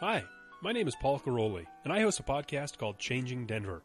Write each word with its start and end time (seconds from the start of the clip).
Hi, 0.00 0.22
my 0.62 0.70
name 0.70 0.86
is 0.86 0.94
Paul 0.94 1.18
Caroli, 1.18 1.66
and 1.82 1.92
I 1.92 2.02
host 2.02 2.20
a 2.20 2.22
podcast 2.22 2.78
called 2.78 3.00
Changing 3.00 3.46
Denver. 3.46 3.82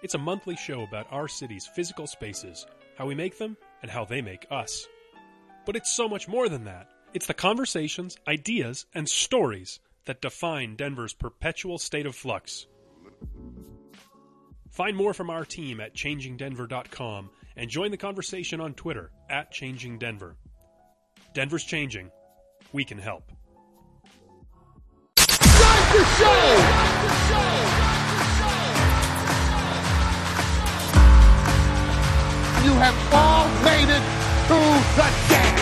It's 0.00 0.14
a 0.14 0.18
monthly 0.18 0.54
show 0.54 0.82
about 0.82 1.08
our 1.10 1.26
city's 1.26 1.66
physical 1.66 2.06
spaces, 2.06 2.64
how 2.96 3.06
we 3.06 3.16
make 3.16 3.36
them, 3.36 3.56
and 3.82 3.90
how 3.90 4.04
they 4.04 4.22
make 4.22 4.46
us. 4.48 4.86
But 5.64 5.74
it's 5.74 5.90
so 5.90 6.08
much 6.08 6.28
more 6.28 6.48
than 6.48 6.66
that. 6.66 6.90
It's 7.14 7.26
the 7.26 7.34
conversations, 7.34 8.16
ideas, 8.28 8.86
and 8.94 9.08
stories 9.08 9.80
that 10.04 10.22
define 10.22 10.76
Denver's 10.76 11.14
perpetual 11.14 11.78
state 11.78 12.06
of 12.06 12.14
flux. 12.14 12.68
Find 14.70 14.96
more 14.96 15.14
from 15.14 15.30
our 15.30 15.44
team 15.44 15.80
at 15.80 15.96
changingdenver.com 15.96 17.28
and 17.56 17.68
join 17.68 17.90
the 17.90 17.96
conversation 17.96 18.60
on 18.60 18.74
Twitter 18.74 19.10
at 19.28 19.52
changingdenver. 19.52 20.36
Denver's 21.34 21.64
changing. 21.64 22.12
We 22.72 22.84
can 22.84 22.98
help. 22.98 23.32
Have 32.76 33.14
all 33.14 33.48
made 33.64 33.88
it 33.88 34.02
to 34.48 34.58
the 34.96 35.08
dance. 35.30 35.56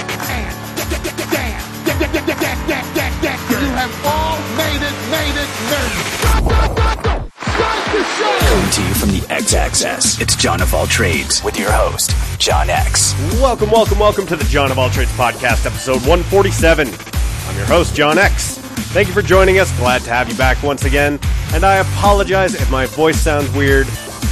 You 3.50 3.70
have 3.70 3.94
all 4.04 4.38
made 4.56 4.82
it, 4.82 4.94
made 5.10 5.36
it, 5.38 5.48
made 5.70 5.92
it. 5.94 7.30
Start 7.54 7.84
the 7.92 8.02
show. 8.18 8.38
Coming 8.48 8.70
to 8.70 8.82
you 8.82 8.94
from 8.94 9.10
the 9.10 9.24
X 9.30 9.54
Axis, 9.54 10.20
it's 10.20 10.34
Jon 10.34 10.60
of 10.60 10.74
All 10.74 10.88
Trades 10.88 11.44
with 11.44 11.56
your 11.56 11.70
host, 11.70 12.10
John 12.40 12.68
X. 12.68 13.14
Welcome, 13.34 13.70
welcome, 13.70 14.00
welcome 14.00 14.26
to 14.26 14.34
the 14.34 14.44
Jon 14.44 14.72
of 14.72 14.78
All 14.80 14.90
Trades 14.90 15.12
podcast, 15.12 15.66
episode 15.66 16.00
147. 16.06 16.88
I'm 16.88 17.56
your 17.56 17.66
host, 17.66 17.94
John 17.94 18.18
X. 18.18 18.58
Thank 18.92 19.06
you 19.06 19.14
for 19.14 19.22
joining 19.22 19.60
us. 19.60 19.70
Glad 19.78 20.02
to 20.02 20.10
have 20.10 20.28
you 20.28 20.36
back 20.36 20.60
once 20.64 20.84
again. 20.84 21.20
And 21.52 21.62
I 21.62 21.76
apologize 21.76 22.54
if 22.54 22.68
my 22.72 22.86
voice 22.86 23.20
sounds 23.20 23.48
weird, 23.54 23.86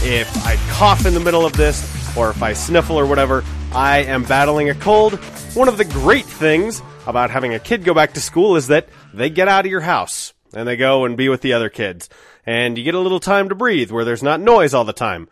if 0.04 0.28
I 0.44 0.56
cough 0.72 1.06
in 1.06 1.14
the 1.14 1.20
middle 1.20 1.46
of 1.46 1.52
this, 1.52 1.91
or 2.16 2.30
if 2.30 2.42
I 2.42 2.52
sniffle 2.52 2.98
or 2.98 3.06
whatever. 3.06 3.44
I 3.72 3.98
am 4.04 4.24
battling 4.24 4.70
a 4.70 4.74
cold. 4.74 5.14
One 5.54 5.68
of 5.68 5.78
the 5.78 5.84
great 5.84 6.26
things 6.26 6.82
about 7.06 7.30
having 7.30 7.54
a 7.54 7.58
kid 7.58 7.84
go 7.84 7.94
back 7.94 8.14
to 8.14 8.20
school 8.20 8.56
is 8.56 8.68
that 8.68 8.88
they 9.12 9.30
get 9.30 9.48
out 9.48 9.64
of 9.64 9.70
your 9.70 9.80
house 9.80 10.32
and 10.54 10.68
they 10.68 10.76
go 10.76 11.04
and 11.04 11.16
be 11.16 11.28
with 11.28 11.40
the 11.40 11.52
other 11.52 11.68
kids. 11.68 12.08
And 12.44 12.76
you 12.76 12.84
get 12.84 12.94
a 12.94 13.00
little 13.00 13.20
time 13.20 13.48
to 13.48 13.54
breathe 13.54 13.90
where 13.90 14.04
there's 14.04 14.22
not 14.22 14.40
noise 14.40 14.74
all 14.74 14.84
the 14.84 14.92
time. 14.92 15.28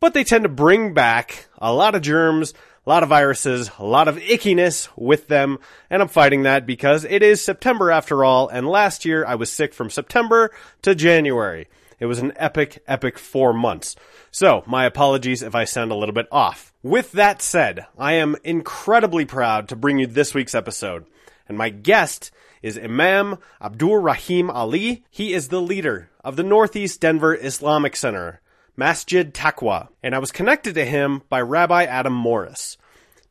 But 0.00 0.14
they 0.14 0.24
tend 0.24 0.44
to 0.44 0.48
bring 0.48 0.94
back 0.94 1.46
a 1.58 1.72
lot 1.72 1.94
of 1.94 2.02
germs, 2.02 2.54
a 2.86 2.88
lot 2.88 3.02
of 3.02 3.08
viruses, 3.08 3.70
a 3.78 3.84
lot 3.84 4.08
of 4.08 4.16
ickiness 4.16 4.88
with 4.96 5.28
them, 5.28 5.58
and 5.90 6.00
I'm 6.00 6.08
fighting 6.08 6.44
that 6.44 6.64
because 6.64 7.04
it 7.04 7.22
is 7.22 7.44
September 7.44 7.90
after 7.90 8.24
all, 8.24 8.48
and 8.48 8.66
last 8.66 9.04
year 9.04 9.26
I 9.26 9.34
was 9.34 9.52
sick 9.52 9.74
from 9.74 9.90
September 9.90 10.52
to 10.82 10.94
January. 10.94 11.68
It 12.00 12.06
was 12.06 12.18
an 12.20 12.32
epic, 12.36 12.82
epic 12.86 13.18
four 13.18 13.52
months. 13.52 13.96
So, 14.30 14.62
my 14.66 14.84
apologies 14.84 15.42
if 15.42 15.54
I 15.54 15.64
sound 15.64 15.90
a 15.90 15.96
little 15.96 16.14
bit 16.14 16.28
off. 16.30 16.72
With 16.82 17.12
that 17.12 17.42
said, 17.42 17.86
I 17.98 18.12
am 18.14 18.36
incredibly 18.44 19.24
proud 19.24 19.68
to 19.68 19.76
bring 19.76 19.98
you 19.98 20.06
this 20.06 20.32
week's 20.32 20.54
episode, 20.54 21.06
and 21.48 21.58
my 21.58 21.70
guest 21.70 22.30
is 22.62 22.78
Imam 22.78 23.38
Abdul 23.60 23.98
Rahim 23.98 24.50
Ali. 24.50 25.04
He 25.10 25.32
is 25.32 25.48
the 25.48 25.60
leader 25.60 26.10
of 26.22 26.36
the 26.36 26.42
Northeast 26.42 27.00
Denver 27.00 27.34
Islamic 27.34 27.96
Center, 27.96 28.40
Masjid 28.76 29.34
Taqwa, 29.34 29.88
and 30.02 30.14
I 30.14 30.18
was 30.18 30.30
connected 30.30 30.74
to 30.74 30.84
him 30.84 31.22
by 31.28 31.40
Rabbi 31.40 31.84
Adam 31.84 32.12
Morris. 32.12 32.76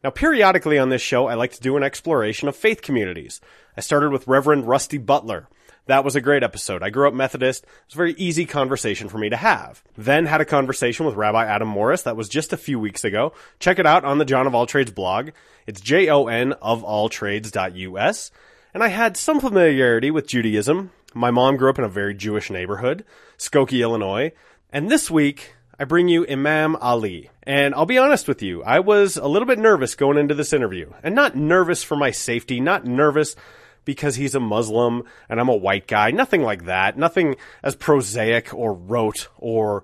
Now, 0.04 0.10
periodically 0.10 0.78
on 0.78 0.90
this 0.90 1.02
show, 1.02 1.28
I 1.28 1.34
like 1.36 1.54
to 1.54 1.62
do 1.62 1.78
an 1.78 1.84
exploration 1.84 2.48
of 2.48 2.56
faith 2.56 2.82
communities. 2.82 3.42
I 3.76 3.82
started 3.82 4.12
with 4.12 4.28
Reverend 4.28 4.68
Rusty 4.68 4.98
Butler. 4.98 5.48
That 5.88 6.04
was 6.04 6.16
a 6.16 6.22
great 6.22 6.44
episode. 6.44 6.84
I 6.84 6.90
grew 6.90 7.08
up 7.08 7.14
Methodist. 7.14 7.64
It 7.64 7.70
was 7.88 7.94
a 7.96 7.98
very 7.98 8.14
easy 8.14 8.46
conversation 8.46 9.08
for 9.08 9.18
me 9.18 9.30
to 9.30 9.38
have. 9.38 9.82
Then 9.98 10.26
had 10.26 10.42
a 10.42 10.46
conversation 10.46 11.06
with 11.06 11.16
Rabbi 11.16 11.46
Adam 11.46 11.70
Morris. 11.70 12.02
That 12.04 12.18
was 12.18 12.28
just 12.30 12.52
a 12.52 12.58
few 12.58 12.78
weeks 12.78 13.06
ago. 13.06 13.34
Check 13.60 13.80
it 13.80 13.86
out 13.86 14.04
on 14.04 14.18
the 14.18 14.26
Jon 14.26 14.48
of 14.48 14.54
All 14.54 14.66
Trades 14.66 14.92
blog. 14.92 15.30
It's 15.66 15.82
J-O-N 15.82 16.54
of 16.54 16.84
all 16.84 17.08
trades.us. 17.08 18.32
And 18.74 18.84
I 18.84 18.90
had 18.90 19.16
some 19.16 19.40
familiarity 19.40 20.12
with 20.12 20.28
Judaism. 20.28 20.92
My 21.14 21.32
mom 21.32 21.56
grew 21.56 21.70
up 21.70 21.80
in 21.80 21.86
a 21.86 21.90
very 21.90 22.14
Jewish 22.14 22.50
neighborhood, 22.50 23.06
Skokie, 23.38 23.82
Illinois. 23.82 24.34
And 24.72 24.92
this 24.92 25.10
week, 25.10 25.56
I 25.80 25.86
bring 25.86 26.10
you 26.10 26.28
Imam 26.28 26.76
Ali. 26.76 27.30
And 27.44 27.74
I'll 27.74 27.86
be 27.86 27.98
honest 27.98 28.28
with 28.28 28.42
you, 28.42 28.62
I 28.64 28.80
was 28.80 29.16
a 29.16 29.28
little 29.28 29.48
bit 29.48 29.58
nervous 29.58 29.96
going 29.96 30.18
into 30.18 30.36
this 30.36 30.52
interview. 30.52 30.92
And 31.02 31.16
not 31.16 31.38
nervous 31.38 31.82
for 31.82 31.96
my 31.96 32.12
safety, 32.12 32.60
not 32.60 32.84
nervous 32.84 33.38
because 33.88 34.18
he's 34.18 34.36
a 34.36 34.40
Muslim 34.40 35.02
and 35.30 35.40
I'm 35.40 35.50
a 35.50 35.56
white 35.56 35.88
guy. 35.88 36.12
Nothing 36.12 36.44
like 36.44 36.66
that. 36.66 36.98
Nothing 36.98 37.38
as 37.64 37.76
prosaic 37.76 38.54
or 38.54 38.74
rote 38.74 39.30
or 39.38 39.84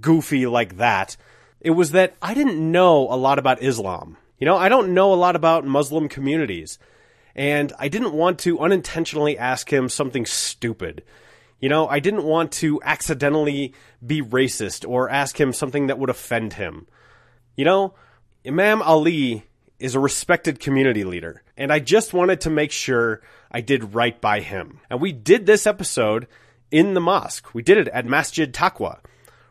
goofy 0.00 0.46
like 0.46 0.76
that. 0.76 1.16
It 1.60 1.70
was 1.70 1.92
that 1.92 2.16
I 2.20 2.34
didn't 2.34 2.58
know 2.58 3.08
a 3.08 3.16
lot 3.16 3.38
about 3.38 3.62
Islam. 3.62 4.18
You 4.38 4.46
know, 4.46 4.56
I 4.56 4.68
don't 4.68 4.92
know 4.92 5.14
a 5.14 5.14
lot 5.14 5.36
about 5.36 5.64
Muslim 5.64 6.08
communities. 6.08 6.78
And 7.34 7.72
I 7.78 7.88
didn't 7.88 8.12
want 8.12 8.40
to 8.40 8.58
unintentionally 8.58 9.38
ask 9.38 9.72
him 9.72 9.88
something 9.88 10.26
stupid. 10.26 11.04
You 11.60 11.68
know, 11.68 11.86
I 11.86 12.00
didn't 12.00 12.24
want 12.24 12.50
to 12.52 12.80
accidentally 12.82 13.74
be 14.04 14.22
racist 14.22 14.88
or 14.88 15.08
ask 15.08 15.40
him 15.40 15.52
something 15.52 15.86
that 15.86 15.98
would 15.98 16.10
offend 16.10 16.54
him. 16.54 16.88
You 17.54 17.64
know, 17.64 17.94
Imam 18.44 18.82
Ali 18.82 19.44
is 19.80 19.94
a 19.94 20.00
respected 20.00 20.60
community 20.60 21.04
leader, 21.04 21.42
and 21.56 21.72
I 21.72 21.78
just 21.78 22.12
wanted 22.12 22.42
to 22.42 22.50
make 22.50 22.70
sure 22.70 23.22
I 23.50 23.60
did 23.60 23.94
right 23.94 24.20
by 24.20 24.40
him. 24.40 24.80
And 24.88 25.00
we 25.00 25.12
did 25.12 25.46
this 25.46 25.66
episode 25.66 26.26
in 26.70 26.94
the 26.94 27.00
mosque. 27.00 27.52
We 27.54 27.62
did 27.62 27.78
it 27.78 27.88
at 27.88 28.06
Masjid 28.06 28.52
Taqwa, 28.52 29.00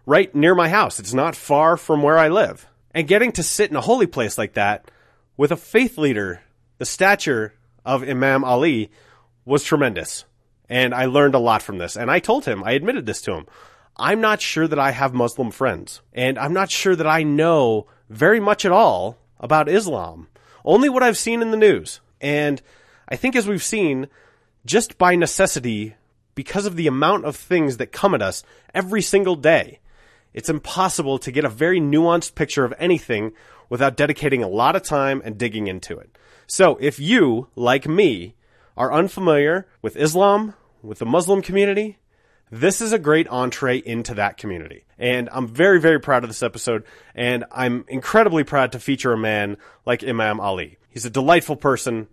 right 0.06 0.34
near 0.34 0.56
my 0.56 0.70
house. 0.70 1.00
It's 1.00 1.14
not 1.14 1.36
far 1.36 1.78
from 1.78 2.04
where 2.04 2.18
I 2.18 2.30
live. 2.30 2.68
And 2.92 3.08
getting 3.08 3.32
to 3.34 3.44
sit 3.44 3.70
in 3.70 3.76
a 3.76 3.82
holy 3.82 4.08
place 4.08 4.38
like 4.38 4.54
that 4.54 4.90
with 5.36 5.52
a 5.52 5.58
faith 5.58 5.98
leader, 5.98 6.42
the 6.78 6.86
stature 6.86 7.54
of 7.86 8.08
Imam 8.08 8.44
Ali, 8.44 8.92
was 9.46 9.64
tremendous. 9.64 10.26
And 10.70 10.94
I 10.94 11.06
learned 11.06 11.36
a 11.36 11.40
lot 11.40 11.64
from 11.64 11.78
this. 11.80 11.98
And 11.98 12.12
I 12.12 12.20
told 12.20 12.46
him, 12.46 12.64
I 12.64 12.72
admitted 12.72 13.06
this 13.06 13.22
to 13.24 13.34
him. 13.34 13.48
I'm 13.98 14.22
not 14.22 14.42
sure 14.42 14.68
that 14.68 14.80
I 14.80 14.92
have 14.92 15.14
Muslim 15.14 15.52
friends. 15.52 16.02
And 16.14 16.38
I'm 16.38 16.54
not 16.54 16.72
sure 16.72 16.96
that 16.96 17.08
I 17.08 17.24
know 17.24 17.88
very 18.10 18.40
much 18.40 18.66
at 18.66 18.72
all 18.72 19.18
about 19.40 19.70
Islam. 19.70 20.28
Only 20.66 20.90
what 20.90 21.04
I've 21.04 21.18
seen 21.18 21.42
in 21.42 21.52
the 21.52 21.58
news. 21.58 22.02
And 22.22 22.62
I 23.08 23.16
think 23.16 23.36
as 23.36 23.48
we've 23.48 23.64
seen, 23.64 24.08
just 24.66 24.98
by 24.98 25.16
necessity, 25.16 25.96
because 26.36 26.66
of 26.66 26.76
the 26.76 26.88
amount 26.88 27.26
of 27.26 27.36
things 27.36 27.78
that 27.78 27.92
come 27.92 28.14
at 28.14 28.22
us 28.22 28.44
every 28.74 29.02
single 29.02 29.36
day, 29.36 29.80
it's 30.34 30.50
impossible 30.50 31.18
to 31.20 31.32
get 31.32 31.46
a 31.46 31.50
very 31.50 31.80
nuanced 31.80 32.36
picture 32.36 32.64
of 32.64 32.74
anything 32.78 33.32
without 33.68 33.98
dedicating 33.98 34.44
a 34.44 34.48
lot 34.48 34.76
of 34.76 34.84
time 34.84 35.22
and 35.26 35.38
digging 35.38 35.68
into 35.68 35.98
it. 35.98 36.18
So 36.48 36.78
if 36.80 37.00
you, 37.00 37.48
like 37.56 37.88
me, 37.88 38.36
are 38.78 38.94
unfamiliar 38.94 39.68
with 39.82 39.96
Islam, 39.96 40.54
with 40.82 41.00
the 41.00 41.06
Muslim 41.06 41.42
community, 41.42 41.98
this 42.52 42.82
is 42.82 42.92
a 42.92 43.00
great 43.00 43.28
entree 43.28 43.78
into 43.78 44.16
that 44.16 44.38
community. 44.38 44.86
And 44.98 45.30
I'm 45.32 45.48
very, 45.48 45.80
very 45.80 46.00
proud 46.00 46.24
of 46.24 46.30
this 46.30 46.44
episode. 46.44 46.84
And 47.16 47.46
I'm 47.52 47.86
incredibly 47.88 48.44
proud 48.44 48.72
to 48.74 48.80
feature 48.80 49.14
a 49.14 49.18
man 49.18 49.58
like 49.86 50.04
Imam 50.04 50.40
Ali. 50.40 50.78
He's 50.90 51.06
a 51.06 51.10
delightful 51.10 51.56
person, 51.56 52.08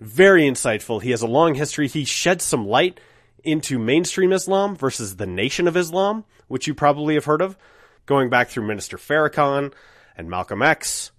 very 0.00 0.42
insightful. 0.42 1.02
He 1.02 1.10
has 1.10 1.22
a 1.22 1.26
long 1.26 1.54
history. 1.54 1.88
He 1.88 2.04
sheds 2.04 2.44
some 2.44 2.66
light 2.66 3.00
into 3.42 3.78
mainstream 3.78 4.32
Islam 4.32 4.76
versus 4.76 5.16
the 5.16 5.26
Nation 5.26 5.66
of 5.66 5.76
Islam, 5.76 6.24
which 6.48 6.66
you 6.66 6.74
probably 6.74 7.14
have 7.14 7.24
heard 7.24 7.40
of, 7.40 7.56
going 8.06 8.28
back 8.28 8.48
through 8.48 8.66
Minister 8.66 8.98
Farrakhan 8.98 9.72
and 10.16 10.28
Malcolm 10.28 10.62
X 10.62 11.12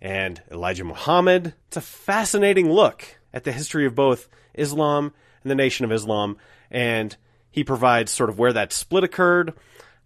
and 0.00 0.42
Elijah 0.50 0.84
Muhammad. 0.84 1.54
It's 1.68 1.76
a 1.76 1.82
fascinating 1.82 2.70
look 2.70 3.04
at 3.32 3.44
the 3.44 3.52
history 3.52 3.86
of 3.86 3.94
both 3.94 4.28
Islam 4.54 5.12
and 5.42 5.50
the 5.50 5.54
Nation 5.54 5.84
of 5.84 5.92
Islam. 5.92 6.36
And 6.70 7.16
he 7.50 7.64
provides 7.64 8.12
sort 8.12 8.30
of 8.30 8.38
where 8.38 8.52
that 8.52 8.72
split 8.72 9.04
occurred, 9.04 9.54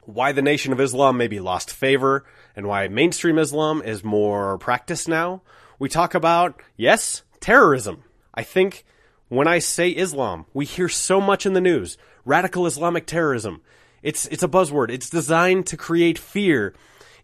why 0.03 0.33
the 0.33 0.43
Nation 0.43 0.73
of 0.73 0.81
Islam 0.81 1.17
maybe 1.17 1.41
lost 1.41 1.71
favor, 1.71 2.25
and 2.57 2.67
why 2.67 2.89
mainstream 2.89 3.39
Islam 3.39 3.83
is 3.83 4.05
more 4.05 4.59
practiced 4.59 5.09
now. 5.09 5.43
We 5.79 5.89
talk 5.89 6.15
about, 6.15 6.61
yes, 6.77 7.23
terrorism. 7.41 8.05
I 8.35 8.43
think 8.43 8.85
when 9.29 9.49
I 9.49 9.59
say 9.59 9.91
Islam, 9.91 10.47
we 10.53 10.65
hear 10.65 10.89
so 10.89 11.21
much 11.21 11.47
in 11.47 11.53
the 11.53 11.61
news. 11.61 11.97
Radical 12.25 12.67
Islamic 12.67 13.07
terrorism. 13.07 13.63
It's, 14.03 14.27
it's 14.27 14.43
a 14.43 14.49
buzzword. 14.49 14.91
It's 14.91 15.11
designed 15.11 15.67
to 15.69 15.77
create 15.77 16.19
fear 16.19 16.75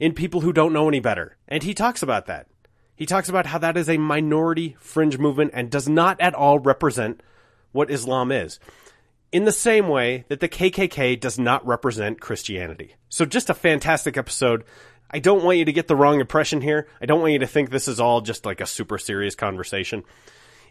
in 0.00 0.12
people 0.12 0.40
who 0.40 0.52
don't 0.52 0.72
know 0.72 0.88
any 0.88 1.00
better. 1.00 1.36
And 1.46 1.62
he 1.62 1.74
talks 1.74 2.02
about 2.02 2.26
that. 2.26 2.46
He 2.94 3.06
talks 3.06 3.28
about 3.28 3.46
how 3.46 3.58
that 3.58 3.76
is 3.76 3.88
a 3.88 3.98
minority 3.98 4.76
fringe 4.80 5.18
movement 5.18 5.52
and 5.54 5.70
does 5.70 5.88
not 5.88 6.20
at 6.20 6.34
all 6.34 6.58
represent 6.58 7.22
what 7.72 7.90
Islam 7.90 8.32
is. 8.32 8.58
In 9.30 9.44
the 9.44 9.52
same 9.52 9.88
way 9.88 10.24
that 10.28 10.40
the 10.40 10.48
KKK 10.48 11.20
does 11.20 11.38
not 11.38 11.66
represent 11.66 12.18
Christianity. 12.20 12.94
So 13.10 13.26
just 13.26 13.50
a 13.50 13.54
fantastic 13.54 14.16
episode. 14.16 14.64
I 15.10 15.18
don't 15.18 15.44
want 15.44 15.58
you 15.58 15.66
to 15.66 15.72
get 15.72 15.86
the 15.86 15.96
wrong 15.96 16.18
impression 16.18 16.62
here. 16.62 16.88
I 17.02 17.04
don't 17.04 17.20
want 17.20 17.34
you 17.34 17.38
to 17.40 17.46
think 17.46 17.68
this 17.68 17.88
is 17.88 18.00
all 18.00 18.22
just 18.22 18.46
like 18.46 18.62
a 18.62 18.66
super 18.66 18.96
serious 18.96 19.34
conversation. 19.34 20.04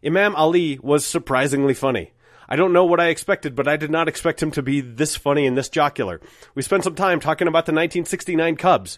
Imam 0.04 0.36
Ali 0.36 0.80
was 0.82 1.06
surprisingly 1.06 1.76
funny. 1.76 2.14
I 2.50 2.56
don't 2.56 2.74
know 2.74 2.86
what 2.86 3.00
I 3.00 3.10
expected, 3.10 3.56
but 3.56 3.68
I 3.68 3.78
did 3.78 3.92
not 3.92 4.08
expect 4.08 4.42
him 4.42 4.50
to 4.52 4.64
be 4.64 4.82
this 4.82 5.16
funny 5.16 5.46
and 5.46 5.56
this 5.56 5.70
jocular. 5.70 6.20
We 6.56 6.64
spent 6.64 6.84
some 6.84 6.96
time 6.96 7.20
talking 7.20 7.48
about 7.48 7.68
the 7.68 7.74
1969 7.74 8.56
Cubs. 8.56 8.98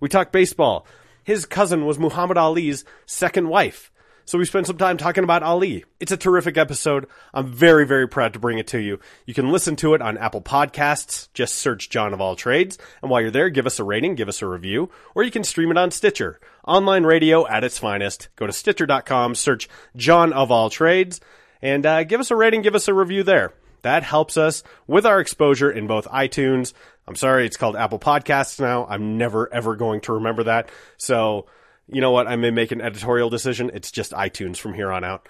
We 0.00 0.08
talked 0.08 0.32
baseball. 0.32 0.86
His 1.22 1.46
cousin 1.46 1.86
was 1.86 2.00
Muhammad 2.00 2.38
Ali's 2.38 2.84
second 3.06 3.48
wife. 3.48 3.92
So 4.28 4.36
we 4.36 4.44
spent 4.44 4.66
some 4.66 4.76
time 4.76 4.98
talking 4.98 5.24
about 5.24 5.42
Ali. 5.42 5.86
It's 6.00 6.12
a 6.12 6.16
terrific 6.18 6.58
episode. 6.58 7.06
I'm 7.32 7.50
very, 7.50 7.86
very 7.86 8.06
proud 8.06 8.34
to 8.34 8.38
bring 8.38 8.58
it 8.58 8.66
to 8.66 8.78
you. 8.78 9.00
You 9.24 9.32
can 9.32 9.50
listen 9.50 9.74
to 9.76 9.94
it 9.94 10.02
on 10.02 10.18
Apple 10.18 10.42
Podcasts. 10.42 11.28
Just 11.32 11.54
search 11.54 11.88
Jon 11.88 12.12
of 12.12 12.20
All 12.20 12.36
Trades. 12.36 12.76
And 13.00 13.10
while 13.10 13.22
you're 13.22 13.30
there, 13.30 13.48
give 13.48 13.64
us 13.64 13.80
a 13.80 13.84
rating, 13.84 14.16
give 14.16 14.28
us 14.28 14.42
a 14.42 14.46
review, 14.46 14.90
or 15.14 15.22
you 15.22 15.30
can 15.30 15.44
stream 15.44 15.70
it 15.70 15.78
on 15.78 15.90
Stitcher. 15.90 16.40
Online 16.66 17.04
radio 17.04 17.48
at 17.48 17.64
its 17.64 17.78
finest. 17.78 18.28
Go 18.36 18.46
to 18.46 18.52
Stitcher.com, 18.52 19.34
search 19.34 19.66
Jon 19.96 20.34
of 20.34 20.50
All 20.50 20.68
Trades, 20.68 21.22
and 21.62 21.86
uh, 21.86 22.04
give 22.04 22.20
us 22.20 22.30
a 22.30 22.36
rating, 22.36 22.60
give 22.60 22.74
us 22.74 22.86
a 22.86 22.92
review 22.92 23.22
there. 23.22 23.54
That 23.80 24.02
helps 24.02 24.36
us 24.36 24.62
with 24.86 25.06
our 25.06 25.20
exposure 25.20 25.70
in 25.70 25.86
both 25.86 26.06
iTunes. 26.08 26.74
I'm 27.06 27.16
sorry, 27.16 27.46
it's 27.46 27.56
called 27.56 27.76
Apple 27.76 27.98
Podcasts 27.98 28.60
now. 28.60 28.84
I'm 28.90 29.16
never, 29.16 29.50
ever 29.50 29.74
going 29.74 30.02
to 30.02 30.12
remember 30.12 30.42
that. 30.42 30.68
So, 30.98 31.46
you 31.88 32.00
know 32.00 32.10
what? 32.10 32.26
I 32.26 32.36
may 32.36 32.50
make 32.50 32.72
an 32.72 32.80
editorial 32.80 33.30
decision. 33.30 33.70
It's 33.74 33.90
just 33.90 34.12
iTunes 34.12 34.56
from 34.56 34.74
here 34.74 34.92
on 34.92 35.04
out. 35.04 35.28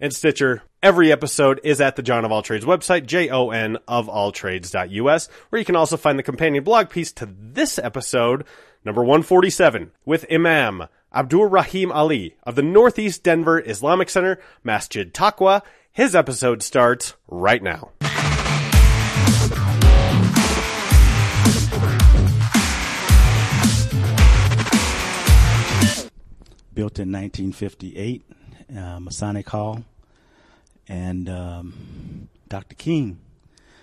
And 0.00 0.14
Stitcher. 0.14 0.62
Every 0.80 1.10
episode 1.10 1.60
is 1.64 1.80
at 1.80 1.96
the 1.96 2.02
Jon 2.02 2.24
of 2.24 2.30
All 2.30 2.42
Trades 2.42 2.64
website, 2.64 3.04
J-O-N 3.06 3.78
of 3.88 4.08
all 4.08 4.30
trades.us, 4.30 5.28
where 5.48 5.58
you 5.58 5.64
can 5.64 5.74
also 5.74 5.96
find 5.96 6.16
the 6.16 6.22
companion 6.22 6.62
blog 6.62 6.88
piece 6.88 7.10
to 7.14 7.28
this 7.28 7.80
episode, 7.80 8.44
number 8.84 9.02
147, 9.02 9.90
with 10.04 10.24
Imam 10.30 10.86
Abdul 11.12 11.46
Rahim 11.46 11.90
Ali 11.90 12.36
of 12.44 12.54
the 12.54 12.62
Northeast 12.62 13.24
Denver 13.24 13.60
Islamic 13.60 14.08
Center, 14.08 14.38
Masjid 14.62 15.12
Taqwa. 15.12 15.62
His 15.90 16.14
episode 16.14 16.62
starts 16.62 17.14
right 17.26 17.62
now. 17.62 17.90
Built 26.78 27.00
in 27.00 27.10
1958, 27.10 28.22
uh, 28.78 29.00
Masonic 29.00 29.48
Hall, 29.48 29.82
and 30.86 31.28
um, 31.28 32.28
Dr. 32.48 32.76
King 32.76 33.18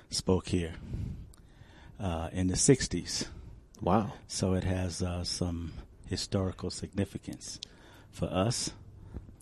spoke 0.09 0.47
here 0.47 0.75
uh, 2.00 2.30
in 2.31 2.47
the 2.47 2.53
60s. 2.53 3.27
Wow. 3.81 4.13
So 4.27 4.53
it 4.53 4.63
has 4.63 5.01
uh, 5.01 5.25
some 5.25 5.74
historical 6.07 6.69
significance 6.69 7.59
for 8.12 8.27
us. 8.27 8.71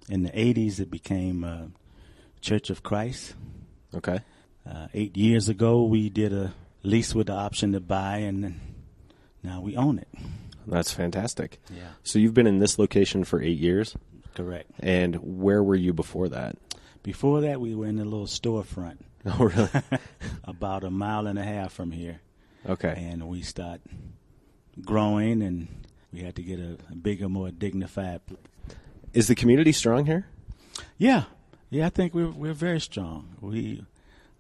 In 0.10 0.24
the 0.24 0.32
80s, 0.32 0.80
it 0.80 0.90
became 0.90 1.44
uh, 1.44 1.66
Church 2.42 2.72
of 2.72 2.82
Christ. 2.82 3.36
Okay. 3.94 4.22
Uh, 4.68 4.88
eight 4.96 5.16
years 5.16 5.48
ago, 5.48 5.84
we 5.84 6.10
did 6.10 6.34
a 6.34 6.56
lease 6.82 7.14
with 7.14 7.28
the 7.28 7.34
option 7.34 7.74
to 7.74 7.80
buy, 7.80 8.18
and 8.18 8.44
then 8.44 8.62
now 9.44 9.62
we 9.62 9.78
own 9.78 10.00
it. 10.00 10.08
That's 10.68 10.92
fantastic. 10.94 11.60
Yeah. 11.70 11.84
So 12.04 12.20
you've 12.20 12.34
been 12.34 12.48
in 12.48 12.60
this 12.60 12.78
location 12.80 13.24
for 13.24 13.42
eight 13.42 13.58
years, 13.60 13.96
Correct. 14.36 14.70
and 14.80 15.16
where 15.42 15.62
were 15.64 15.76
you 15.76 15.94
before 15.94 16.30
that? 16.30 16.58
Before 17.04 17.42
that, 17.42 17.60
we 17.60 17.76
were 17.76 17.88
in 17.88 18.00
a 18.00 18.06
little 18.06 18.28
storefront 18.28 18.98
Oh, 19.26 19.46
really? 19.46 19.70
about 20.46 20.84
a 20.84 20.90
mile 20.90 21.28
and 21.28 21.38
a 21.40 21.44
half 21.44 21.74
from 21.74 21.92
here. 21.92 22.22
Okay. 22.68 22.94
and 22.98 23.28
we 23.28 23.42
start 23.42 23.82
growing 24.86 25.42
and 25.42 25.68
we 26.14 26.22
had 26.22 26.36
to 26.36 26.42
get 26.44 26.60
a, 26.60 26.78
a 26.92 26.96
bigger 26.96 27.28
more 27.30 27.52
dignified 27.52 28.26
place. 28.26 28.40
Is 29.14 29.28
the 29.28 29.36
community 29.36 29.72
strong 29.72 30.06
here? 30.06 30.26
yeah 30.98 31.26
yeah 31.70 31.86
i 31.86 31.90
think 31.90 32.16
we're 32.16 32.30
we're 32.32 32.54
very 32.54 32.80
strong 32.80 33.36
we 33.42 33.86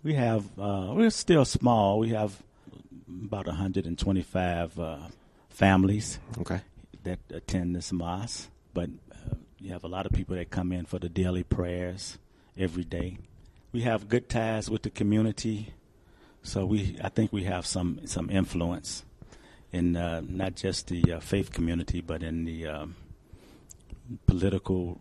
we 0.03 0.13
have 0.15 0.45
uh, 0.57 0.91
we're 0.95 1.11
still 1.11 1.45
small 1.45 1.99
we 1.99 2.09
have 2.09 2.41
about 3.25 3.45
125 3.45 4.79
uh, 4.79 4.97
families 5.53 6.19
Okay. 6.39 6.61
that 7.03 7.19
attend 7.31 7.75
this 7.75 7.91
mosque 7.91 8.49
but 8.73 8.89
uh, 9.11 9.35
you 9.59 9.71
have 9.71 9.83
a 9.83 9.87
lot 9.87 10.05
of 10.05 10.11
people 10.11 10.35
that 10.35 10.49
come 10.49 10.71
in 10.71 10.85
for 10.85 10.99
the 10.99 11.09
daily 11.09 11.43
prayers 11.43 12.17
every 12.57 12.83
day 12.83 13.17
we 13.71 13.81
have 13.81 14.09
good 14.09 14.27
ties 14.29 14.69
with 14.69 14.81
the 14.83 14.89
community 14.89 15.73
so 16.41 16.65
we 16.65 16.97
i 17.03 17.09
think 17.09 17.31
we 17.31 17.43
have 17.43 17.65
some 17.65 17.99
some 18.05 18.29
influence 18.29 19.03
in 19.71 19.95
uh, 19.95 20.21
not 20.27 20.55
just 20.55 20.87
the 20.87 21.13
uh, 21.13 21.19
faith 21.19 21.51
community 21.51 22.01
but 22.01 22.21
in 22.23 22.45
the 22.45 22.67
um, 22.67 22.95
political 24.27 24.99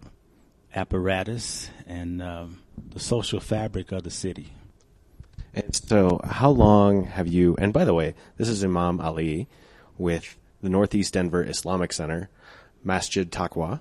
apparatus 0.74 1.68
and 1.86 2.22
um, 2.22 2.60
the 2.94 3.00
social 3.00 3.40
fabric 3.40 3.92
of 3.92 4.02
the 4.04 4.10
city 4.10 4.52
And 5.54 5.74
so, 5.76 6.20
how 6.24 6.48
long 6.48 7.04
have 7.04 7.28
you? 7.28 7.56
And 7.60 7.74
by 7.74 7.84
the 7.84 7.92
way, 7.92 8.14
this 8.38 8.48
is 8.48 8.64
Imam 8.64 9.00
Ali 9.04 9.48
with 9.98 10.24
the 10.62 10.68
Northeast 10.70 11.14
Denver 11.14 11.42
Islamic 11.44 11.92
Center, 11.92 12.30
Masjid 12.84 13.30
Taqwa. 13.30 13.80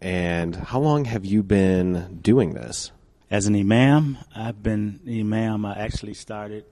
And 0.00 0.54
how 0.56 0.78
long 0.80 1.06
have 1.06 1.24
you 1.24 1.42
been 1.42 2.18
doing 2.22 2.54
this? 2.54 2.92
as 3.30 3.46
an 3.46 3.54
imam 3.54 4.16
i've 4.34 4.62
been 4.62 4.98
imam 5.06 5.66
i 5.66 5.78
actually 5.78 6.14
started 6.14 6.64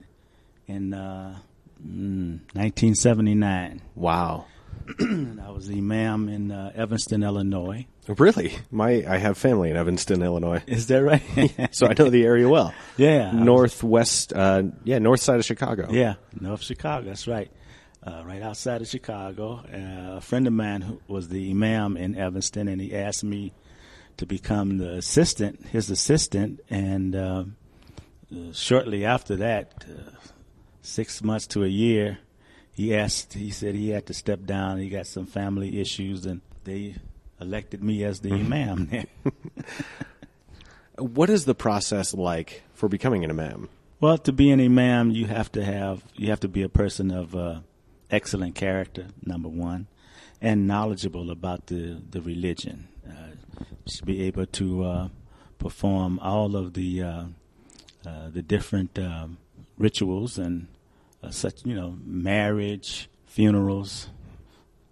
in 0.65 0.91
uh, 0.91 1.37
mm, 1.79 2.39
1979 2.53 3.79
Wow. 3.93 4.45
i 4.99 5.51
was 5.51 5.69
imam 5.69 6.27
in 6.29 6.51
uh, 6.51 6.71
evanston 6.73 7.21
illinois 7.21 7.85
Really? 8.17 8.53
My 8.71 9.03
I 9.05 9.17
have 9.17 9.37
family 9.37 9.69
in 9.69 9.75
Evanston, 9.75 10.23
Illinois, 10.23 10.63
is 10.65 10.87
that 10.87 11.03
right 11.03 11.21
so 11.75 11.87
I 11.87 11.93
know 11.99 12.09
the 12.09 12.23
area 12.23 12.47
well. 12.47 12.73
yeah 12.97 13.31
Northwest, 13.33 14.31
uh, 14.33 14.63
yeah, 14.85 14.99
north 14.99 15.19
side 15.19 15.39
of 15.39 15.45
Chicago. 15.45 15.89
Yeah, 15.91 16.13
North 16.39 16.63
Chicago. 16.63 17.05
That's 17.07 17.27
right. 17.27 17.51
Uh, 18.03 18.23
right 18.25 18.41
outside 18.41 18.81
of 18.81 18.87
Chicago. 18.87 19.63
Uh, 19.73 20.17
a 20.17 20.21
friend 20.21 20.47
of 20.47 20.53
mine 20.53 20.81
who 20.81 21.01
was 21.07 21.27
the 21.27 21.49
imam 21.49 21.97
in 21.97 22.15
Evanston, 22.15 22.67
and 22.67 22.79
he 22.79 22.95
asked 22.95 23.23
me 23.23 23.51
to 24.15 24.25
become 24.25 24.77
the 24.77 24.93
assistant, 24.93 25.65
his 25.67 25.89
assistant. 25.89 26.61
And 26.69 27.15
uh, 27.15 27.43
shortly 28.53 29.03
after 29.03 29.35
that, 29.37 29.83
uh, 29.89 30.11
six 30.81 31.21
months 31.21 31.47
to 31.47 31.63
a 31.63 31.67
year, 31.67 32.19
he 32.71 32.95
asked. 32.95 33.33
He 33.33 33.49
said 33.49 33.75
he 33.75 33.89
had 33.89 34.05
to 34.05 34.13
step 34.13 34.45
down. 34.45 34.77
He 34.77 34.89
got 34.89 35.07
some 35.07 35.25
family 35.25 35.81
issues, 35.81 36.25
and 36.25 36.41
they 36.63 36.95
elected 37.41 37.83
me 37.83 38.03
as 38.03 38.21
the 38.21 38.31
imam 38.31 38.87
there. 38.87 39.05
What 40.97 41.29
is 41.29 41.45
the 41.45 41.53
process 41.53 42.15
like 42.15 42.63
for 42.73 42.89
becoming 42.89 43.23
an 43.23 43.29
imam? 43.29 43.69
Well, 43.99 44.17
to 44.19 44.31
be 44.31 44.49
an 44.49 44.59
imam, 44.59 45.11
you 45.11 45.25
have 45.25 45.51
to 45.51 45.63
have 45.63 46.03
you 46.15 46.29
have 46.31 46.39
to 46.39 46.47
be 46.47 46.63
a 46.63 46.69
person 46.69 47.11
of 47.11 47.35
uh, 47.35 47.59
excellent 48.11 48.55
character, 48.55 49.07
number 49.23 49.49
one, 49.49 49.87
and 50.41 50.67
knowledgeable 50.67 51.31
about 51.31 51.67
the 51.67 52.01
the 52.09 52.21
religion. 52.21 52.87
Uh, 53.07 53.35
should 53.87 54.05
be 54.05 54.21
able 54.23 54.45
to 54.45 54.83
uh, 54.83 55.07
perform 55.57 56.19
all 56.19 56.55
of 56.55 56.73
the 56.73 57.01
uh, 57.01 57.23
uh, 58.05 58.29
the 58.29 58.41
different 58.41 58.99
um, 58.99 59.37
rituals 59.77 60.37
and 60.37 60.67
uh, 61.23 61.29
such, 61.29 61.65
you 61.65 61.73
know, 61.75 61.97
marriage, 62.05 63.09
funerals, 63.25 64.09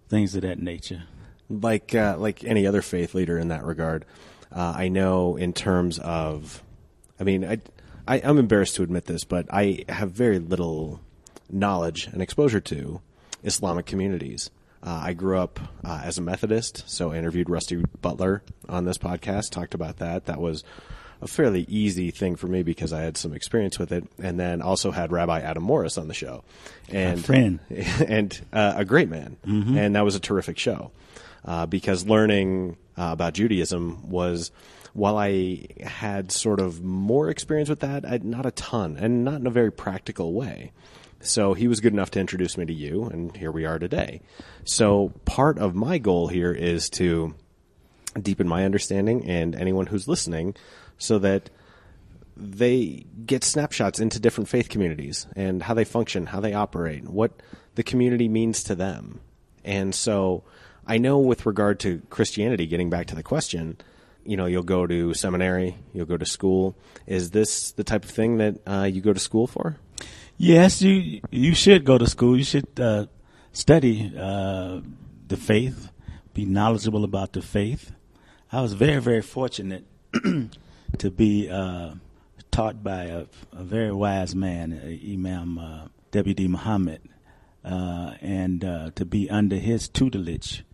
things 0.09 0.35
of 0.35 0.41
that 0.41 0.59
nature. 0.59 1.03
like 1.49 1.93
uh, 1.93 2.15
like 2.17 2.43
any 2.43 2.65
other 2.65 2.81
faith 2.81 3.13
leader 3.13 3.37
in 3.37 3.49
that 3.49 3.63
regard. 3.63 4.05
Uh, 4.51 4.73
I 4.75 4.87
know 4.87 5.35
in 5.35 5.53
terms 5.53 5.99
of, 5.99 6.63
I 7.19 7.23
mean, 7.23 7.43
I, 7.43 7.59
I 8.07 8.21
I'm 8.21 8.37
embarrassed 8.37 8.75
to 8.77 8.83
admit 8.83 9.05
this, 9.05 9.23
but 9.23 9.47
I 9.51 9.83
have 9.89 10.11
very 10.11 10.39
little 10.39 11.01
knowledge 11.49 12.07
and 12.07 12.21
exposure 12.21 12.61
to 12.61 13.01
Islamic 13.45 13.85
communities. 13.85 14.49
Uh, 14.83 15.01
I 15.03 15.13
grew 15.13 15.39
up 15.39 15.59
uh, 15.83 16.01
as 16.03 16.17
a 16.17 16.21
Methodist, 16.21 16.83
so 16.87 17.11
I 17.11 17.17
interviewed 17.17 17.49
Rusty 17.49 17.83
Butler 18.01 18.43
on 18.69 18.85
this 18.85 18.97
podcast, 18.97 19.49
talked 19.49 19.73
about 19.73 19.97
that. 19.97 20.25
That 20.25 20.39
was 20.39 20.63
a 21.21 21.27
fairly 21.27 21.61
easy 21.63 22.11
thing 22.11 22.35
for 22.35 22.47
me 22.47 22.61
because 22.61 22.93
I 22.93 23.01
had 23.01 23.17
some 23.17 23.33
experience 23.33 23.79
with 23.79 23.91
it, 23.91 24.03
and 24.21 24.39
then 24.39 24.61
also 24.61 24.91
had 24.91 25.11
Rabbi 25.11 25.39
Adam 25.39 25.63
Morris 25.63 25.97
on 25.97 26.07
the 26.07 26.13
show, 26.13 26.43
and 26.89 27.23
friend. 27.23 27.59
and 28.07 28.39
uh, 28.53 28.73
a 28.77 28.85
great 28.85 29.09
man, 29.09 29.37
and 29.77 29.95
that 29.95 30.05
was 30.05 30.15
a 30.15 30.19
terrific 30.19 30.59
show 30.59 30.91
uh, 31.45 31.65
because 31.65 32.05
learning 32.05 32.77
uh, 32.97 33.09
about 33.11 33.33
Judaism 33.33 34.09
was. 34.09 34.51
While 34.93 35.17
I 35.17 35.65
had 35.83 36.31
sort 36.31 36.61
of 36.61 36.81
more 36.81 37.29
experience 37.29 37.67
with 37.67 37.81
that, 37.81 38.05
I, 38.09 38.21
not 38.23 38.45
a 38.45 38.51
ton, 38.51 38.95
and 38.97 39.25
not 39.25 39.41
in 39.41 39.45
a 39.45 39.49
very 39.49 39.69
practical 39.69 40.31
way. 40.31 40.71
So 41.21 41.53
he 41.53 41.67
was 41.67 41.79
good 41.79 41.93
enough 41.93 42.11
to 42.11 42.19
introduce 42.19 42.57
me 42.57 42.65
to 42.65 42.73
you, 42.73 43.05
and 43.05 43.35
here 43.35 43.51
we 43.51 43.65
are 43.65 43.79
today. 43.79 44.21
So 44.63 45.13
part 45.25 45.57
of 45.57 45.73
my 45.73 45.97
goal 45.97 46.27
here 46.27 46.51
is 46.51 46.89
to 46.91 47.33
deepen 48.21 48.47
my 48.47 48.63
understanding 48.63 49.25
and 49.29 49.55
anyone 49.55 49.87
who's 49.87 50.07
listening 50.07 50.55
so 50.97 51.19
that 51.19 51.49
they 52.37 53.05
get 53.25 53.43
snapshots 53.43 53.99
into 53.99 54.19
different 54.19 54.49
faith 54.49 54.69
communities 54.69 55.27
and 55.35 55.63
how 55.63 55.73
they 55.73 55.85
function, 55.85 56.27
how 56.27 56.39
they 56.39 56.53
operate, 56.53 57.05
what 57.07 57.31
the 57.75 57.83
community 57.83 58.27
means 58.27 58.63
to 58.63 58.75
them. 58.75 59.21
And 59.63 59.95
so 59.95 60.43
I 60.85 60.97
know 60.97 61.19
with 61.19 61.45
regard 61.45 61.79
to 61.81 62.01
Christianity, 62.09 62.67
getting 62.67 62.89
back 62.89 63.07
to 63.07 63.15
the 63.15 63.23
question, 63.23 63.77
you 64.25 64.37
know, 64.37 64.45
you'll 64.45 64.63
go 64.63 64.85
to 64.85 65.13
seminary, 65.13 65.77
you'll 65.93 66.05
go 66.05 66.17
to 66.17 66.25
school. 66.25 66.75
Is 67.07 67.31
this 67.31 67.71
the 67.71 67.83
type 67.83 68.03
of 68.03 68.11
thing 68.11 68.37
that 68.37 68.55
uh, 68.67 68.83
you 68.83 69.01
go 69.01 69.13
to 69.13 69.19
school 69.19 69.47
for? 69.47 69.77
Yes, 70.37 70.81
you 70.81 71.21
you 71.31 71.55
should 71.55 71.85
go 71.85 71.97
to 71.97 72.07
school. 72.07 72.37
You 72.37 72.43
should 72.43 72.77
uh, 72.77 73.05
study 73.53 74.11
uh, 74.19 74.81
the 75.27 75.37
faith, 75.37 75.91
be 76.33 76.45
knowledgeable 76.45 77.05
about 77.05 77.31
the 77.31 77.41
faith. 77.41 77.93
I 78.51 78.61
was 78.61 78.73
very 78.73 78.99
very 78.99 79.21
fortunate 79.21 79.85
to 80.97 81.11
be 81.11 81.49
uh, 81.49 81.93
taught 82.51 82.83
by 82.83 83.03
a, 83.05 83.25
a, 83.53 83.63
very 83.63 83.93
wise 83.93 84.35
man, 84.35 84.73
uh, 84.73 85.13
Imam 85.13 85.57
uh, 85.57 85.87
W.D. 86.11 86.49
Muhammad, 86.49 87.01
uh, 87.63 88.15
and 88.19 88.65
uh, 88.65 88.91
to 88.95 89.05
be 89.05 89.29
under 89.29 89.55
his 89.55 89.87
tutelage 89.87 90.65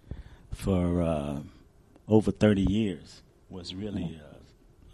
for 0.52 1.04
uh, 1.04 1.40
over 2.08 2.32
30 2.32 2.64
years 2.64 3.22
was 3.48 3.76
really 3.76 4.20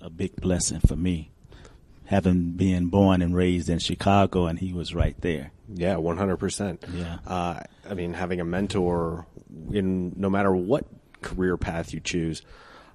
a 0.02 0.10
big 0.10 0.36
blessing 0.36 0.82
for 0.82 0.98
me 0.98 1.32
having 2.08 2.52
been 2.52 2.88
born 2.88 3.22
and 3.22 3.36
raised 3.36 3.70
in 3.70 3.80
Chicago, 3.80 4.48
and 4.48 4.60
he 4.60 4.74
was 4.74 4.96
right 4.96 5.16
there. 5.22 5.52
Yeah, 5.74 5.98
one 5.98 6.18
hundred 6.18 6.38
percent. 6.38 6.84
Yeah. 6.92 7.20
Uh, 7.26 7.60
I 7.90 7.94
mean, 7.94 8.14
having 8.14 8.42
a 8.42 8.46
mentor 8.46 9.26
in 9.72 10.14
no 10.16 10.30
matter 10.30 10.54
what 10.54 10.86
career 11.22 11.58
path 11.58 11.94
you 11.94 12.00
choose, 12.00 12.42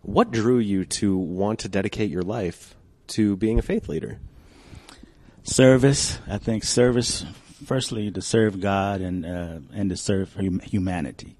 what 0.02 0.30
drew 0.30 0.58
you 0.58 0.84
to 0.84 1.16
want 1.16 1.60
to 1.60 1.68
dedicate 1.68 2.10
your 2.10 2.22
life 2.22 2.74
to 3.08 3.36
being 3.36 3.58
a 3.58 3.62
faith 3.62 3.88
leader? 3.88 4.18
Service. 5.42 6.18
I 6.28 6.38
think 6.38 6.64
service. 6.64 7.24
Firstly, 7.64 8.10
to 8.10 8.20
serve 8.20 8.60
God 8.60 9.00
and 9.00 9.24
uh, 9.24 9.58
and 9.72 9.90
to 9.90 9.96
serve 9.96 10.34
hum- 10.34 10.60
humanity. 10.60 11.36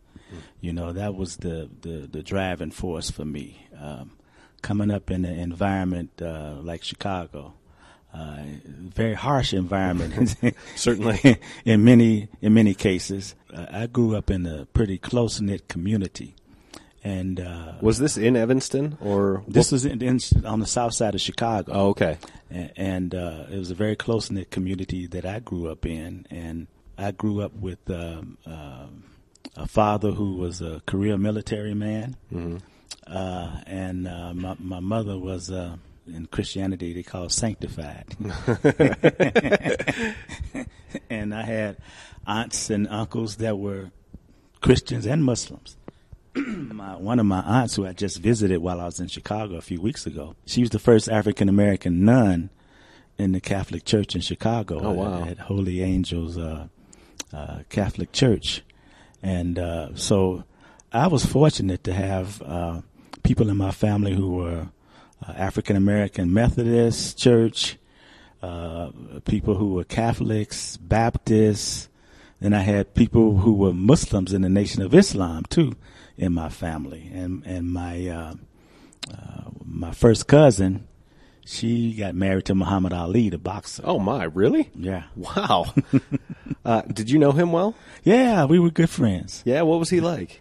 You 0.61 0.73
know, 0.73 0.93
that 0.93 1.15
was 1.15 1.39
the, 1.39 1.69
the, 1.83 2.09
the 2.11 2.23
driving 2.23 2.71
force 2.71 3.11
for 3.11 3.25
me. 3.25 3.67
Um, 3.79 4.13
coming 4.63 4.91
up 4.91 5.11
in 5.11 5.25
an 5.25 5.39
environment 5.39 6.23
uh, 6.23 6.55
like 6.63 6.85
Chicago, 6.85 7.55
uh, 8.15 8.43
very 8.67 9.15
harsh 9.15 9.53
environment, 9.53 10.37
certainly 10.77 11.39
in 11.65 11.85
many 11.85 12.29
in 12.41 12.55
many 12.55 12.75
cases. 12.75 13.35
Uh, 13.53 13.67
I 13.71 13.87
grew 13.87 14.17
up 14.17 14.31
in 14.31 14.47
a 14.47 14.67
pretty 14.67 14.99
close 14.99 15.41
knit 15.41 15.69
community, 15.69 16.35
and 17.03 17.41
uh, 17.41 17.73
was 17.81 17.99
this 17.99 18.17
in 18.17 18.37
Evanston 18.37 18.99
or 19.01 19.43
this 19.49 19.73
was 19.73 19.85
in, 19.85 20.03
in, 20.03 20.21
on 20.45 20.61
the 20.61 20.67
south 20.67 20.95
side 20.95 21.15
of 21.15 21.21
Chicago? 21.21 21.73
Oh, 21.73 21.89
okay, 21.91 22.19
and, 22.51 22.73
and 22.77 23.15
uh, 23.15 23.45
it 23.51 23.59
was 23.59 23.71
a 23.71 23.75
very 23.75 23.97
close 23.97 24.31
knit 24.31 24.51
community 24.51 25.07
that 25.07 25.25
I 25.25 25.41
grew 25.41 25.71
up 25.71 25.87
in, 25.87 26.27
and 26.31 26.67
I 26.99 27.11
grew 27.13 27.41
up 27.41 27.55
with. 27.55 27.91
Um, 27.91 28.39
um 28.47 29.05
a 29.57 29.67
father 29.67 30.13
who 30.13 30.37
was 30.37 30.61
a 30.61 30.81
career 30.87 31.19
military 31.19 31.75
man, 31.75 32.17
mm-hmm. 32.33 32.57
uh, 33.07 33.61
and 33.67 34.09
uh, 34.09 34.33
my, 34.35 34.57
my 34.59 34.81
mother 34.81 35.19
was 35.19 35.51
uh, 35.51 35.77
in 36.07 36.27
Christianity 36.27 36.93
they 36.93 37.03
call 37.03 37.29
sanctified. 37.29 38.17
and 41.11 41.35
I 41.35 41.43
had 41.43 41.79
aunts 42.27 42.71
and 42.71 42.89
uncles 42.89 43.37
that 43.37 43.59
were 43.59 43.91
Christians 44.61 45.07
and 45.07 45.25
Muslims. 45.25 45.77
my, 46.35 46.97
one 46.97 47.19
of 47.19 47.27
my 47.27 47.41
aunts 47.41 47.77
who 47.77 47.87
I 47.87 47.93
just 47.93 48.19
visited 48.19 48.59
while 48.59 48.81
I 48.81 48.87
was 48.87 49.01
in 49.01 49.09
Chicago 49.09 49.57
a 49.57 49.61
few 49.61 49.81
weeks 49.81 50.07
ago, 50.07 50.37
she 50.47 50.61
was 50.61 50.71
the 50.71 50.79
first 50.79 51.09
African 51.09 51.49
American 51.49 52.05
nun 52.05 52.51
in 53.19 53.33
the 53.33 53.41
Catholic 53.41 53.85
Church 53.85 54.15
in 54.15 54.21
Chicago. 54.21 54.81
Oh, 54.81 54.93
wow. 54.93 55.23
At, 55.23 55.29
at 55.29 55.39
Holy 55.39 55.83
Angels 55.83 56.39
uh, 56.39 56.69
uh, 57.33 57.61
Catholic 57.69 58.13
Church. 58.13 58.63
And 59.23 59.59
uh, 59.59 59.95
so 59.95 60.45
I 60.93 61.07
was 61.07 61.27
fortunate 61.27 61.85
to 61.85 61.93
have 61.93 62.43
uh, 62.43 62.81
people 63.23 63.51
in 63.51 63.57
my 63.57 63.71
family 63.71 64.15
who 64.15 64.31
were 64.31 64.69
uh, 65.27 65.33
African 65.33 65.77
American 65.77 66.33
Methodist 66.33 67.19
Church, 67.19 67.79
uh, 68.43 68.91
people 69.25 69.55
who 69.55 69.75
were 69.75 69.85
Catholics, 69.85 70.77
Baptists, 70.77 71.89
and 72.41 72.57
I 72.57 72.61
had 72.61 72.95
people 72.95 73.39
who 73.39 73.55
were 73.55 73.73
Muslims 73.73 74.33
in 74.33 74.43
the 74.43 74.49
Nation 74.49 74.83
of 74.83 74.95
Islam 74.95 75.45
too 75.49 75.75
in 76.17 76.33
my 76.33 76.49
family. 76.49 77.11
And 77.13 77.45
and 77.47 77.73
my 77.73 78.09
uh, 78.09 78.35
uh, 79.13 79.51
my 79.65 79.93
first 79.93 80.27
cousin, 80.27 80.87
she 81.45 81.95
got 81.95 82.15
married 82.15 82.47
to 82.47 82.55
Muhammad 82.55 82.93
Ali, 82.93 83.29
the 83.29 83.39
boxer. 83.39 83.83
Oh 83.87 83.99
my, 83.99 84.25
really? 84.25 84.71
Yeah. 84.75 85.05
Wow. 85.17 85.73
Uh, 86.65 86.83
did 86.83 87.11
you 87.11 87.19
know 87.19 87.33
him 87.33 87.51
well? 87.51 87.75
Yeah, 88.05 88.45
we 88.45 88.61
were 88.61 88.71
good 88.71 88.89
friends. 88.89 89.43
Yeah, 89.45 89.63
what 89.63 89.81
was 89.81 89.91
he 89.91 90.01
like? 90.01 90.41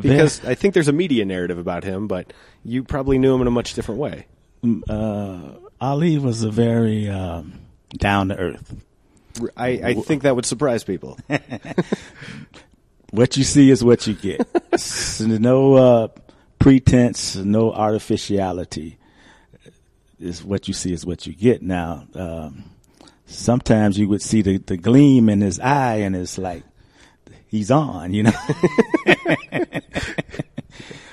Because 0.00 0.44
I 0.44 0.54
think 0.54 0.74
there's 0.74 0.88
a 0.88 0.92
media 0.92 1.24
narrative 1.24 1.58
about 1.58 1.84
him, 1.84 2.08
but 2.08 2.32
you 2.64 2.82
probably 2.82 3.18
knew 3.18 3.34
him 3.34 3.42
in 3.42 3.46
a 3.46 3.50
much 3.50 3.74
different 3.74 4.00
way. 4.00 4.26
Uh, 4.88 5.50
Ali 5.80 6.18
was 6.18 6.42
a 6.42 6.50
very 6.50 7.08
um, 7.08 7.60
down 7.98 8.28
to 8.28 8.36
earth. 8.36 8.74
I, 9.56 9.68
I 9.68 9.94
think 9.94 10.22
that 10.22 10.36
would 10.36 10.46
surprise 10.46 10.84
people. 10.84 11.18
what 13.10 13.36
you 13.36 13.44
see 13.44 13.70
is 13.70 13.82
what 13.82 14.06
you 14.06 14.14
get. 14.14 14.46
no 15.20 15.74
uh, 15.74 16.08
pretense, 16.58 17.36
no 17.36 17.72
artificiality. 17.72 18.98
Is 20.20 20.44
what 20.44 20.68
you 20.68 20.74
see 20.74 20.92
is 20.92 21.04
what 21.04 21.26
you 21.26 21.34
get. 21.34 21.62
Now, 21.62 22.06
um, 22.14 22.64
sometimes 23.26 23.98
you 23.98 24.08
would 24.08 24.22
see 24.22 24.42
the, 24.42 24.58
the 24.58 24.76
gleam 24.76 25.28
in 25.28 25.40
his 25.40 25.58
eye 25.58 25.96
and 25.96 26.14
it's 26.14 26.38
like, 26.38 26.62
he's 27.48 27.70
on, 27.70 28.14
you 28.14 28.24
know. 28.24 28.32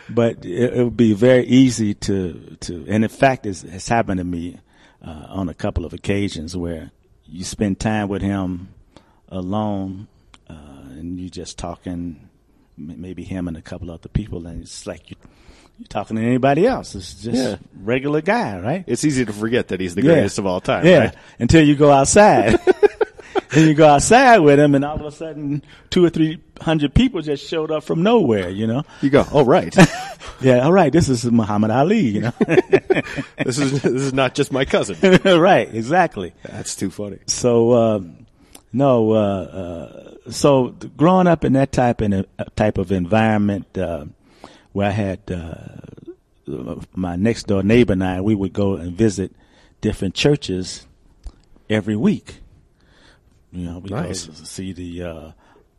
but 0.09 0.45
it, 0.45 0.73
it, 0.73 0.83
would 0.83 0.97
be 0.97 1.13
very 1.13 1.45
easy 1.45 1.93
to, 1.93 2.57
to, 2.61 2.85
and 2.87 3.03
in 3.03 3.09
fact, 3.09 3.45
it's, 3.45 3.63
it's 3.63 3.87
happened 3.87 4.19
to 4.19 4.23
me 4.23 4.59
uh, 5.05 5.25
on 5.29 5.49
a 5.49 5.53
couple 5.53 5.85
of 5.85 5.93
occasions 5.93 6.55
where 6.55 6.91
you 7.25 7.43
spend 7.43 7.79
time 7.79 8.07
with 8.07 8.21
him 8.21 8.69
alone 9.29 10.07
uh, 10.49 10.53
and 10.53 11.19
you're 11.19 11.29
just 11.29 11.57
talking, 11.57 12.29
maybe 12.77 13.23
him 13.23 13.47
and 13.47 13.57
a 13.57 13.61
couple 13.61 13.91
other 13.91 14.09
people, 14.09 14.47
and 14.47 14.63
it's 14.63 14.87
like 14.87 15.09
you 15.09 15.15
you're 15.79 15.87
talking 15.87 16.17
to 16.17 16.21
anybody 16.21 16.67
else. 16.67 16.93
It's 16.93 17.13
just 17.13 17.37
yeah. 17.37 17.55
regular 17.81 18.19
guy, 18.21 18.59
right? 18.59 18.83
It's 18.85 19.05
easy 19.05 19.23
to 19.23 19.31
forget 19.31 19.69
that 19.69 19.79
he's 19.79 19.95
the 19.95 20.01
greatest 20.01 20.37
yeah. 20.37 20.41
of 20.41 20.45
all 20.45 20.59
time. 20.59 20.85
Yeah, 20.85 20.99
right? 20.99 21.15
until 21.39 21.65
you 21.65 21.75
go 21.75 21.89
outside. 21.89 22.59
and 23.51 23.67
you 23.67 23.73
go 23.73 23.87
outside 23.87 24.39
with 24.39 24.59
him, 24.59 24.75
and 24.75 24.85
all 24.85 24.95
of 24.95 25.05
a 25.05 25.11
sudden, 25.11 25.63
two 25.89 26.05
or 26.05 26.09
three 26.09 26.41
hundred 26.61 26.93
people 26.93 27.21
just 27.21 27.47
showed 27.47 27.71
up 27.71 27.83
from 27.83 28.03
nowhere. 28.03 28.49
You 28.49 28.67
know, 28.67 28.83
you 29.01 29.09
go, 29.09 29.25
oh 29.31 29.45
right, 29.45 29.75
yeah, 30.41 30.59
all 30.59 30.73
right. 30.73 30.91
This 30.91 31.09
is 31.09 31.25
Muhammad 31.25 31.71
Ali. 31.71 31.99
You 31.99 32.21
know, 32.21 32.33
this 33.37 33.57
is 33.57 33.81
this 33.81 33.85
is 33.85 34.13
not 34.13 34.35
just 34.35 34.51
my 34.51 34.65
cousin. 34.65 35.19
right, 35.39 35.73
exactly. 35.73 36.33
That's 36.43 36.75
too 36.75 36.89
funny. 36.89 37.19
So, 37.25 37.73
um, 37.73 38.25
no, 38.71 39.11
uh, 39.11 39.15
uh, 39.15 40.31
so 40.31 40.75
growing 40.97 41.27
up 41.27 41.43
in 41.43 41.53
that 41.53 41.71
type 41.71 42.01
in 42.01 42.13
a, 42.13 42.25
type 42.55 42.77
of 42.77 42.91
environment. 42.91 43.77
Uh, 43.77 44.05
where 44.71 44.87
I 44.87 44.91
had 44.91 45.19
uh, 45.31 46.75
my 46.93 47.15
next 47.15 47.47
door 47.47 47.63
neighbor 47.63 47.93
and 47.93 48.03
I, 48.03 48.21
we 48.21 48.35
would 48.35 48.53
go 48.53 48.75
and 48.75 48.93
visit 48.93 49.35
different 49.81 50.15
churches 50.15 50.85
every 51.69 51.95
week. 51.95 52.39
You 53.51 53.65
know, 53.65 53.79
we 53.79 53.89
nice. 53.89 54.25
go 54.25 54.33
see 54.33 54.73
the 54.73 55.03
uh, 55.03 55.31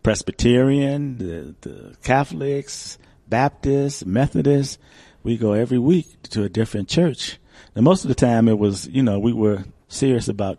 Presbyterian, 0.03 1.19
the, 1.19 1.55
the 1.61 1.97
Catholics, 2.03 2.99
Baptists, 3.29 4.05
Methodists. 4.05 4.79
We 5.23 5.37
go 5.37 5.53
every 5.53 5.79
week 5.79 6.07
to 6.31 6.43
a 6.45 6.49
different 6.49 6.89
church. 6.89 7.39
And 7.75 7.85
most 7.85 8.05
of 8.05 8.09
the 8.09 8.15
time 8.15 8.49
it 8.49 8.59
was, 8.59 8.89
you 8.89 9.03
know, 9.03 9.19
we 9.19 9.33
were 9.33 9.65
serious 9.89 10.29
about 10.29 10.59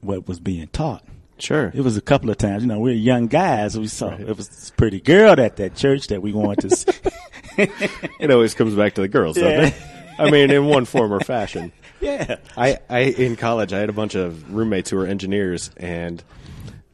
what 0.00 0.28
was 0.28 0.38
being 0.38 0.68
taught. 0.68 1.04
Sure. 1.38 1.72
It 1.74 1.80
was 1.80 1.96
a 1.96 2.00
couple 2.00 2.30
of 2.30 2.36
times. 2.38 2.62
You 2.62 2.68
know, 2.68 2.78
we 2.78 2.92
are 2.92 2.94
young 2.94 3.26
guys. 3.26 3.76
We 3.76 3.88
saw 3.88 4.10
right. 4.10 4.20
it 4.20 4.36
was 4.36 4.48
this 4.48 4.70
pretty 4.70 5.00
girl 5.00 5.40
at 5.40 5.56
that 5.56 5.74
church 5.74 6.06
that 6.08 6.22
we 6.22 6.32
wanted 6.32 6.70
to 6.70 6.76
see. 6.76 6.92
it 8.20 8.30
always 8.30 8.54
comes 8.54 8.74
back 8.74 8.94
to 8.94 9.00
the 9.00 9.08
girls, 9.08 9.36
doesn't 9.36 9.50
Yeah. 9.50 9.66
it? 9.68 9.74
I 10.16 10.30
mean, 10.30 10.50
in 10.52 10.66
one 10.66 10.84
form 10.84 11.12
or 11.12 11.18
fashion. 11.20 11.72
Yeah. 12.04 12.36
I, 12.56 12.78
I 12.88 12.98
in 13.00 13.36
college 13.36 13.72
I 13.72 13.78
had 13.78 13.88
a 13.88 13.94
bunch 13.94 14.14
of 14.14 14.52
roommates 14.52 14.90
who 14.90 14.96
were 14.96 15.06
engineers 15.06 15.70
and 15.76 16.22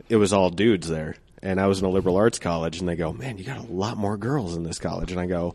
it 0.08 0.16
was 0.16 0.32
all 0.32 0.50
dudes 0.50 0.88
there. 0.88 1.16
And 1.42 1.58
I 1.60 1.68
was 1.68 1.80
in 1.80 1.86
a 1.86 1.90
liberal 1.90 2.16
arts 2.16 2.38
college 2.38 2.80
and 2.80 2.88
they 2.88 2.96
go, 2.96 3.12
Man, 3.12 3.38
you 3.38 3.44
got 3.44 3.58
a 3.58 3.72
lot 3.72 3.96
more 3.96 4.16
girls 4.16 4.56
in 4.56 4.62
this 4.62 4.78
college 4.78 5.10
and 5.10 5.20
I 5.20 5.26
go, 5.26 5.54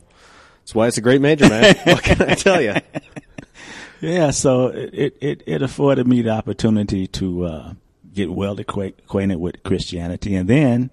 That's 0.60 0.76
why 0.76 0.88
it's 0.88 0.98
a 0.98 1.02
great 1.02 1.22
major, 1.22 1.48
man. 1.48 1.76
what 1.84 2.04
can 2.04 2.22
I 2.22 2.36
tell 2.36 2.62
you? 2.62 2.76
Yeah, 4.02 4.32
so 4.32 4.68
it, 4.68 5.18
it, 5.22 5.44
it 5.48 5.62
afforded 5.62 6.06
me 6.06 6.22
the 6.22 6.32
opportunity 6.32 7.08
to 7.08 7.46
uh, 7.46 7.74
get 8.14 8.32
well 8.32 8.60
acquainted 8.60 9.38
with 9.38 9.64
Christianity, 9.64 10.36
and 10.36 10.50
then 10.50 10.90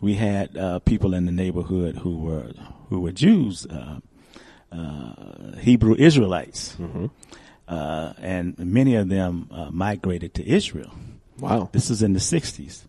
we 0.00 0.14
had 0.14 0.56
uh, 0.56 0.78
people 0.80 1.14
in 1.14 1.26
the 1.26 1.32
neighborhood 1.32 1.98
who 1.98 2.18
were 2.18 2.52
who 2.88 3.00
were 3.00 3.12
Jews, 3.12 3.66
uh, 3.66 4.00
uh, 4.72 5.56
Hebrew 5.58 5.94
Israelites, 5.96 6.76
uh, 7.68 8.14
and 8.18 8.58
many 8.58 8.94
of 8.94 9.08
them 9.08 9.48
uh, 9.50 9.70
migrated 9.70 10.34
to 10.34 10.48
Israel. 10.48 10.92
Wow. 11.38 11.68
This 11.72 11.90
was 11.90 12.02
in 12.02 12.14
the 12.14 12.18
'60s, 12.18 12.82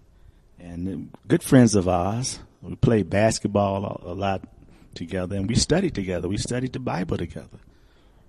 and 0.60 1.12
good 1.28 1.44
friends 1.44 1.76
of 1.76 1.88
ours. 1.88 2.40
We 2.62 2.76
played 2.76 3.10
basketball 3.10 3.86
a, 3.86 4.12
a 4.12 4.16
lot 4.16 4.48
together, 4.96 5.36
and 5.36 5.48
we 5.48 5.56
studied 5.56 5.94
together. 5.96 6.28
We 6.28 6.38
studied 6.38 6.74
the 6.74 6.80
Bible 6.80 7.18
together. 7.18 7.60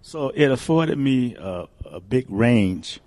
So 0.03 0.31
it 0.35 0.51
afforded 0.51 0.99
me 0.99 1.37
a, 1.37 1.67
a 1.85 2.01
big 2.01 2.27
range 2.31 3.01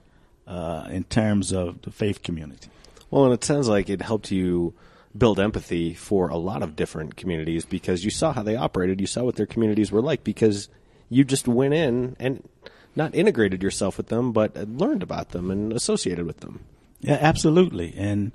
uh, 0.48 0.88
in 0.90 1.04
terms 1.06 1.52
of 1.52 1.82
the 1.82 1.92
faith 1.92 2.24
community. 2.24 2.70
Well, 3.10 3.26
and 3.26 3.34
it 3.34 3.44
sounds 3.44 3.68
like 3.68 3.90
it 3.90 4.02
helped 4.02 4.32
you 4.32 4.74
build 5.16 5.40
empathy 5.40 5.94
for 5.94 6.30
a 6.30 6.38
lot 6.38 6.64
of 6.64 6.76
different 6.76 7.16
communities 7.16 7.66
because 7.66 8.04
you 8.04 8.10
saw 8.10 8.34
how 8.34 8.44
they 8.44 8.56
operated, 8.56 9.00
you 9.00 9.08
saw 9.08 9.24
what 9.24 9.36
their 9.36 9.46
communities 9.46 9.92
were 9.92 10.02
like 10.02 10.24
because 10.24 10.70
you 11.10 11.24
just 11.24 11.48
went 11.48 11.74
in 11.74 12.16
and 12.20 12.48
not 12.96 13.16
integrated 13.16 13.64
yourself 13.64 13.98
with 13.98 14.08
them, 14.08 14.32
but 14.32 14.56
learned 14.56 15.04
about 15.04 15.30
them 15.30 15.50
and 15.50 15.74
associated 15.74 16.26
with 16.26 16.42
them. 16.42 16.62
Yeah, 17.00 17.18
absolutely. 17.20 17.94
And 17.98 18.32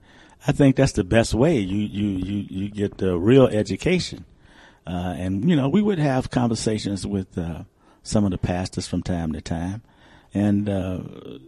I 0.47 0.53
think 0.53 0.77
that's 0.77 0.93
the 0.93 1.05
best 1.05 1.35
way. 1.35 1.59
You 1.59 1.79
you 1.79 2.09
you 2.19 2.47
you 2.49 2.71
get 2.71 2.99
the 2.99 3.19
real 3.19 3.47
education. 3.47 4.25
Uh, 4.87 5.15
and 5.19 5.49
you 5.49 5.57
know, 5.57 5.69
we 5.69 5.83
would 5.83 5.99
have 5.99 6.31
conversations 6.31 7.07
with 7.07 7.37
uh, 7.37 7.65
some 8.03 8.25
of 8.25 8.31
the 8.31 8.39
pastors 8.39 8.87
from 8.87 9.03
time 9.03 9.33
to 9.33 9.41
time, 9.41 9.83
and 10.33 10.69
uh, 10.69 11.01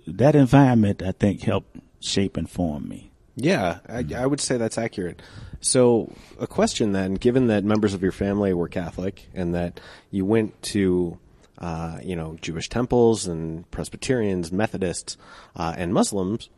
that 0.07 0.35
environment 0.35 1.02
I 1.02 1.12
think 1.12 1.43
helped 1.43 1.76
shape 2.00 2.37
and 2.37 2.50
form 2.50 2.88
me. 2.88 3.11
Yeah, 3.37 3.79
I, 3.88 4.05
I, 4.14 4.26
would 4.26 4.40
say 4.40 4.59
that's 4.59 4.76
accurate. 4.76 5.23
So, 5.61 6.12
a 6.38 6.47
question 6.47 6.93
then: 6.93 7.14
Given 7.14 7.47
that 7.47 7.64
members 7.64 7.95
of 7.95 8.02
your 8.02 8.12
family 8.12 8.52
were 8.52 8.69
Catholic 8.69 9.29
and 9.33 9.55
that 9.55 9.81
you 10.11 10.26
went 10.26 10.61
to, 10.62 11.19
uh, 11.61 11.99
you 12.02 12.17
know, 12.17 12.37
Jewish 12.40 12.69
temples 12.69 13.26
and 13.26 13.71
Presbyterians, 13.71 14.50
Methodists, 14.50 15.17
uh, 15.57 15.75
and 15.76 15.93
Muslims, 15.93 16.49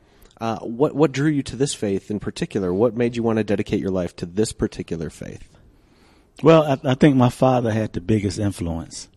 uh, 0.40 0.58
what 0.58 0.94
what 0.94 1.12
drew 1.12 1.30
you 1.30 1.42
to 1.44 1.56
this 1.56 1.74
faith 1.74 2.10
in 2.10 2.18
particular? 2.18 2.72
What 2.72 2.96
made 2.96 3.16
you 3.16 3.22
want 3.22 3.38
to 3.38 3.44
dedicate 3.44 3.80
your 3.80 3.90
life 3.90 4.16
to 4.16 4.26
this 4.26 4.52
particular 4.52 5.10
faith? 5.10 5.48
Well, 6.42 6.64
I, 6.64 6.90
I 6.90 6.94
think 6.94 7.16
my 7.16 7.28
father 7.28 7.70
had 7.70 7.92
the 7.92 8.00
biggest 8.00 8.38
influence. 8.38 9.08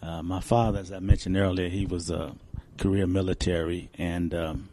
Uh, 0.00 0.22
my 0.22 0.40
father, 0.40 0.78
as 0.80 0.90
I 0.90 0.98
mentioned 0.98 1.36
earlier, 1.36 1.68
he 1.68 1.86
was 1.86 2.10
a 2.10 2.34
career 2.78 3.06
military, 3.06 3.90
and 3.98 4.34
um, 4.34 4.68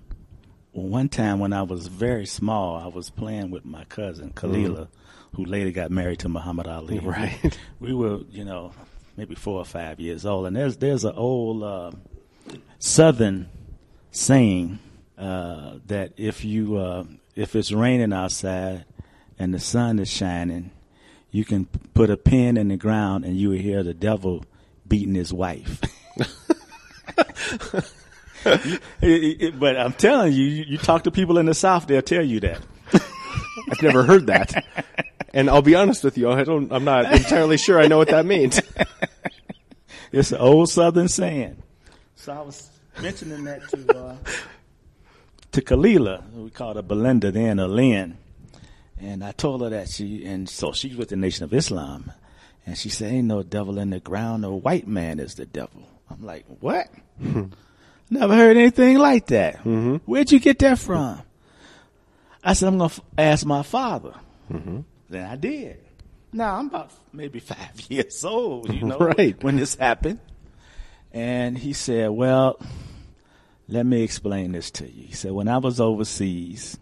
one 0.71 1.09
time 1.09 1.39
when 1.39 1.53
I 1.53 1.63
was 1.63 1.87
very 1.87 2.25
small, 2.25 2.77
I 2.77 2.87
was 2.87 3.09
playing 3.09 3.51
with 3.51 3.65
my 3.65 3.83
cousin 3.85 4.31
Khalilah, 4.31 4.87
mm. 4.87 4.89
who 5.35 5.45
later 5.45 5.71
got 5.71 5.91
married 5.91 6.19
to 6.19 6.29
Muhammad 6.29 6.67
Ali. 6.67 6.99
Right. 6.99 7.57
We, 7.79 7.93
were, 7.93 8.19
you 8.29 8.45
know, 8.45 8.71
maybe 9.19 9.35
four 9.35 9.59
or 9.59 9.65
five 9.65 9.99
years 9.99 10.25
old, 10.25 10.47
and 10.47 10.55
there's 10.55 10.77
there's 10.77 11.03
an 11.03 11.13
old 11.15 11.61
uh, 11.61 11.91
Southern 12.79 13.49
saying 14.11 14.79
uh, 15.17 15.73
that 15.87 16.13
if 16.15 16.45
you 16.45 16.77
uh, 16.77 17.03
if 17.35 17.53
it's 17.53 17.73
raining 17.73 18.13
outside 18.13 18.85
and 19.37 19.53
the 19.53 19.59
sun 19.59 19.99
is 19.99 20.09
shining, 20.09 20.71
you 21.31 21.43
can 21.43 21.65
put 21.93 22.09
a 22.09 22.15
pin 22.15 22.55
in 22.55 22.69
the 22.69 22.77
ground 22.77 23.25
and 23.25 23.35
you 23.35 23.49
will 23.49 23.57
hear 23.57 23.83
the 23.83 23.93
devil 23.93 24.45
beating 24.87 25.15
his 25.15 25.33
wife. 25.33 25.81
but 28.43 29.77
I'm 29.77 29.93
telling 29.93 30.31
you, 30.31 30.45
you, 30.45 30.77
talk 30.77 31.03
to 31.03 31.11
people 31.11 31.37
in 31.37 31.45
the 31.45 31.53
South, 31.53 31.87
they'll 31.87 32.01
tell 32.01 32.23
you 32.23 32.39
that. 32.39 32.61
I've 32.93 33.81
never 33.81 34.03
heard 34.03 34.27
that. 34.27 34.65
And 35.33 35.49
I'll 35.49 35.61
be 35.61 35.75
honest 35.75 36.03
with 36.03 36.17
you, 36.17 36.29
I 36.29 36.43
don't, 36.43 36.71
I'm 36.71 36.83
not 36.83 37.11
entirely 37.11 37.57
sure 37.57 37.79
I 37.79 37.87
know 37.87 37.97
what 37.97 38.09
that 38.09 38.25
means. 38.25 38.59
It's 40.11 40.31
an 40.31 40.39
old 40.39 40.69
Southern 40.69 41.07
saying. 41.07 41.61
So 42.15 42.33
I 42.33 42.41
was 42.41 42.69
mentioning 43.01 43.43
that 43.43 43.67
to, 43.69 43.97
uh, 43.97 44.15
to 45.51 45.61
Khalilah. 45.61 46.31
We 46.33 46.49
called 46.49 46.77
her 46.77 46.81
Belinda 46.81 47.31
then, 47.31 47.59
or 47.59 47.67
Lynn. 47.67 48.17
And 48.99 49.23
I 49.23 49.31
told 49.31 49.61
her 49.61 49.69
that 49.69 49.89
she, 49.89 50.25
and 50.25 50.49
so 50.49 50.71
she's 50.73 50.95
with 50.95 51.09
the 51.09 51.15
Nation 51.15 51.43
of 51.43 51.53
Islam. 51.53 52.11
And 52.65 52.77
she 52.77 52.89
said, 52.89 53.11
ain't 53.11 53.27
no 53.27 53.43
devil 53.43 53.79
in 53.79 53.91
the 53.91 53.99
ground, 53.99 54.41
no 54.41 54.55
white 54.55 54.87
man 54.87 55.19
is 55.19 55.35
the 55.35 55.45
devil. 55.45 55.87
I'm 56.09 56.25
like, 56.25 56.45
what? 56.59 56.87
Never 58.09 58.35
heard 58.35 58.57
anything 58.57 58.97
like 58.97 59.27
that. 59.27 59.59
Mm-hmm. 59.59 59.97
Where'd 60.05 60.31
you 60.31 60.39
get 60.39 60.59
that 60.59 60.79
from? 60.79 61.21
I 62.43 62.53
said, 62.53 62.67
I'm 62.67 62.77
going 62.79 62.89
to 62.89 63.01
ask 63.17 63.45
my 63.45 63.63
father. 63.63 64.15
Mm-hmm. 64.51 64.79
Then 65.09 65.25
I 65.29 65.35
did. 65.35 65.79
Now 66.31 66.57
I'm 66.57 66.67
about 66.67 66.91
maybe 67.11 67.39
five 67.39 67.81
years 67.89 68.23
old, 68.23 68.73
you 68.73 68.85
know, 68.85 68.97
right. 68.97 69.41
when 69.43 69.55
this 69.57 69.75
happened. 69.75 70.19
And 71.11 71.57
he 71.57 71.73
said, 71.73 72.11
well, 72.11 72.59
let 73.67 73.85
me 73.85 74.03
explain 74.03 74.51
this 74.51 74.69
to 74.71 74.85
you. 74.85 75.07
He 75.07 75.13
said, 75.13 75.31
when 75.31 75.47
I 75.47 75.57
was 75.57 75.79
overseas, 75.79 76.77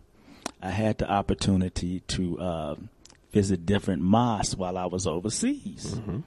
I 0.62 0.70
had 0.70 0.98
the 0.98 1.10
opportunity 1.10 2.02
to 2.02 2.40
uh, 2.40 2.76
visit 3.32 3.66
different 3.66 4.02
mosques 4.02 4.56
while 4.56 4.78
I 4.78 4.86
was 4.86 5.08
overseas. 5.08 5.96
Mm-hmm. 5.96 6.20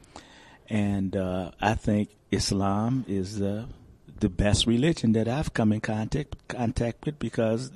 And 0.69 1.17
uh, 1.17 1.51
I 1.61 1.75
think 1.75 2.11
Islam 2.31 3.05
is 3.09 3.43
uh, 3.43 3.67
the 4.21 4.29
best 4.29 4.67
religion 4.67 5.13
that 5.13 5.29
I've 5.29 5.53
come 5.53 5.73
in 5.73 5.81
contact 5.81 6.37
contact 6.49 7.05
with 7.05 7.19
because 7.19 7.73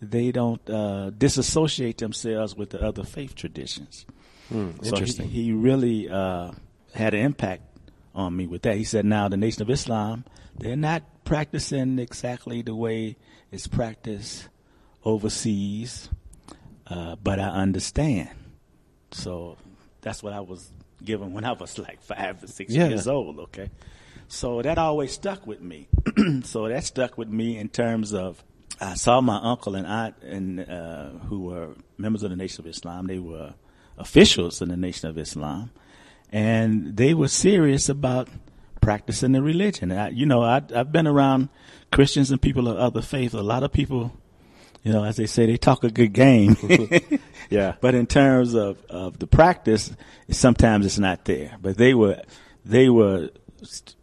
they 0.00 0.32
don't 0.32 0.68
uh, 0.68 1.10
disassociate 1.10 1.98
themselves 1.98 2.56
with 2.56 2.70
the 2.70 2.82
other 2.82 3.04
faith 3.04 3.34
traditions. 3.34 4.06
Mm, 4.52 4.84
interesting. 4.84 5.26
So 5.26 5.30
he, 5.32 5.44
he 5.44 5.52
really 5.52 6.08
uh, 6.08 6.52
had 6.94 7.14
an 7.14 7.20
impact 7.20 7.62
on 8.14 8.36
me 8.36 8.46
with 8.46 8.62
that. 8.62 8.76
He 8.76 8.84
said, 8.84 9.04
"Now 9.04 9.28
the 9.28 9.36
Nation 9.36 9.62
of 9.62 9.70
Islam, 9.70 10.24
they're 10.56 10.76
not 10.76 11.02
practicing 11.24 11.98
exactly 11.98 12.62
the 12.62 12.74
way 12.74 13.16
it's 13.50 13.66
practiced 13.66 14.48
overseas, 15.04 16.08
uh, 16.86 17.16
but 17.16 17.40
I 17.40 17.48
understand." 17.48 18.30
So 19.12 19.56
that's 20.02 20.22
what 20.22 20.32
I 20.32 20.40
was 20.40 20.70
given 21.04 21.32
when 21.32 21.44
I 21.44 21.52
was 21.52 21.78
like 21.78 22.02
five 22.02 22.42
or 22.42 22.46
six 22.46 22.72
yeah. 22.72 22.88
years 22.88 23.08
old. 23.08 23.38
Okay. 23.38 23.70
So 24.28 24.60
that 24.62 24.78
always 24.78 25.12
stuck 25.12 25.46
with 25.46 25.60
me. 25.60 25.88
so 26.42 26.68
that 26.68 26.84
stuck 26.84 27.16
with 27.16 27.28
me 27.28 27.58
in 27.58 27.68
terms 27.68 28.12
of 28.12 28.42
I 28.80 28.94
saw 28.94 29.20
my 29.20 29.38
uncle 29.42 29.74
and 29.74 29.86
aunt 29.86 30.16
and 30.22 30.60
uh, 30.60 31.10
who 31.28 31.40
were 31.44 31.74
members 31.96 32.22
of 32.22 32.30
the 32.30 32.36
Nation 32.36 32.64
of 32.64 32.70
Islam. 32.70 33.06
They 33.06 33.18
were 33.18 33.54
officials 33.96 34.60
in 34.60 34.68
the 34.68 34.76
Nation 34.76 35.08
of 35.08 35.16
Islam, 35.18 35.70
and 36.30 36.96
they 36.96 37.14
were 37.14 37.28
serious 37.28 37.88
about 37.88 38.28
practicing 38.80 39.32
the 39.32 39.42
religion. 39.42 39.90
I, 39.90 40.10
you 40.10 40.26
know, 40.26 40.42
I, 40.42 40.62
I've 40.74 40.92
been 40.92 41.06
around 41.06 41.48
Christians 41.90 42.30
and 42.30 42.40
people 42.40 42.68
of 42.68 42.76
other 42.76 43.02
faiths. 43.02 43.34
A 43.34 43.42
lot 43.42 43.62
of 43.62 43.72
people, 43.72 44.12
you 44.82 44.92
know, 44.92 45.04
as 45.04 45.16
they 45.16 45.26
say, 45.26 45.46
they 45.46 45.56
talk 45.56 45.82
a 45.82 45.90
good 45.90 46.12
game. 46.12 46.56
yeah. 47.50 47.74
But 47.80 47.94
in 47.94 48.06
terms 48.06 48.54
of, 48.54 48.80
of 48.90 49.18
the 49.18 49.26
practice, 49.26 49.92
sometimes 50.30 50.86
it's 50.86 50.98
not 50.98 51.24
there. 51.24 51.56
But 51.60 51.76
they 51.78 51.94
were 51.94 52.22
they 52.64 52.88
were 52.88 53.30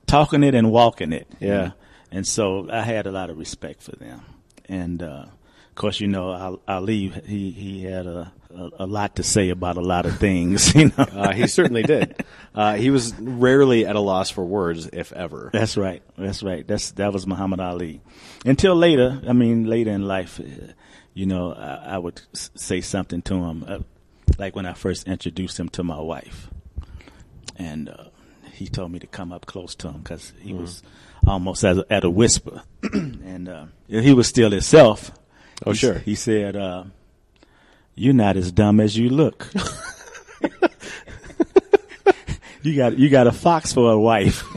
talking 0.07 0.43
it 0.43 0.55
and 0.55 0.71
walking 0.71 1.13
it. 1.13 1.27
Yeah. 1.39 1.71
And 2.11 2.27
so 2.27 2.69
I 2.71 2.81
had 2.81 3.07
a 3.07 3.11
lot 3.11 3.29
of 3.29 3.37
respect 3.37 3.83
for 3.83 3.95
them. 3.95 4.21
And, 4.69 5.01
uh, 5.01 5.25
of 5.27 5.75
course, 5.75 5.99
you 5.99 6.07
know, 6.07 6.59
Ali, 6.67 7.09
he, 7.25 7.51
he 7.51 7.83
had 7.83 8.05
a, 8.05 8.31
a, 8.55 8.69
a, 8.79 8.85
lot 8.85 9.15
to 9.17 9.23
say 9.23 9.49
about 9.49 9.77
a 9.77 9.81
lot 9.81 10.05
of 10.05 10.17
things, 10.19 10.73
you 10.75 10.85
know. 10.85 11.03
uh, 11.03 11.33
he 11.33 11.47
certainly 11.47 11.83
did. 11.83 12.23
Uh, 12.53 12.75
he 12.75 12.89
was 12.89 13.13
rarely 13.19 13.85
at 13.85 13.95
a 13.95 13.99
loss 13.99 14.29
for 14.29 14.45
words, 14.45 14.87
if 14.93 15.11
ever. 15.13 15.49
That's 15.51 15.75
right. 15.75 16.03
That's 16.17 16.43
right. 16.43 16.65
That's, 16.65 16.91
that 16.91 17.11
was 17.11 17.25
Muhammad 17.25 17.59
Ali. 17.59 18.01
Until 18.45 18.75
later, 18.75 19.21
I 19.27 19.33
mean, 19.33 19.65
later 19.65 19.91
in 19.91 20.07
life, 20.07 20.39
you 21.13 21.25
know, 21.25 21.53
I, 21.53 21.95
I 21.95 21.97
would 21.97 22.21
say 22.33 22.81
something 22.81 23.21
to 23.23 23.35
him, 23.35 23.65
uh, 23.67 23.79
like 24.37 24.55
when 24.55 24.65
I 24.65 24.73
first 24.73 25.07
introduced 25.07 25.59
him 25.59 25.69
to 25.69 25.83
my 25.83 25.99
wife. 25.99 26.49
And, 27.57 27.89
uh, 27.89 28.05
he 28.53 28.67
told 28.67 28.91
me 28.91 28.99
to 28.99 29.07
come 29.07 29.31
up 29.31 29.45
close 29.45 29.75
to 29.75 29.89
him 29.89 30.01
because 30.01 30.31
he 30.39 30.51
mm-hmm. 30.51 30.61
was 30.61 30.83
almost 31.25 31.63
at 31.63 31.77
a, 31.77 31.85
at 31.89 32.03
a 32.03 32.09
whisper, 32.09 32.63
and 32.93 33.49
uh, 33.49 33.65
he 33.87 34.13
was 34.13 34.27
still 34.27 34.51
himself. 34.51 35.11
Oh, 35.65 35.71
he, 35.71 35.77
sure. 35.77 35.99
He 35.99 36.15
said, 36.15 36.55
uh, 36.55 36.85
"You're 37.95 38.13
not 38.13 38.37
as 38.37 38.51
dumb 38.51 38.79
as 38.79 38.97
you 38.97 39.09
look." 39.09 39.49
you 42.63 42.75
got 42.75 42.97
you 42.97 43.09
got 43.09 43.27
a 43.27 43.31
fox 43.31 43.73
for 43.73 43.91
a 43.91 43.99
wife. 43.99 44.43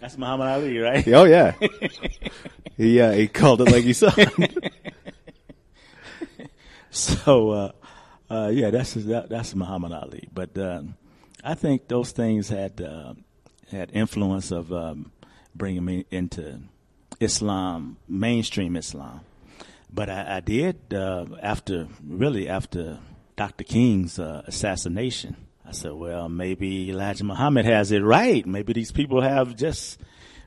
That's 0.00 0.16
Muhammad 0.16 0.48
Ali, 0.48 0.78
right? 0.78 1.06
Oh 1.08 1.24
yeah. 1.24 1.52
he 2.76 3.00
uh, 3.00 3.12
he 3.12 3.28
called 3.28 3.60
it 3.60 3.70
like 3.70 3.84
he 3.84 3.92
saw. 3.92 4.10
so 6.90 7.50
uh, 7.50 7.72
uh, 8.30 8.50
yeah, 8.52 8.70
that's 8.70 8.94
that, 8.94 9.28
that's 9.28 9.54
Muhammad 9.54 9.92
Ali. 9.92 10.28
But 10.32 10.56
um, 10.56 10.96
I 11.44 11.54
think 11.54 11.88
those 11.88 12.12
things 12.12 12.48
had 12.48 12.80
uh, 12.80 13.12
had 13.70 13.90
influence 13.92 14.50
of 14.50 14.72
um, 14.72 15.12
bringing 15.54 15.84
me 15.84 16.06
into 16.10 16.60
Islam, 17.20 17.96
mainstream 18.08 18.76
Islam. 18.76 19.20
But 19.92 20.10
I, 20.10 20.36
I 20.36 20.40
did 20.40 20.92
uh, 20.92 21.26
after 21.42 21.88
really 22.06 22.48
after 22.48 22.98
Dr. 23.36 23.64
King's 23.64 24.18
uh, 24.18 24.42
assassination. 24.46 25.36
I 25.66 25.72
said, 25.72 25.92
well, 25.92 26.28
maybe 26.28 26.90
Elijah 26.90 27.24
Muhammad 27.24 27.66
has 27.66 27.92
it 27.92 28.00
right. 28.00 28.46
Maybe 28.46 28.72
these 28.72 28.90
people 28.90 29.20
have 29.20 29.54
just 29.54 30.00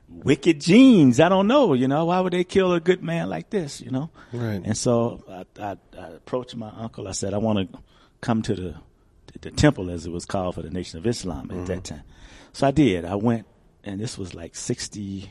wicked 0.08 0.60
genes. 0.60 1.20
I 1.20 1.28
don't 1.28 1.46
know. 1.46 1.74
You 1.74 1.88
know, 1.88 2.06
why 2.06 2.20
would 2.20 2.32
they 2.32 2.44
kill 2.44 2.72
a 2.72 2.80
good 2.80 3.02
man 3.02 3.28
like 3.30 3.50
this? 3.50 3.80
You 3.80 3.90
know, 3.90 4.10
right. 4.32 4.60
And 4.64 4.76
so 4.76 5.22
I, 5.28 5.62
I, 5.62 5.76
I 5.98 6.06
approached 6.08 6.56
my 6.56 6.70
uncle. 6.70 7.06
I 7.06 7.12
said, 7.12 7.34
I 7.34 7.38
want 7.38 7.72
to 7.72 7.78
come 8.20 8.42
to 8.42 8.54
the 8.54 8.74
the 9.40 9.50
temple, 9.50 9.90
as 9.90 10.06
it 10.06 10.12
was 10.12 10.26
called 10.26 10.54
for 10.54 10.62
the 10.62 10.70
Nation 10.70 10.98
of 10.98 11.06
Islam 11.06 11.50
at 11.50 11.56
mm-hmm. 11.56 11.64
that 11.64 11.84
time. 11.84 12.02
So 12.52 12.66
I 12.66 12.70
did. 12.70 13.04
I 13.04 13.14
went, 13.16 13.46
and 13.84 14.00
this 14.00 14.16
was 14.18 14.34
like 14.34 14.54
60, 14.54 15.30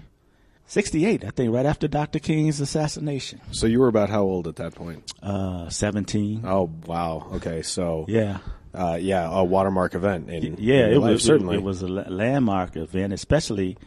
68, 0.66 1.24
I 1.26 1.30
think, 1.30 1.54
right 1.54 1.66
after 1.66 1.88
Dr. 1.88 2.20
King's 2.20 2.60
assassination. 2.62 3.42
So 3.52 3.68
you 3.68 3.80
were 3.80 3.88
about 3.88 4.10
how 4.10 4.22
old 4.24 4.48
at 4.48 4.56
that 4.58 4.76
point? 4.76 5.12
Uh, 5.22 5.70
17. 5.70 6.44
Oh 6.46 6.72
wow. 6.86 7.28
Okay, 7.34 7.62
so 7.62 8.06
Yeah. 8.08 8.40
uh, 8.74 8.98
yeah, 9.00 9.30
a 9.30 9.44
watermark 9.44 9.96
event. 9.96 10.30
In, 10.30 10.56
Yeah, 10.60 10.88
in 10.88 10.94
it 10.94 11.00
life, 11.00 11.12
was 11.14 11.24
certainly. 11.24 11.56
It, 11.58 11.64
was 11.64 11.82
a 11.82 11.88
landmark 11.88 12.76
event, 12.76 13.14
especially 13.14 13.78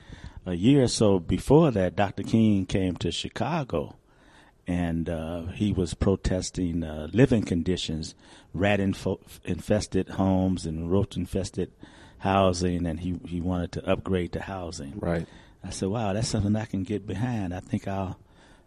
a 0.46 0.52
year 0.54 0.82
or 0.82 0.88
so 0.88 1.18
before 1.18 1.70
that. 1.70 1.96
Dr. 1.96 2.22
King 2.22 2.66
came 2.66 2.96
to 2.96 3.10
Chicago, 3.10 3.96
and 4.66 5.08
uh, 5.08 5.46
he 5.54 5.72
was 5.72 5.94
protesting 5.94 6.84
uh, 6.84 7.08
living 7.12 7.42
conditions, 7.44 8.14
rat 8.52 8.78
info- 8.78 9.20
infested 9.44 10.10
homes 10.10 10.66
and 10.66 10.90
roach 10.90 11.16
infested 11.16 11.70
housing, 12.24 12.86
and 12.86 12.98
he 12.98 13.20
he 13.26 13.40
wanted 13.40 13.72
to 13.72 13.88
upgrade 13.88 14.32
the 14.32 14.40
housing. 14.40 14.94
right. 14.96 15.26
I 15.62 15.70
said, 15.70 15.88
"Wow, 15.88 16.12
that's 16.12 16.28
something 16.28 16.56
I 16.56 16.64
can 16.64 16.82
get 16.82 17.06
behind. 17.06 17.54
I 17.54 17.60
think 17.60 17.86
I'll 17.86 18.18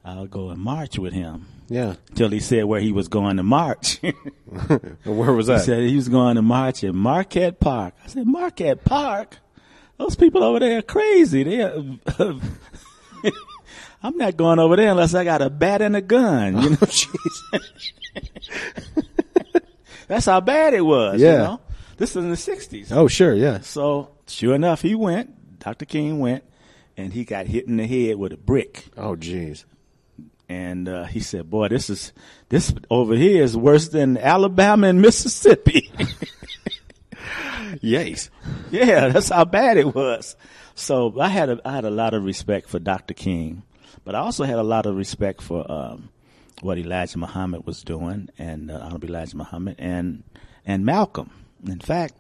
I'll 0.06 0.28
go 0.28 0.50
and 0.50 0.62
march 0.62 0.98
with 0.98 1.14
him." 1.14 1.48
Yeah. 1.68 1.96
Till 2.16 2.30
he 2.30 2.40
said 2.40 2.66
where 2.66 2.80
he 2.80 2.92
was 2.92 3.08
going 3.08 3.38
to 3.38 3.44
march. 3.44 4.00
Where 5.04 5.34
was 5.34 5.48
that? 5.48 5.60
He 5.60 5.66
said 5.66 5.84
he 5.84 5.96
was 5.96 6.08
going 6.08 6.36
to 6.36 6.42
march 6.42 6.84
in 6.84 6.96
Marquette 6.96 7.60
Park. 7.60 7.94
I 8.06 8.08
said, 8.08 8.26
Marquette 8.26 8.86
Park? 8.86 9.38
Those 9.98 10.16
people 10.16 10.44
over 10.44 10.60
there 10.60 10.78
are 10.78 10.84
crazy. 10.84 11.44
They 11.44 11.62
are, 11.62 11.84
I'm 14.04 14.16
not 14.16 14.38
going 14.38 14.60
over 14.60 14.76
there 14.76 14.92
unless 14.92 15.14
I 15.14 15.24
got 15.24 15.42
a 15.42 15.50
bat 15.50 15.82
and 15.82 15.96
a 15.96 16.02
gun. 16.02 16.62
You 16.62 16.70
oh, 16.70 16.70
know, 16.70 17.60
that's 20.08 20.26
how 20.26 20.40
bad 20.40 20.74
it 20.74 20.86
was. 20.86 21.20
Yeah. 21.20 21.32
You 21.32 21.38
know? 21.40 21.60
This 21.98 22.12
is 22.12 22.18
in 22.18 22.30
the 22.30 22.36
60s. 22.36 22.92
oh, 22.92 23.08
sure. 23.08 23.34
Yeah. 23.34 23.60
So, 23.62 24.10
sure 24.28 24.56
enough, 24.56 24.82
he 24.82 24.96
went. 24.96 25.60
Dr. 25.60 25.86
King 25.86 26.20
went, 26.20 26.44
and 26.96 27.12
he 27.12 27.26
got 27.26 27.48
hit 27.48 27.68
in 27.68 27.78
the 27.78 27.88
head 27.88 28.18
with 28.18 28.32
a 28.32 28.38
brick. 28.38 28.86
Oh, 28.96 29.16
jeez. 29.16 29.66
And 30.50 30.88
uh, 30.88 31.04
he 31.06 31.20
said, 31.20 31.50
"Boy, 31.50 31.68
this 31.68 31.90
is 31.90 32.14
this 32.48 32.74
over 32.90 33.16
here 33.16 33.44
is 33.44 33.58
worse 33.58 33.90
than 33.90 34.18
Alabama 34.18 34.88
and 34.88 35.02
Mississippi." 35.02 35.92
yes, 37.82 38.30
Yeah, 38.72 39.10
that's 39.10 39.28
how 39.28 39.44
bad 39.44 39.76
it 39.76 39.94
was. 39.94 40.38
So 40.74 41.20
I 41.20 41.28
had 41.28 41.50
a, 41.50 41.60
I 41.66 41.74
had 41.74 41.84
a 41.84 41.90
lot 41.90 42.14
of 42.14 42.24
respect 42.24 42.70
for 42.70 42.80
Dr. 42.80 43.14
King, 43.14 43.64
but 44.06 44.16
I 44.16 44.20
also 44.20 44.46
had 44.46 44.56
a 44.58 44.64
lot 44.64 44.86
of 44.86 44.96
respect 44.96 45.42
for 45.42 45.70
um, 45.70 46.10
what 46.62 46.78
Elijah 46.78 47.18
Muhammad 47.18 47.66
was 47.66 47.84
doing, 47.84 48.30
and 48.38 48.72
uh, 48.72 48.80
Honorable 48.82 49.10
Elijah 49.10 49.36
Muhammad, 49.36 49.76
and 49.80 50.24
and 50.66 50.86
Malcolm. 50.86 51.32
In 51.66 51.80
fact, 51.80 52.16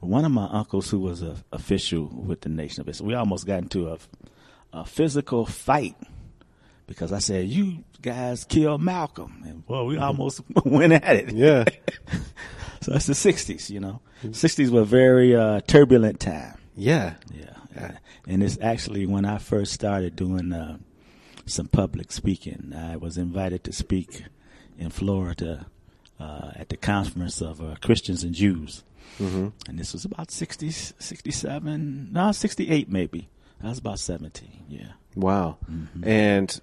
one 0.00 0.24
of 0.24 0.32
my 0.32 0.46
uncles 0.46 0.90
who 0.90 0.98
was 0.98 1.22
a 1.22 1.36
official 1.52 2.06
with 2.06 2.42
the 2.42 2.48
Nation 2.48 2.80
of 2.80 2.88
Islam, 2.88 3.08
we 3.08 3.14
almost 3.14 3.46
got 3.46 3.58
into 3.62 3.88
a, 3.88 3.98
a 4.72 4.84
physical 4.84 5.46
fight 5.46 5.96
because 6.86 7.12
I 7.12 7.18
said, 7.18 7.48
"You 7.48 7.84
guys 8.00 8.44
killed 8.44 8.82
Malcolm," 8.82 9.42
and 9.46 9.62
well, 9.66 9.86
we 9.86 9.98
almost 9.98 10.40
went 10.64 10.92
at 10.92 11.16
it. 11.16 11.32
Yeah. 11.32 11.64
So 12.82 12.94
it's 12.94 13.04
the 13.04 13.12
'60s, 13.12 13.68
you 13.68 13.78
know. 13.78 14.00
'60s 14.24 14.70
were 14.70 14.80
a 14.80 14.84
very 14.86 15.36
uh, 15.36 15.60
turbulent 15.66 16.18
time. 16.18 16.56
Yeah. 16.74 17.16
Yeah, 17.30 17.52
yeah. 17.76 17.98
And 18.26 18.42
it's 18.42 18.56
actually 18.62 19.04
when 19.04 19.26
I 19.26 19.36
first 19.36 19.74
started 19.74 20.16
doing 20.16 20.50
uh, 20.50 20.78
some 21.44 21.66
public 21.68 22.10
speaking. 22.10 22.72
I 22.74 22.96
was 22.96 23.18
invited 23.18 23.64
to 23.64 23.72
speak 23.74 24.24
in 24.78 24.88
Florida 24.88 25.66
uh, 26.20 26.52
at 26.56 26.68
the 26.68 26.76
conference 26.76 27.40
of 27.40 27.60
uh, 27.60 27.76
Christians 27.80 28.22
and 28.22 28.34
Jews. 28.34 28.82
Mm-hmm. 29.18 29.48
And 29.68 29.78
this 29.78 29.92
was 29.92 30.04
about 30.04 30.30
60, 30.30 30.70
67, 30.70 32.08
no, 32.12 32.32
68 32.32 32.88
maybe. 32.88 33.28
I 33.62 33.68
was 33.68 33.78
about 33.78 33.98
17, 33.98 34.64
yeah. 34.68 34.92
Wow. 35.14 35.58
Mm-hmm. 35.70 36.08
And 36.08 36.60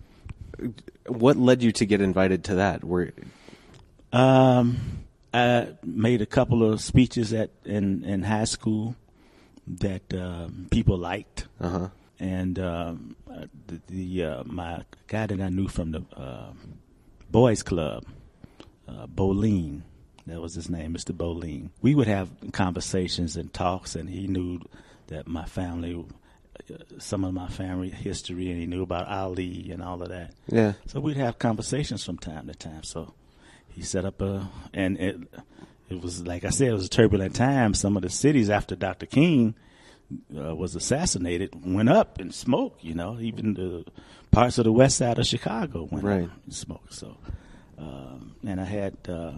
what 1.07 1.37
led 1.37 1.61
you 1.61 1.71
to 1.73 1.85
get 1.85 2.01
invited 2.01 2.43
to 2.45 2.55
that? 2.55 2.83
Were 2.83 3.11
Um, 4.11 5.05
I 5.33 5.69
made 5.83 6.21
a 6.21 6.25
couple 6.25 6.63
of 6.63 6.81
speeches 6.81 7.33
at 7.33 7.51
in, 7.65 8.03
in 8.03 8.23
high 8.23 8.45
school 8.45 8.95
that 9.67 10.13
um, 10.13 10.67
people 10.71 10.97
liked. 10.97 11.47
uh 11.59 11.69
huh. 11.69 11.89
and 12.19 12.57
um, 12.57 13.15
uh, 13.29 13.45
the, 13.67 13.81
the 13.87 14.23
uh, 14.23 14.43
my 14.45 14.83
guy 15.07 15.27
that 15.27 15.39
I 15.39 15.49
knew 15.49 15.67
from 15.67 15.91
the 15.91 16.03
uh, 16.15 16.53
boys 17.29 17.61
club, 17.61 18.05
uh, 18.87 19.07
Boleen, 19.07 19.81
that 20.25 20.41
was 20.41 20.55
his 20.55 20.69
name, 20.69 20.93
Mr. 20.93 21.15
Boleen. 21.15 21.69
We 21.81 21.95
would 21.95 22.07
have 22.07 22.29
conversations 22.53 23.35
and 23.37 23.53
talks, 23.53 23.95
and 23.95 24.09
he 24.09 24.27
knew 24.27 24.59
that 25.07 25.27
my 25.27 25.45
family, 25.45 26.05
uh, 26.69 26.75
some 26.99 27.23
of 27.23 27.33
my 27.33 27.47
family 27.47 27.89
history, 27.89 28.49
and 28.51 28.59
he 28.59 28.65
knew 28.65 28.83
about 28.83 29.07
Ali 29.07 29.71
and 29.71 29.81
all 29.81 30.01
of 30.01 30.09
that. 30.09 30.33
Yeah. 30.47 30.73
So 30.87 30.99
we'd 30.99 31.17
have 31.17 31.39
conversations 31.39 32.03
from 32.03 32.17
time 32.17 32.47
to 32.47 32.53
time. 32.53 32.83
So 32.83 33.13
he 33.69 33.81
set 33.83 34.03
up 34.05 34.21
a, 34.21 34.49
and 34.73 34.97
it, 34.99 35.17
it 35.89 36.01
was 36.01 36.25
like 36.27 36.43
I 36.43 36.49
said, 36.49 36.67
it 36.69 36.73
was 36.73 36.85
a 36.85 36.89
turbulent 36.89 37.35
time. 37.35 37.73
Some 37.73 37.95
of 37.95 38.03
the 38.03 38.09
cities 38.09 38.49
after 38.49 38.75
Dr. 38.75 39.05
King 39.05 39.55
uh, 40.37 40.55
was 40.55 40.75
assassinated 40.75 41.51
went 41.65 41.89
up 41.89 42.19
in 42.19 42.31
smoke. 42.31 42.77
You 42.81 42.95
know, 42.95 43.17
even 43.21 43.53
the 43.53 43.85
parts 44.31 44.57
of 44.57 44.65
the 44.65 44.71
west 44.73 44.97
side 44.97 45.19
of 45.19 45.25
Chicago 45.25 45.87
went 45.89 46.03
Right. 46.03 46.23
up 46.25 46.31
in 46.45 46.51
smoke. 46.51 46.91
So, 46.91 47.15
um, 47.77 48.35
and 48.45 48.59
I 48.59 48.65
had 48.65 48.97
uh, 49.07 49.33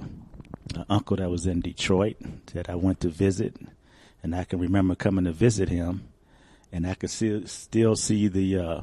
an 0.76 0.86
uncle 0.90 1.18
that 1.18 1.30
was 1.30 1.46
in 1.46 1.62
Detroit 1.62 2.18
that 2.54 2.70
I 2.70 2.76
went 2.76 3.00
to 3.02 3.10
visit, 3.10 3.56
and 4.24 4.36
I 4.36 4.44
can 4.44 4.60
remember 4.60 4.96
coming 4.96 5.26
to 5.26 5.32
visit 5.32 5.70
him, 5.70 6.08
and 6.72 6.86
I 6.88 6.94
could 6.96 7.10
see, 7.10 7.46
still 7.48 7.96
see 7.96 8.28
the 8.28 8.58
uh, 8.58 8.82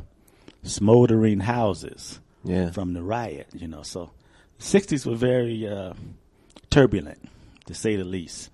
smoldering 0.62 1.40
houses 1.40 2.20
Yeah. 2.44 2.70
from 2.70 2.92
the 2.92 3.02
riot. 3.02 3.48
You 3.54 3.68
know, 3.68 3.82
so 3.82 4.10
the 4.58 4.64
'60s 4.64 5.06
were 5.06 5.14
very 5.16 5.66
uh, 5.66 5.94
turbulent, 6.70 7.28
to 7.66 7.74
say 7.74 7.96
the 7.96 8.04
least, 8.04 8.50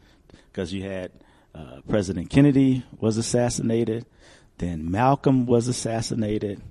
because 0.51 0.73
you 0.73 0.83
had 0.85 1.11
uh, 1.55 1.81
President 1.89 2.31
Kennedy 2.31 2.85
was 2.99 3.17
assassinated, 3.17 4.07
then 4.59 4.91
Malcolm 4.91 5.47
was 5.47 5.69
assassinated, 5.69 6.63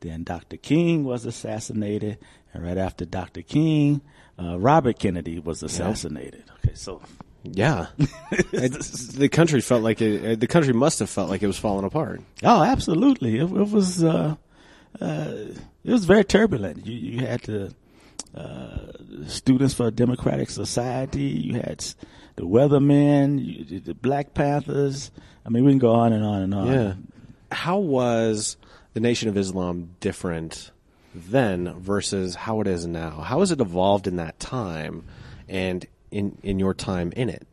then 0.00 0.24
Dr. 0.24 0.56
King 0.56 1.04
was 1.04 1.24
assassinated, 1.26 2.18
and 2.54 2.64
right 2.64 2.78
after 2.78 3.04
Dr. 3.04 3.42
King, 3.42 4.00
uh, 4.40 4.58
Robert 4.58 4.98
Kennedy 4.98 5.38
was 5.38 5.62
assassinated. 5.62 6.44
Okay, 6.64 6.74
so 6.74 7.00
Yeah. 7.42 7.86
It- 8.52 8.72
the 9.18 9.28
country 9.28 9.60
felt 9.60 9.82
like 9.82 10.00
it, 10.02 10.24
uh, 10.24 10.34
the 10.36 10.46
country 10.46 10.72
must 10.74 10.98
have 10.98 11.08
felt 11.10 11.30
like 11.30 11.42
it 11.42 11.46
was 11.46 11.58
falling 11.58 11.84
apart. 11.84 12.20
Oh, 12.42 12.62
absolutely. 12.62 13.36
It, 13.38 13.44
it 13.44 13.70
was 13.70 14.02
uh, 14.04 14.36
uh, 15.00 15.34
it 15.84 15.92
was 15.92 16.04
very 16.04 16.24
turbulent. 16.24 16.86
You 16.86 16.94
you 16.94 17.26
had 17.26 17.40
the 17.42 17.74
uh, 18.34 18.92
students 19.26 19.74
for 19.74 19.90
Democratic 19.90 20.50
Society. 20.50 21.22
You 21.22 21.54
had 21.54 21.84
the 22.36 22.42
Weathermen, 22.46 23.38
you, 23.44 23.80
the 23.80 23.94
Black 23.94 24.34
Panthers. 24.34 25.10
I 25.44 25.48
mean, 25.48 25.64
we 25.64 25.72
can 25.72 25.78
go 25.78 25.92
on 25.92 26.12
and 26.12 26.24
on 26.24 26.42
and 26.42 26.54
on. 26.54 26.66
Yeah. 26.66 26.94
How 27.52 27.78
was 27.78 28.56
the 28.92 29.00
Nation 29.00 29.28
of 29.28 29.36
Islam 29.36 29.96
different 30.00 30.70
then 31.14 31.74
versus 31.78 32.34
how 32.34 32.60
it 32.60 32.66
is 32.66 32.86
now? 32.86 33.20
How 33.20 33.40
has 33.40 33.50
it 33.50 33.60
evolved 33.60 34.06
in 34.06 34.16
that 34.16 34.38
time 34.38 35.04
and 35.48 35.86
in 36.10 36.38
in 36.42 36.58
your 36.58 36.74
time 36.74 37.12
in 37.16 37.28
it? 37.28 37.46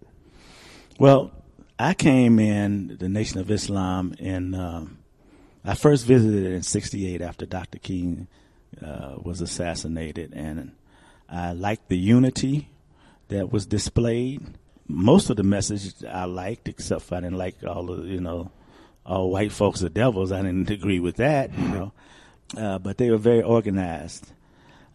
Well, 1.00 1.32
I 1.80 1.94
came 1.94 2.40
in 2.40 2.98
the 3.00 3.10
Nation 3.10 3.40
of 3.40 3.52
Islam 3.52 4.16
and 4.20 4.56
Um, 4.56 4.98
I 5.68 5.76
first 5.76 6.06
visited 6.06 6.46
it 6.46 6.54
in 6.54 6.64
'68 6.64 7.22
after 7.22 7.46
Dr. 7.46 7.78
King 7.78 8.28
uh, 8.82 9.16
was 9.22 9.42
assassinated, 9.42 10.34
and 10.34 10.72
I 11.28 11.52
liked 11.52 11.90
the 11.90 11.98
unity 11.98 12.70
that 13.28 13.52
was 13.52 13.66
displayed. 13.66 14.42
Most 14.88 15.30
of 15.30 15.36
the 15.36 15.44
message 15.44 15.94
I 16.06 16.24
liked, 16.24 16.70
except 16.70 17.12
I 17.12 17.20
didn't 17.20 17.38
like 17.38 17.56
all 17.66 17.88
the 17.88 18.04
you 18.04 18.22
know, 18.22 18.50
all 19.08 19.32
white 19.32 19.52
folks 19.52 19.82
are 19.84 19.90
devils. 19.90 20.32
I 20.32 20.42
didn't 20.42 20.70
agree 20.78 21.00
with 21.00 21.16
that, 21.16 21.58
you 21.58 21.68
know, 21.68 21.92
uh, 22.58 22.78
but 22.80 22.98
they 22.98 23.10
were 23.10 23.18
very 23.18 23.42
organized, 23.42 24.32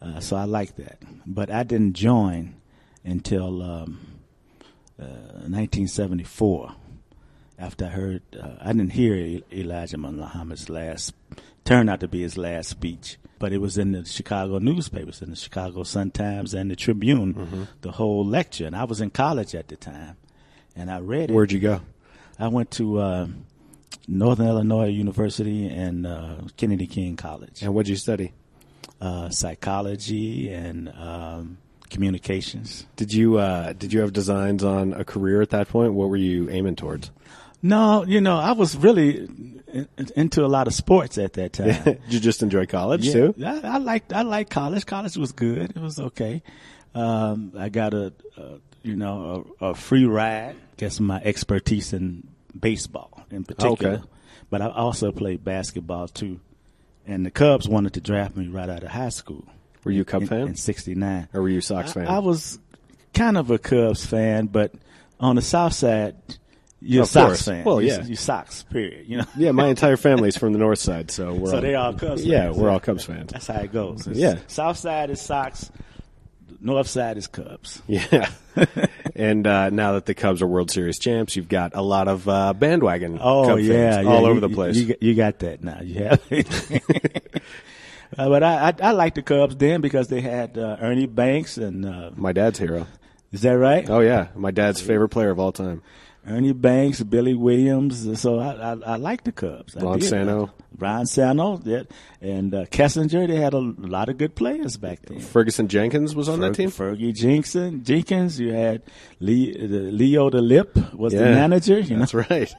uh, 0.01 0.21
so 0.21 0.37
I 0.37 0.45
liked 0.45 0.77
that. 0.77 0.99
But 1.27 1.51
I 1.51 1.63
didn't 1.63 1.95
join 1.95 2.55
until. 3.05 3.63
Um, 3.63 4.01
uh, 5.03 5.49
1974 5.49 6.75
after 7.59 7.87
I 7.87 7.89
heard, 7.89 8.23
uh, 8.41 8.57
I 8.61 8.73
didn't 8.73 8.91
hear 8.91 9.41
Elijah 9.53 9.99
Muhammad's 9.99 10.69
last, 10.69 11.15
turned 11.65 11.91
out 11.91 12.01
to 12.01 12.09
be 12.09 12.23
his 12.23 12.37
last 12.37 12.69
speech, 12.69 13.19
but 13.39 13.53
it 13.53 13.59
was 13.59 13.79
in 13.79 13.93
the 13.93 14.05
Chicago 14.05 14.59
newspapers, 14.59 15.23
in 15.23 15.31
the 15.31 15.37
Chicago 15.37 15.83
Sun-Times 15.83 16.55
and 16.55 16.71
the 16.71 16.77
Tribune, 16.77 17.69
the 17.81 17.93
whole 17.93 18.25
lecture. 18.25 18.67
And 18.67 18.77
I 18.77 18.85
was 18.85 19.01
in 19.01 19.11
college 19.11 19.55
at 19.55 19.69
the 19.69 19.77
time, 19.77 20.17
and 20.77 20.91
I 20.91 20.99
read 20.99 21.31
it. 21.31 21.35
Where'd 21.35 21.53
you 21.53 21.61
go? 21.61 21.81
I 22.39 22.49
went 22.49 22.71
to 22.73 22.99
uh, 22.99 23.29
Northern 24.09 24.47
Illinois 24.49 24.89
University 24.89 25.69
and 25.69 26.07
uh, 26.07 26.37
Kennedy 26.57 26.87
King 26.87 27.17
College, 27.17 27.63
And 27.63 27.75
what 27.75 27.87
did 27.87 27.91
you 27.93 27.97
study? 27.97 28.33
uh, 29.01 29.29
psychology 29.31 30.53
and 30.53 30.89
um, 30.91 31.59
communications. 31.91 32.87
Did 32.97 33.13
you 33.13 33.39
uh, 33.39 33.73
did 33.73 33.93
you 33.93 34.01
have 34.01 34.13
designs 34.13 34.63
on 34.65 34.93
a 34.93 35.05
career 35.05 35.41
at 35.43 35.51
that 35.51 35.69
point? 35.69 35.95
What 35.95 36.09
were 36.09 36.17
you 36.17 36.49
aiming 36.51 36.77
towards? 36.77 37.11
No, 37.63 38.05
you 38.05 38.21
know, 38.21 38.37
I 38.39 38.53
was 38.53 38.77
really 38.77 39.19
in- 39.73 39.89
into 40.17 40.45
a 40.45 40.49
lot 40.49 40.67
of 40.67 40.75
sports 40.75 41.17
at 41.19 41.35
that 41.35 41.53
time. 41.53 41.83
Did 41.85 42.01
you 42.09 42.19
just 42.21 42.43
enjoy 42.43 42.67
college 42.67 43.07
Yeah, 43.07 43.13
too? 43.13 43.35
I, 43.45 43.61
I 43.61 43.77
liked 43.79 44.13
I 44.13 44.23
liked 44.23 44.51
college. 44.51 44.85
College 44.85 45.17
was 45.17 45.31
good. 45.33 45.71
It 45.71 45.79
was 45.79 45.99
okay. 46.01 46.43
Um, 46.95 47.53
I 47.57 47.69
got 47.69 47.95
a, 47.95 48.13
a 48.37 48.59
you 48.83 48.97
know 48.97 49.47
a, 49.61 49.67
a 49.67 49.75
free 49.75 50.05
ride. 50.07 50.57
Guess 50.77 50.99
my 50.99 51.21
expertise 51.23 51.93
in 51.93 52.27
baseball 52.59 53.25
in 53.31 53.45
particular, 53.45 53.95
Okay. 53.95 54.03
but 54.51 54.63
I 54.63 54.69
also 54.69 55.13
played 55.13 55.45
basketball 55.45 56.09
too. 56.09 56.41
And 57.07 57.27
the 57.27 57.31
Cubs 57.31 57.69
wanted 57.69 57.95
to 57.95 58.01
draft 58.01 58.37
me 58.37 58.47
right 58.49 58.69
out 58.69 58.83
of 58.85 58.91
high 58.91 59.09
school. 59.09 59.45
Were 59.85 59.91
you 59.91 60.03
a 60.03 60.05
Cub 60.05 60.23
in, 60.23 60.29
fan? 60.29 60.41
in 60.49 60.55
'69? 60.57 61.29
Or 61.35 61.43
were 61.43 61.49
you 61.49 61.59
a 61.59 61.63
Sox 61.63 61.93
fan? 61.93 62.07
I, 62.07 62.21
was 62.21 62.59
kind 63.15 63.37
of 63.37 63.51
a 63.51 63.59
Cubs 63.59 64.07
fan, 64.07 64.47
but 64.47 64.73
on 65.19 65.35
the 65.37 65.43
South 65.43 65.73
Side, 65.73 66.15
you're 66.81 67.03
Of 67.03 67.09
a 67.09 67.11
Sox 67.13 67.27
course. 67.29 67.43
fan. 67.45 67.65
Well, 67.65 67.83
yeah. 67.83 68.03
you 68.05 68.15
Sox. 68.15 68.63
Period. 68.65 69.07
You 69.09 69.19
know. 69.19 69.25
yeah, 69.37 69.51
my 69.51 69.67
entire 69.67 69.97
family's 69.97 70.37
from 70.37 70.53
the 70.53 70.59
north 70.61 70.79
side, 70.79 71.11
so 71.11 71.35
we're 71.35 71.51
So 71.51 71.57
all, 71.57 71.61
they 71.63 71.75
all 71.75 71.95
Cubs 71.95 72.25
Yeah, 72.25 72.45
fans. 72.45 72.57
we're 72.59 72.71
all 72.71 72.81
Cubs 72.81 73.05
fans. 73.05 73.33
That's 73.33 73.47
how 73.49 73.61
it 73.61 73.73
goes. 73.73 74.07
It's- 74.07 74.17
Yeah. 74.17 74.39
South 74.47 74.77
side 74.77 75.11
is 75.11 75.21
Sox. 75.21 75.71
North 76.63 76.87
side 76.89 77.17
is 77.19 77.27
Cubs. 77.27 77.83
Yeah. 77.89 78.31
and 79.17 79.47
uh, 79.47 79.71
now 79.71 79.93
that 79.93 80.07
the 80.07 80.15
Cubs 80.15 80.43
are 80.43 80.47
World 80.47 80.71
Series 80.71 80.99
champs, 80.99 81.35
you've 81.37 81.49
got 81.49 81.73
a 81.75 81.83
lot 81.83 82.07
of 82.09 82.29
uh, 82.29 82.53
bandwagon 82.53 83.19
Oh 83.21 83.47
Cub 83.47 83.59
yeah, 83.61 83.93
fans 83.93 84.05
yeah, 84.07 84.13
all 84.13 84.23
you- 84.23 84.29
over 84.29 84.41
the 84.41 84.49
place. 84.49 84.77
You, 84.77 84.87
got- 84.87 85.03
you 85.03 85.15
got 85.15 85.39
that 85.41 85.63
now. 85.65 85.81
You 85.83 86.05
have. 86.05 86.23
it. 86.31 87.43
Uh, 88.19 88.29
but 88.29 88.43
I, 88.43 88.69
I 88.69 88.75
I 88.89 88.91
like 88.91 89.15
the 89.15 89.23
Cubs 89.23 89.57
then 89.57 89.81
because 89.81 90.09
they 90.09 90.21
had 90.21 90.59
uh, 90.59 90.77
Ernie 90.83 91.07
Banks 91.07 91.57
and 91.57 91.87
uh, 91.87 92.11
my 92.15 92.33
dad's 92.33 92.59
hero. 92.59 92.87
is 93.33 93.41
that 93.41 93.53
right? 93.57 93.89
Oh 93.89 94.01
yeah, 94.01 94.27
my 94.35 94.51
dad's 94.51 94.83
favorite 94.83 95.09
player 95.09 95.31
of 95.31 95.39
all 95.39 95.51
time. 95.51 95.81
Ernie 96.27 96.53
Banks, 96.53 97.03
Billy 97.03 97.35
Williams. 97.35 98.21
So 98.21 98.39
I 98.39 98.73
I, 98.73 98.77
I 98.87 98.97
like 98.97 99.25
the 99.25 99.33
Cubs. 99.33 99.75
Ron 99.77 99.99
did. 99.99 100.09
Santo. 100.09 100.51
Ron 100.79 101.07
Santo, 101.07 101.61
yeah, 101.65 101.83
and 102.21 102.55
uh, 102.55 102.65
Kessinger. 102.67 103.29
They 103.29 103.37
had 103.37 103.55
a 103.55 103.59
lot 103.59 104.09
of 104.09 104.19
good 104.19 104.35
players 104.35 104.77
back 104.77 105.03
then. 105.03 105.21
Ferguson 105.21 105.69
Jenkins 105.69 106.15
was 106.15 106.29
on 106.29 106.41
that 106.41 106.55
team. 106.55 106.71
Fergie 106.71 107.15
Jenkins, 107.15 107.87
Jenkins. 107.87 108.41
You 108.41 108.53
had 108.53 108.83
Lee, 109.21 109.53
the, 109.53 109.67
Leo 109.67 110.31
the 110.31 110.41
Lip 110.41 110.77
was 110.95 111.13
the 111.13 111.21
manager. 111.21 111.79
You 111.79 111.97
know, 111.97 112.07
That's 112.07 112.15
right. 112.31 112.55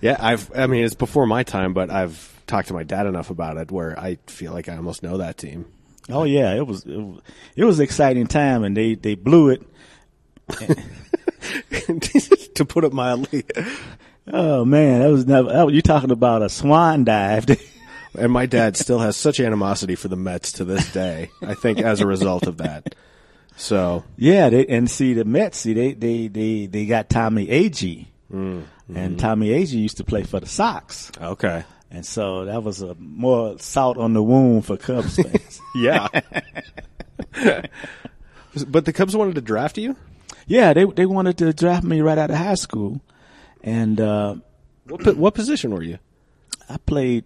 yeah, 0.00 0.16
I've. 0.18 0.50
I 0.56 0.66
mean, 0.66 0.84
it's 0.84 0.94
before 0.94 1.26
my 1.26 1.42
time, 1.42 1.72
but 1.74 1.90
I've 1.90 2.32
talked 2.46 2.68
to 2.68 2.74
my 2.74 2.82
dad 2.84 3.06
enough 3.06 3.30
about 3.30 3.56
it 3.58 3.70
where 3.70 3.98
I 3.98 4.18
feel 4.26 4.52
like 4.52 4.68
I 4.68 4.76
almost 4.76 5.02
know 5.02 5.18
that 5.18 5.36
team. 5.36 5.66
Oh 6.10 6.24
yeah, 6.24 6.54
it 6.54 6.66
was 6.66 6.84
it 6.84 6.96
was, 6.96 7.20
it 7.56 7.64
was 7.64 7.78
an 7.78 7.84
exciting 7.84 8.26
time, 8.26 8.64
and 8.64 8.76
they 8.76 8.94
they 8.94 9.14
blew 9.14 9.50
it. 9.50 9.62
to 12.54 12.64
put 12.64 12.84
it 12.84 12.92
mildly. 12.92 13.44
Oh 14.32 14.64
man, 14.64 15.00
that 15.00 15.10
was 15.10 15.26
never. 15.26 15.50
Oh, 15.52 15.68
you 15.68 15.82
talking 15.82 16.10
about 16.10 16.42
a 16.42 16.48
swan 16.48 17.04
dive? 17.04 17.46
And 18.16 18.30
my 18.30 18.46
dad 18.46 18.76
still 18.76 19.00
has 19.00 19.16
such 19.16 19.40
animosity 19.40 19.96
for 19.96 20.06
the 20.06 20.14
Mets 20.14 20.52
to 20.52 20.64
this 20.64 20.92
day. 20.92 21.32
I 21.42 21.54
think 21.54 21.80
as 21.80 22.00
a 22.00 22.06
result 22.06 22.46
of 22.46 22.58
that. 22.58 22.94
So 23.56 24.04
yeah, 24.16 24.50
they, 24.50 24.64
and 24.66 24.88
see 24.88 25.14
the 25.14 25.24
Mets. 25.24 25.58
See 25.58 25.74
they 25.74 25.94
they 25.94 26.28
they 26.28 26.66
they 26.66 26.86
got 26.86 27.10
Tommy 27.10 27.48
Agee, 27.48 28.06
Mm-hmm. 28.32 28.96
and 28.96 29.18
Tommy 29.18 29.48
Agee 29.48 29.82
used 29.82 29.96
to 29.96 30.04
play 30.04 30.22
for 30.22 30.38
the 30.38 30.46
Sox, 30.46 31.10
okay, 31.20 31.64
and 31.90 32.06
so 32.06 32.44
that 32.44 32.62
was 32.62 32.82
a 32.82 32.94
more 33.00 33.58
salt 33.58 33.98
on 33.98 34.12
the 34.12 34.22
wound 34.22 34.64
for 34.64 34.76
Cubs 34.76 35.16
fans. 35.16 35.60
yeah. 35.74 36.06
but 38.68 38.84
the 38.84 38.92
Cubs 38.92 39.16
wanted 39.16 39.34
to 39.34 39.40
draft 39.40 39.76
you. 39.76 39.96
Yeah, 40.46 40.72
they 40.72 40.84
they 40.84 41.06
wanted 41.06 41.38
to 41.38 41.52
draft 41.52 41.84
me 41.84 42.00
right 42.00 42.18
out 42.18 42.30
of 42.30 42.36
high 42.36 42.54
school, 42.56 43.00
and 43.62 44.00
uh, 44.00 44.36
What 44.88 45.16
what 45.16 45.34
position 45.34 45.72
were 45.74 45.82
you? 45.82 45.98
I 46.68 46.76
played 46.78 47.24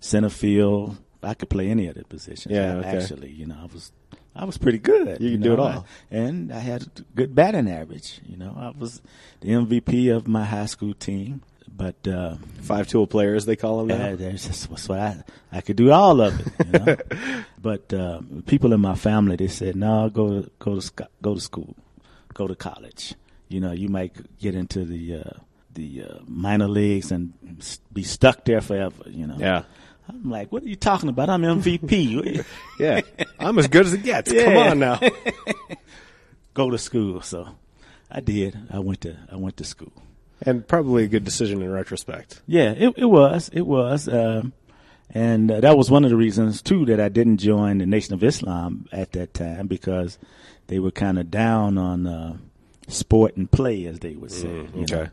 center 0.00 0.28
field. 0.30 0.96
I 1.22 1.34
could 1.34 1.48
play 1.48 1.68
any 1.70 1.86
of 1.88 1.94
the 1.94 2.04
positions. 2.04 2.54
Yeah, 2.54 2.76
okay. 2.76 2.88
actually, 2.98 3.30
you 3.30 3.46
know, 3.46 3.56
I 3.60 3.66
was 3.72 3.92
I 4.36 4.44
was 4.44 4.58
pretty 4.58 4.78
good. 4.78 5.20
You 5.20 5.32
could 5.32 5.42
do 5.42 5.52
it 5.54 5.58
all. 5.58 5.66
I- 5.68 5.84
and 6.10 6.52
I 6.52 6.58
had 6.58 6.82
a 6.82 6.88
good 7.14 7.34
batting 7.34 7.68
average. 7.70 8.20
You 8.26 8.36
know, 8.36 8.54
I 8.56 8.78
was 8.78 9.00
the 9.40 9.48
MVP 9.50 10.14
of 10.14 10.26
my 10.28 10.44
high 10.44 10.66
school 10.66 10.94
team. 10.94 11.42
But 11.76 12.06
uh, 12.06 12.36
Five 12.60 12.86
tool 12.86 13.08
players, 13.08 13.46
they 13.46 13.56
call 13.56 13.84
them. 13.84 13.88
now. 13.98 14.12
uh, 14.12 14.30
just 14.32 14.70
what's 14.70 14.88
what 14.88 15.00
I 15.00 15.24
I 15.50 15.60
could 15.60 15.74
do 15.74 15.90
all 15.90 16.20
of 16.20 16.38
it. 16.38 16.46
You 16.66 16.72
know? 16.78 16.96
but 17.60 17.92
uh, 17.92 18.20
people 18.46 18.72
in 18.72 18.80
my 18.80 18.94
family 18.94 19.34
they 19.34 19.48
said, 19.48 19.74
"No, 19.74 20.08
go 20.08 20.42
to 20.42 20.50
go 20.60 20.78
to 20.78 21.08
go 21.20 21.34
to 21.34 21.40
school, 21.40 21.74
go 22.34 22.46
to 22.46 22.54
college. 22.54 23.14
You 23.48 23.60
know, 23.60 23.72
you 23.72 23.88
might 23.88 24.38
get 24.38 24.54
into 24.54 24.84
the 24.84 25.16
uh, 25.16 25.38
the 25.72 26.02
uh, 26.02 26.18
minor 26.26 26.68
leagues 26.68 27.10
and 27.12 27.32
be 27.92 28.02
stuck 28.02 28.44
there 28.44 28.60
forever. 28.60 29.04
You 29.06 29.26
know." 29.26 29.36
yeah, 29.38 29.62
I'm 30.08 30.28
like, 30.30 30.52
"What 30.52 30.62
are 30.62 30.68
you 30.68 30.76
talking 30.76 31.08
about? 31.08 31.30
I'm 31.30 31.42
MVP. 31.42 32.44
yeah. 32.78 33.00
I'm 33.38 33.58
as 33.58 33.68
good 33.68 33.86
as 33.86 33.94
it 33.94 34.02
gets. 34.02 34.32
Come 34.32 34.56
on 34.56 34.78
now. 34.78 35.00
go 36.54 36.70
to 36.70 36.78
school." 36.78 37.22
So 37.22 37.48
I 38.10 38.20
did. 38.20 38.58
I 38.70 38.80
went 38.80 39.02
to 39.02 39.16
I 39.30 39.36
went 39.36 39.56
to 39.58 39.64
school. 39.64 39.92
And 40.46 40.66
probably 40.66 41.04
a 41.04 41.08
good 41.08 41.24
decision 41.24 41.62
in 41.62 41.70
retrospect. 41.70 42.42
Yeah, 42.46 42.72
it, 42.72 42.94
it 42.98 43.04
was. 43.06 43.48
It 43.52 43.62
was. 43.62 44.08
Um, 44.08 44.52
and 45.10 45.50
uh, 45.50 45.60
that 45.60 45.76
was 45.76 45.90
one 45.90 46.04
of 46.04 46.10
the 46.10 46.16
reasons, 46.16 46.60
too, 46.60 46.84
that 46.86 47.00
I 47.00 47.08
didn't 47.08 47.38
join 47.38 47.78
the 47.78 47.86
Nation 47.86 48.14
of 48.14 48.24
Islam 48.24 48.86
at 48.92 49.12
that 49.12 49.32
time 49.32 49.66
because 49.66 50.18
they 50.66 50.78
were 50.78 50.90
kind 50.90 51.18
of 51.18 51.30
down 51.30 51.78
on 51.78 52.06
uh, 52.06 52.36
sport 52.88 53.36
and 53.36 53.50
play, 53.50 53.86
as 53.86 54.00
they 54.00 54.14
would 54.14 54.32
say. 54.32 54.48
you 54.48 54.70
know. 54.74 54.82
okay. 54.82 55.10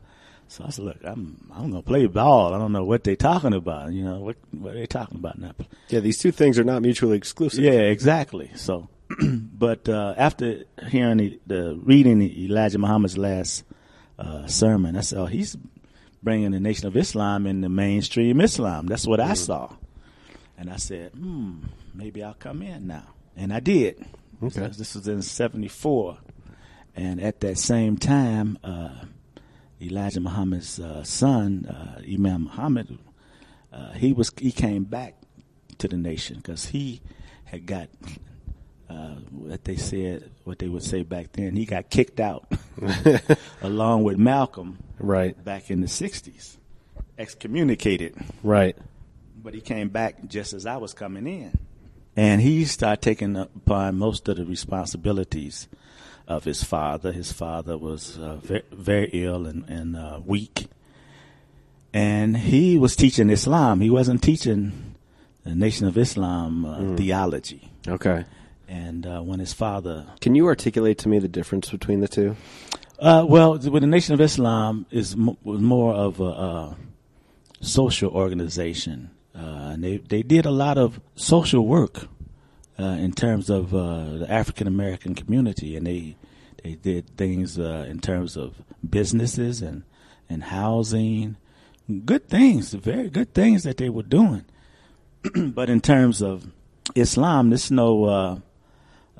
So 0.48 0.66
I 0.66 0.70
said, 0.70 0.84
look, 0.84 0.98
I'm, 1.06 1.50
I'm 1.54 1.72
going 1.72 1.82
to 1.82 1.88
play 1.88 2.06
ball. 2.08 2.54
I 2.54 2.58
don't 2.58 2.74
know 2.74 2.84
what 2.84 3.06
they're 3.06 3.16
talking 3.16 3.54
about. 3.54 3.94
You 3.94 4.04
know, 4.04 4.20
what, 4.20 4.36
what 4.52 4.76
are 4.76 4.80
they 4.80 4.86
talking 4.86 5.18
about 5.18 5.40
now? 5.40 5.54
Yeah, 5.88 6.02
these 6.02 6.18
two 6.18 6.32
things 6.34 6.60
are 6.60 6.66
not 6.66 6.82
mutually 6.82 7.16
exclusive. 7.16 7.64
Yeah, 7.64 7.72
exactly. 7.72 8.52
So, 8.56 8.90
but 9.24 9.88
uh, 9.88 10.14
after 10.18 10.66
hearing 10.90 11.18
the, 11.20 11.40
the 11.48 11.80
reading 11.82 12.22
Elijah 12.22 12.80
Muhammad's 12.80 13.18
last 13.18 13.64
uh, 14.20 14.46
sermon, 14.48 14.98
I 14.98 15.02
said, 15.02 15.20
oh, 15.20 15.26
he's 15.26 15.56
bringing 16.22 16.52
the 16.52 16.60
Nation 16.60 16.88
of 16.88 16.98
Islam 16.98 17.48
in 17.48 17.62
the 17.62 17.70
mainstream 17.70 18.42
Islam. 18.42 18.88
That's 18.88 19.08
what 19.08 19.22
I 19.22 19.36
saw, 19.36 19.74
and 20.58 20.70
I 20.70 20.76
said, 20.76 21.14
hmm, 21.14 21.60
maybe 21.94 22.24
I'll 22.24 22.34
come 22.34 22.62
in 22.62 22.88
now, 22.88 23.08
and 23.38 23.54
I 23.54 23.62
did. 23.62 24.06
Okay. 24.44 24.68
This 24.70 24.96
was 24.96 25.08
in 25.08 25.22
'74, 25.22 26.18
and 26.96 27.22
at 27.22 27.40
that 27.42 27.58
same 27.58 27.98
time, 27.98 28.58
uh, 28.64 28.90
Elijah 29.82 30.20
Muhammad's 30.20 30.80
uh, 30.80 31.04
son, 31.04 31.66
uh, 31.68 32.02
Imam 32.12 32.44
Muhammad, 32.46 32.98
uh, 33.72 33.92
he 33.92 34.14
was 34.14 34.32
he 34.38 34.52
came 34.52 34.84
back 34.84 35.16
to 35.78 35.88
the 35.88 35.98
nation 35.98 36.38
because 36.38 36.66
he 36.66 37.02
had 37.46 37.66
got 37.68 37.90
uh, 38.90 39.16
what 39.32 39.64
they 39.64 39.76
said, 39.76 40.32
what 40.44 40.58
they 40.60 40.68
would 40.70 40.84
say 40.84 41.04
back 41.04 41.32
then. 41.34 41.56
He 41.56 41.66
got 41.66 41.90
kicked 41.90 42.20
out 42.20 42.52
along 43.62 44.04
with 44.04 44.18
Malcolm 44.18 44.80
Right, 45.00 45.42
back 45.44 45.70
in 45.70 45.82
the 45.82 45.88
'60s, 45.88 46.58
excommunicated. 47.18 48.16
right. 48.44 48.76
But 49.44 49.54
he 49.56 49.62
came 49.62 49.90
back 49.90 50.28
just 50.28 50.54
as 50.54 50.66
I 50.68 50.78
was 50.78 50.94
coming 50.94 51.26
in, 51.26 51.58
and 52.16 52.42
he 52.42 52.66
started 52.66 53.02
taking 53.02 53.36
upon 53.38 53.98
most 53.98 54.28
of 54.28 54.38
the 54.38 54.46
responsibilities 54.46 55.68
of 56.28 56.44
his 56.44 56.64
father. 56.64 57.12
His 57.12 57.32
father 57.32 57.78
was 57.78 58.18
uh, 58.18 58.36
very, 58.36 58.64
very 58.72 59.10
ill 59.14 59.46
and, 59.46 59.68
and 59.70 59.96
uh, 59.96 60.20
weak, 60.26 60.68
and 61.94 62.38
he 62.38 62.78
was 62.78 62.96
teaching 62.96 63.30
Islam. 63.30 63.82
He 63.82 63.90
wasn't 63.90 64.22
teaching 64.24 64.96
the 65.44 65.56
Nation 65.56 65.88
of 65.88 65.98
Islam 65.98 66.66
uh, 66.66 66.96
theology. 66.96 67.72
Okay. 67.88 68.26
And 68.68 69.06
uh, 69.06 69.22
when 69.22 69.40
his 69.40 69.52
father, 69.54 70.06
Can 70.22 70.34
you 70.36 70.48
articulate 70.48 70.98
to 71.00 71.10
me 71.10 71.20
the 71.20 71.28
difference 71.28 71.70
between 71.70 72.00
the 72.00 72.08
two? 72.08 72.38
uh, 73.00 73.26
well, 73.28 73.54
with 73.58 73.82
the 73.82 73.88
Nation 73.88 74.14
of 74.14 74.22
Islam 74.22 74.86
is 74.92 75.16
was 75.16 75.60
more 75.60 75.94
of 75.94 76.20
a 76.22 76.24
uh, 76.24 76.74
social 77.60 78.12
organization, 78.12 79.10
uh, 79.36 79.72
and 79.74 79.84
they 79.84 79.98
they 79.98 80.24
did 80.24 80.46
a 80.46 80.52
lot 80.52 80.78
of 80.78 81.00
social 81.16 81.66
work 81.66 82.08
uh, 82.80 82.84
in 82.84 83.12
terms 83.14 83.50
of 83.50 83.74
uh, 83.74 84.18
the 84.18 84.28
African 84.30 84.68
American 84.68 85.16
community, 85.16 85.76
and 85.76 85.88
they 85.88 86.16
they 86.64 86.76
did 86.76 87.16
things 87.18 87.58
uh, 87.58 87.86
in 87.90 88.00
terms 88.00 88.36
of 88.36 88.62
businesses 88.88 89.62
and 89.62 89.84
and 90.30 90.44
housing, 90.44 91.38
good 92.06 92.28
things, 92.28 92.74
very 92.74 93.10
good 93.10 93.34
things 93.34 93.64
that 93.64 93.78
they 93.78 93.90
were 93.90 94.04
doing. 94.04 94.46
but 95.36 95.70
in 95.70 95.82
terms 95.82 96.22
of 96.22 96.52
Islam, 96.96 97.50
there's 97.50 97.72
no 97.72 98.42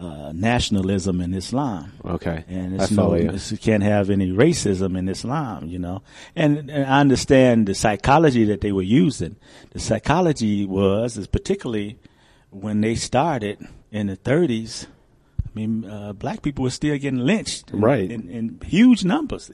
uh, 0.02 0.32
nationalism 0.34 1.22
in 1.22 1.34
Islam. 1.34 1.92
Okay. 2.04 2.44
And 2.48 2.82
it's 2.82 2.92
no, 2.92 3.14
you. 3.16 3.24
it's- 3.30 3.52
you 3.52 3.58
can't 3.58 3.84
have 3.84 4.10
any 4.10 4.32
racism 4.32 4.98
in 4.98 5.08
Islam, 5.10 5.68
you 5.68 5.80
know. 5.80 6.02
And, 6.36 6.70
and 6.70 6.86
I 6.86 7.00
understand 7.00 7.68
the 7.68 7.76
psychology 7.76 8.44
that 8.46 8.62
they 8.62 8.72
were 8.72 8.82
using. 8.82 9.36
The 9.72 9.80
psychology 9.80 10.66
was, 10.66 11.18
is 11.18 11.28
particularly 11.28 11.98
when 12.50 12.82
they 12.82 12.96
started 12.96 13.60
in 13.92 14.08
the 14.08 14.18
30s. 14.18 14.88
I 15.46 15.50
mean, 15.54 15.86
uh, 15.86 16.14
black 16.14 16.42
people 16.42 16.64
were 16.64 16.70
still 16.70 16.98
getting 16.98 17.20
lynched, 17.20 17.72
in, 17.72 17.82
Right. 17.82 18.10
in, 18.10 18.30
in 18.30 18.60
huge 18.66 19.04
numbers. 19.04 19.52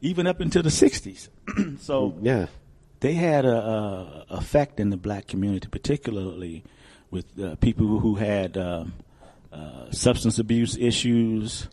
even 0.00 0.26
up 0.26 0.40
into 0.40 0.60
the 0.62 0.68
'60s. 0.70 1.28
so 1.80 2.14
Yeah. 2.20 2.46
they 3.00 3.14
had 3.14 3.44
a, 3.44 3.56
a 3.56 4.34
effect 4.36 4.80
in 4.80 4.90
the 4.90 4.96
black 4.96 5.26
community, 5.28 5.68
particularly 5.68 6.64
with 7.10 7.26
uh, 7.40 7.54
people 7.56 8.00
who 8.00 8.16
had 8.16 8.56
um, 8.56 8.92
uh, 9.56 9.90
substance 9.90 10.38
abuse 10.38 10.76
issues, 10.76 11.68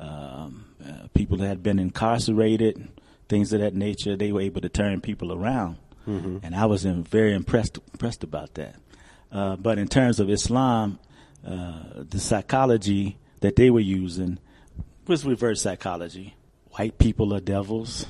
um, 0.00 0.64
uh, 0.84 1.08
people 1.14 1.36
that 1.38 1.46
had 1.48 1.62
been 1.62 1.78
incarcerated, 1.78 2.88
things 3.28 3.52
of 3.52 3.60
that 3.60 3.74
nature. 3.74 4.16
They 4.16 4.32
were 4.32 4.40
able 4.40 4.60
to 4.62 4.68
turn 4.68 5.00
people 5.00 5.32
around, 5.32 5.76
and 6.06 6.54
I 6.54 6.64
was 6.66 6.84
in, 6.86 7.04
very 7.04 7.34
impressed 7.34 7.78
impressed 7.92 8.24
about 8.24 8.54
that. 8.54 8.76
Uh, 9.30 9.56
but 9.56 9.78
in 9.78 9.88
terms 9.88 10.20
of 10.20 10.30
Islam, 10.30 10.98
uh, 11.46 11.82
the 12.08 12.18
psychology 12.18 13.18
that 13.40 13.56
they 13.56 13.68
were 13.70 13.80
using 13.80 14.38
was 15.06 15.24
reverse 15.26 15.60
psychology. 15.60 16.34
White 16.70 16.96
people 16.98 17.34
are 17.34 17.40
devils. 17.40 18.06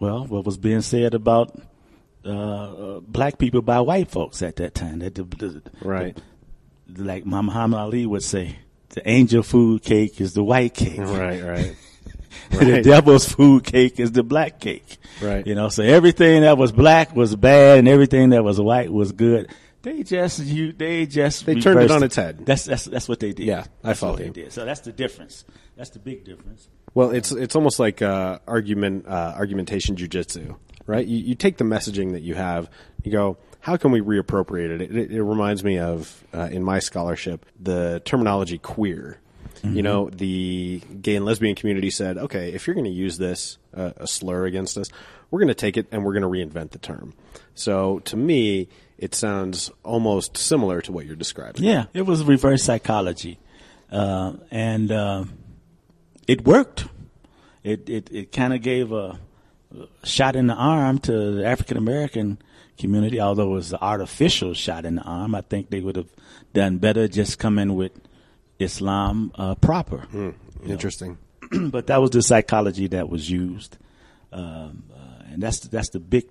Well, 0.00 0.26
what 0.26 0.44
was 0.44 0.58
being 0.58 0.82
said 0.82 1.14
about 1.14 1.58
uh, 2.24 2.28
uh, 2.30 3.00
black 3.00 3.38
people 3.38 3.62
by 3.62 3.80
white 3.80 4.10
folks 4.10 4.42
at 4.42 4.56
that 4.56 4.74
time? 4.74 4.98
That 4.98 5.14
the, 5.14 5.24
the, 5.24 5.62
Right. 5.82 6.14
the- 6.16 6.22
like 6.96 7.26
Muhammad 7.26 7.78
Ali 7.78 8.06
would 8.06 8.22
say, 8.22 8.58
the 8.90 9.08
angel 9.08 9.42
food 9.42 9.82
cake 9.82 10.20
is 10.20 10.34
the 10.34 10.42
white 10.42 10.74
cake. 10.74 10.98
Right, 10.98 11.42
right. 11.44 11.76
the 12.50 12.82
devil's 12.82 13.30
food 13.30 13.64
cake 13.64 14.00
is 14.00 14.12
the 14.12 14.22
black 14.22 14.60
cake. 14.60 14.98
Right. 15.20 15.46
You 15.46 15.54
know, 15.54 15.68
so 15.68 15.82
everything 15.82 16.42
that 16.42 16.56
was 16.56 16.72
black 16.72 17.14
was 17.14 17.36
bad 17.36 17.80
and 17.80 17.88
everything 17.88 18.30
that 18.30 18.44
was 18.44 18.60
white 18.60 18.92
was 18.92 19.12
good. 19.12 19.50
They 19.82 20.02
just 20.02 20.40
you 20.40 20.72
they 20.72 21.06
just 21.06 21.46
They 21.46 21.54
turned 21.60 21.80
it 21.80 21.90
on 21.90 22.02
its 22.02 22.16
head. 22.16 22.44
That's 22.44 22.64
that's 22.64 22.84
that's 22.84 23.08
what 23.08 23.20
they 23.20 23.32
did. 23.32 23.46
Yeah, 23.46 23.64
I 23.84 23.94
follow 23.94 24.16
they 24.16 24.30
did. 24.30 24.52
So 24.52 24.64
that's 24.64 24.80
the 24.80 24.92
difference. 24.92 25.44
That's 25.76 25.90
the 25.90 26.00
big 26.00 26.24
difference. 26.24 26.68
Well, 26.94 27.10
it's 27.10 27.30
it's 27.30 27.54
almost 27.54 27.78
like 27.78 28.02
uh, 28.02 28.40
argument 28.48 29.06
uh, 29.06 29.34
argumentation 29.36 29.94
jujitsu, 29.94 30.56
right? 30.86 31.06
You, 31.06 31.18
you 31.18 31.34
take 31.36 31.58
the 31.58 31.64
messaging 31.64 32.12
that 32.12 32.22
you 32.22 32.34
have, 32.34 32.68
you 33.04 33.12
go, 33.12 33.38
how 33.60 33.76
can 33.76 33.90
we 33.90 34.00
reappropriate 34.00 34.70
it? 34.70 34.80
It, 34.82 34.96
it, 34.96 35.12
it 35.12 35.22
reminds 35.22 35.62
me 35.64 35.78
of 35.78 36.24
uh, 36.34 36.48
in 36.50 36.62
my 36.62 36.78
scholarship 36.78 37.46
the 37.58 38.00
terminology 38.04 38.58
queer. 38.58 39.20
You 39.64 39.82
know, 39.82 40.08
the 40.08 40.80
gay 41.02 41.16
and 41.16 41.24
lesbian 41.24 41.56
community 41.56 41.90
said, 41.90 42.16
okay, 42.16 42.52
if 42.52 42.66
you're 42.66 42.74
going 42.74 42.84
to 42.84 42.90
use 42.90 43.18
this 43.18 43.58
uh, 43.74 43.90
a 43.96 44.06
slur 44.06 44.46
against 44.46 44.78
us, 44.78 44.88
we're 45.30 45.40
going 45.40 45.48
to 45.48 45.54
take 45.54 45.76
it 45.76 45.88
and 45.90 46.04
we're 46.04 46.12
going 46.12 46.22
to 46.22 46.28
reinvent 46.28 46.70
the 46.70 46.78
term. 46.78 47.12
So 47.54 47.98
to 48.00 48.16
me, 48.16 48.68
it 48.98 49.16
sounds 49.16 49.70
almost 49.82 50.36
similar 50.36 50.80
to 50.82 50.92
what 50.92 51.06
you're 51.06 51.16
describing. 51.16 51.64
Yeah, 51.64 51.86
it 51.92 52.02
was 52.02 52.22
reverse 52.24 52.62
psychology, 52.62 53.40
uh, 53.90 54.34
and 54.50 54.92
uh, 54.92 55.24
it 56.26 56.44
worked. 56.44 56.86
It 57.64 57.88
it, 57.88 58.08
it 58.12 58.32
kind 58.32 58.54
of 58.54 58.62
gave 58.62 58.92
a, 58.92 59.18
a 59.76 60.06
shot 60.06 60.36
in 60.36 60.46
the 60.46 60.54
arm 60.54 60.98
to 61.00 61.32
the 61.32 61.44
African 61.44 61.76
American 61.76 62.38
community, 62.78 63.20
although 63.20 63.50
it 63.52 63.54
was 63.54 63.72
an 63.72 63.78
artificial 63.82 64.54
shot 64.54 64.84
in 64.84 64.96
the 64.96 65.02
arm. 65.02 65.34
I 65.34 65.42
think 65.42 65.70
they 65.70 65.80
would 65.80 65.96
have 65.96 66.10
done 66.54 66.78
better 66.78 67.08
just 67.08 67.38
coming 67.38 67.74
with 67.74 67.92
Islam 68.58 69.32
uh, 69.34 69.54
proper. 69.56 70.06
Interesting. 70.64 71.18
but 71.70 71.86
that 71.86 72.00
was 72.00 72.10
the 72.10 72.22
psychology 72.22 72.86
that 72.88 73.08
was 73.08 73.30
used, 73.30 73.78
um, 74.32 74.84
uh, 74.92 75.22
and 75.32 75.42
that's 75.42 75.60
that's 75.60 75.90
the 75.90 76.00
big 76.00 76.26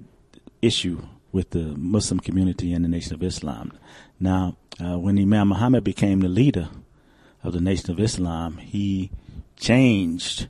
issue 0.61 1.01
with 1.31 1.51
the 1.51 1.75
Muslim 1.77 2.19
community 2.19 2.73
and 2.73 2.83
the 2.83 2.89
Nation 2.89 3.13
of 3.13 3.23
Islam. 3.23 3.71
Now, 4.19 4.57
uh, 4.79 4.97
when 4.97 5.19
Imam 5.19 5.49
Muhammad 5.49 5.83
became 5.83 6.19
the 6.19 6.27
leader 6.27 6.69
of 7.43 7.53
the 7.53 7.61
Nation 7.61 7.91
of 7.91 7.99
Islam, 7.99 8.57
he 8.57 9.11
changed 9.55 10.49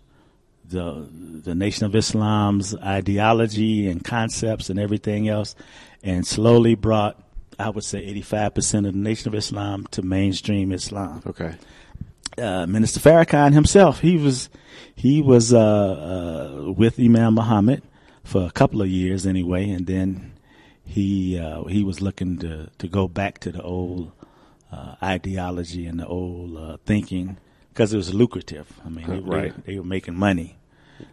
the 0.67 1.07
the 1.11 1.55
Nation 1.55 1.85
of 1.85 1.95
Islam's 1.95 2.75
ideology 2.75 3.87
and 3.87 4.03
concepts 4.03 4.69
and 4.69 4.79
everything 4.79 5.29
else, 5.29 5.55
and 6.03 6.25
slowly 6.25 6.75
brought, 6.75 7.21
I 7.59 7.69
would 7.69 7.83
say, 7.83 7.99
eighty 7.99 8.21
five 8.21 8.53
percent 8.53 8.85
of 8.85 8.93
the 8.93 8.99
Nation 8.99 9.27
of 9.29 9.35
Islam 9.35 9.87
to 9.91 10.01
mainstream 10.01 10.71
Islam 10.71 11.21
Okay. 11.25 11.55
uh, 12.37 12.65
Minister 12.67 12.99
Farrakhan 12.99 13.53
himself, 13.53 13.99
he 14.01 14.17
was 14.17 14.49
he 14.95 15.21
was 15.21 15.53
uh, 15.53 15.59
uh, 15.59 16.71
with 16.71 16.99
Imam 16.99 17.35
Muhammad 17.35 17.81
for 18.23 18.45
a 18.45 18.51
couple 18.51 18.81
of 18.81 18.87
years 18.89 19.25
anyway, 19.25 19.69
and 19.69 19.87
then 19.87 20.33
he 20.85 21.37
uh, 21.39 21.63
he 21.65 21.83
was 21.83 22.01
looking 22.01 22.37
to 22.39 22.69
to 22.77 22.87
go 22.87 23.07
back 23.07 23.39
to 23.39 23.51
the 23.51 23.61
old 23.61 24.11
uh, 24.71 24.95
ideology 25.01 25.85
and 25.85 25.99
the 25.99 26.07
old 26.07 26.57
uh, 26.57 26.77
thinking 26.85 27.37
because 27.69 27.93
it 27.93 27.97
was 27.97 28.13
lucrative. 28.13 28.67
I 28.85 28.89
mean, 28.89 29.07
they, 29.07 29.19
Right. 29.19 29.65
they, 29.65 29.73
they 29.73 29.79
were 29.79 29.85
making 29.85 30.15
money, 30.15 30.57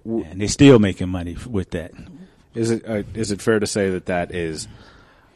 and 0.05 0.40
they're 0.40 0.49
still 0.49 0.79
making 0.79 1.09
money 1.11 1.37
with 1.47 1.70
that. 1.70 1.92
Is 2.55 2.71
it 2.71 2.88
uh, 2.88 3.03
is 3.14 3.33
it 3.33 3.43
fair 3.43 3.59
to 3.59 3.67
say 3.67 3.90
that 3.90 4.07
that 4.07 4.33
is, 4.33 4.69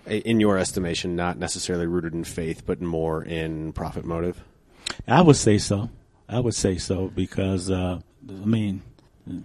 in 0.07 0.41
your 0.41 0.59
estimation, 0.59 1.17
not 1.17 1.39
necessarily 1.39 1.87
rooted 1.87 2.15
in 2.15 2.25
faith, 2.25 2.63
but 2.65 2.81
more 2.81 3.23
in 3.23 3.73
profit 3.73 4.05
motive? 4.05 4.43
I 5.07 5.23
would 5.23 5.37
say 5.37 5.59
so. 5.59 5.91
I 6.29 6.41
would 6.41 6.55
say 6.55 6.79
so 6.79 7.09
because 7.09 7.71
uh, 7.71 8.01
I 8.29 8.33
mean, 8.33 8.83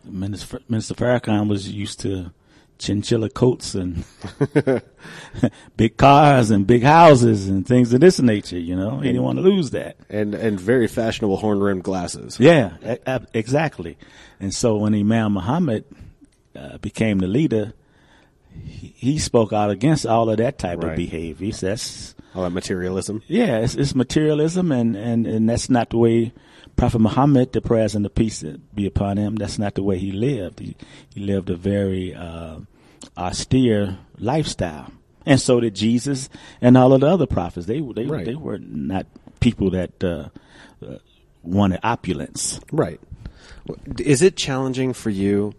Minister, 0.03 0.59
Minister 0.69 0.93
Farrakhan 0.93 1.47
was 1.47 1.69
used 1.69 1.99
to 2.01 2.31
chinchilla 2.79 3.29
coats 3.29 3.75
and 3.75 4.03
big 5.77 5.95
cars 5.95 6.51
and 6.51 6.67
big 6.67 6.83
houses 6.83 7.47
and 7.47 7.65
things 7.65 7.93
of 7.93 8.01
this 8.01 8.19
nature. 8.19 8.59
You 8.59 8.75
know, 8.75 8.99
he 8.99 9.07
didn't 9.07 9.23
want 9.23 9.37
to 9.37 9.43
lose 9.43 9.71
that. 9.71 9.97
And 10.09 10.35
and 10.35 10.59
very 10.59 10.87
fashionable 10.87 11.37
horn 11.37 11.59
rimmed 11.59 11.83
glasses. 11.83 12.39
Yeah, 12.39 12.77
exactly. 13.33 13.97
And 14.39 14.53
so 14.53 14.77
when 14.77 14.93
Imam 14.93 15.33
Muhammad 15.33 15.85
uh, 16.55 16.77
became 16.79 17.19
the 17.19 17.27
leader, 17.27 17.73
he, 18.65 18.93
he 18.97 19.19
spoke 19.19 19.51
out 19.53 19.69
against 19.71 20.05
all 20.05 20.29
of 20.29 20.37
that 20.37 20.57
type 20.59 20.79
Right. 20.79 20.91
of 20.91 20.95
behavior. 20.97 21.45
He 21.45 21.51
says, 21.51 22.15
All 22.35 22.43
that 22.43 22.51
materialism. 22.51 23.21
yeah, 23.27 23.59
it's, 23.59 23.75
it's 23.75 23.95
materialism, 23.95 24.71
and, 24.71 24.95
and, 24.95 25.25
and 25.27 25.49
that's 25.49 25.69
not 25.69 25.89
the 25.89 25.97
way 25.97 26.33
Prophet 26.75 26.99
Muhammad, 26.99 27.51
the 27.53 27.61
prayers 27.61 27.93
and 27.95 28.03
the 28.05 28.09
peace 28.09 28.43
be 28.73 28.85
upon 28.87 29.17
him, 29.17 29.35
that's 29.35 29.59
not 29.59 29.75
the 29.75 29.83
way 29.83 29.97
he 29.99 30.11
lived. 30.11 30.59
He, 30.59 30.75
he 31.13 31.21
lived 31.21 31.49
a 31.49 31.55
very 31.55 32.13
uh, 32.15 32.57
austere 33.17 33.97
lifestyle, 34.17 34.91
and 35.25 35.39
so 35.39 35.59
did 35.59 35.75
Jesus 35.75 36.29
and 36.61 36.75
all 36.77 36.93
of 36.93 37.01
the 37.01 37.07
other 37.07 37.25
prophets. 37.27 37.65
They 37.67 37.79
they 37.79 38.05
Right. 38.05 38.25
they 38.25 38.35
were 38.35 38.57
not 38.59 39.05
people 39.39 39.69
that 39.71 40.03
uh, 40.03 40.29
uh, 40.85 40.97
wanted 41.43 41.79
opulence. 41.83 42.59
Right. 42.71 42.99
Is 43.99 44.21
it 44.21 44.35
challenging 44.35 44.93
for 44.93 45.09
you 45.09 45.53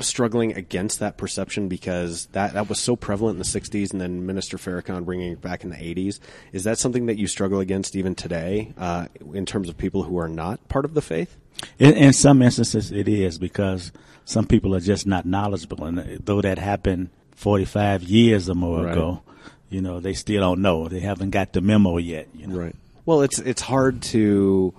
struggling 0.00 0.52
against 0.54 0.98
that 1.00 1.16
perception 1.16 1.68
because 1.68 2.26
that, 2.32 2.54
that 2.54 2.68
was 2.68 2.78
so 2.80 2.96
prevalent 2.96 3.36
in 3.36 3.38
the 3.38 3.44
60s 3.44 3.92
and 3.92 4.00
then 4.00 4.26
Minister 4.26 4.56
Farrakhan 4.56 5.04
bringing 5.04 5.32
it 5.32 5.40
back 5.40 5.64
in 5.64 5.70
the 5.70 5.76
80s? 5.76 6.18
Is 6.52 6.64
that 6.64 6.78
something 6.78 7.06
that 7.06 7.16
you 7.18 7.26
struggle 7.26 7.60
against 7.60 7.94
even 7.96 8.14
today 8.14 8.72
uh, 8.78 9.06
in 9.32 9.46
terms 9.46 9.68
of 9.68 9.76
people 9.78 10.02
who 10.04 10.18
are 10.18 10.28
not 10.28 10.66
part 10.68 10.84
of 10.84 10.94
the 10.94 11.02
faith? 11.02 11.36
In, 11.78 11.94
in 11.94 12.12
some 12.12 12.42
instances, 12.42 12.90
it 12.92 13.08
is 13.08 13.38
because 13.38 13.92
some 14.24 14.46
people 14.46 14.74
are 14.74 14.80
just 14.80 15.06
not 15.06 15.24
knowledgeable, 15.26 15.84
and 15.84 15.98
uh, 16.00 16.04
though 16.24 16.40
that 16.40 16.58
happened 16.58 17.10
45 17.36 18.02
years 18.02 18.48
or 18.48 18.54
more 18.54 18.84
Right. 18.84 18.92
ago, 18.92 19.22
you 19.70 19.80
know, 19.80 20.00
they 20.00 20.14
still 20.14 20.40
don't 20.40 20.62
know. 20.62 20.88
They 20.88 21.00
haven't 21.00 21.30
got 21.30 21.52
the 21.52 21.60
memo 21.60 21.96
yet. 21.98 22.28
You 22.34 22.46
know, 22.48 22.56
Right. 22.56 22.76
Well, 23.06 23.22
it's 23.22 23.38
it's 23.38 23.60
hard 23.62 24.02
to 24.02 24.72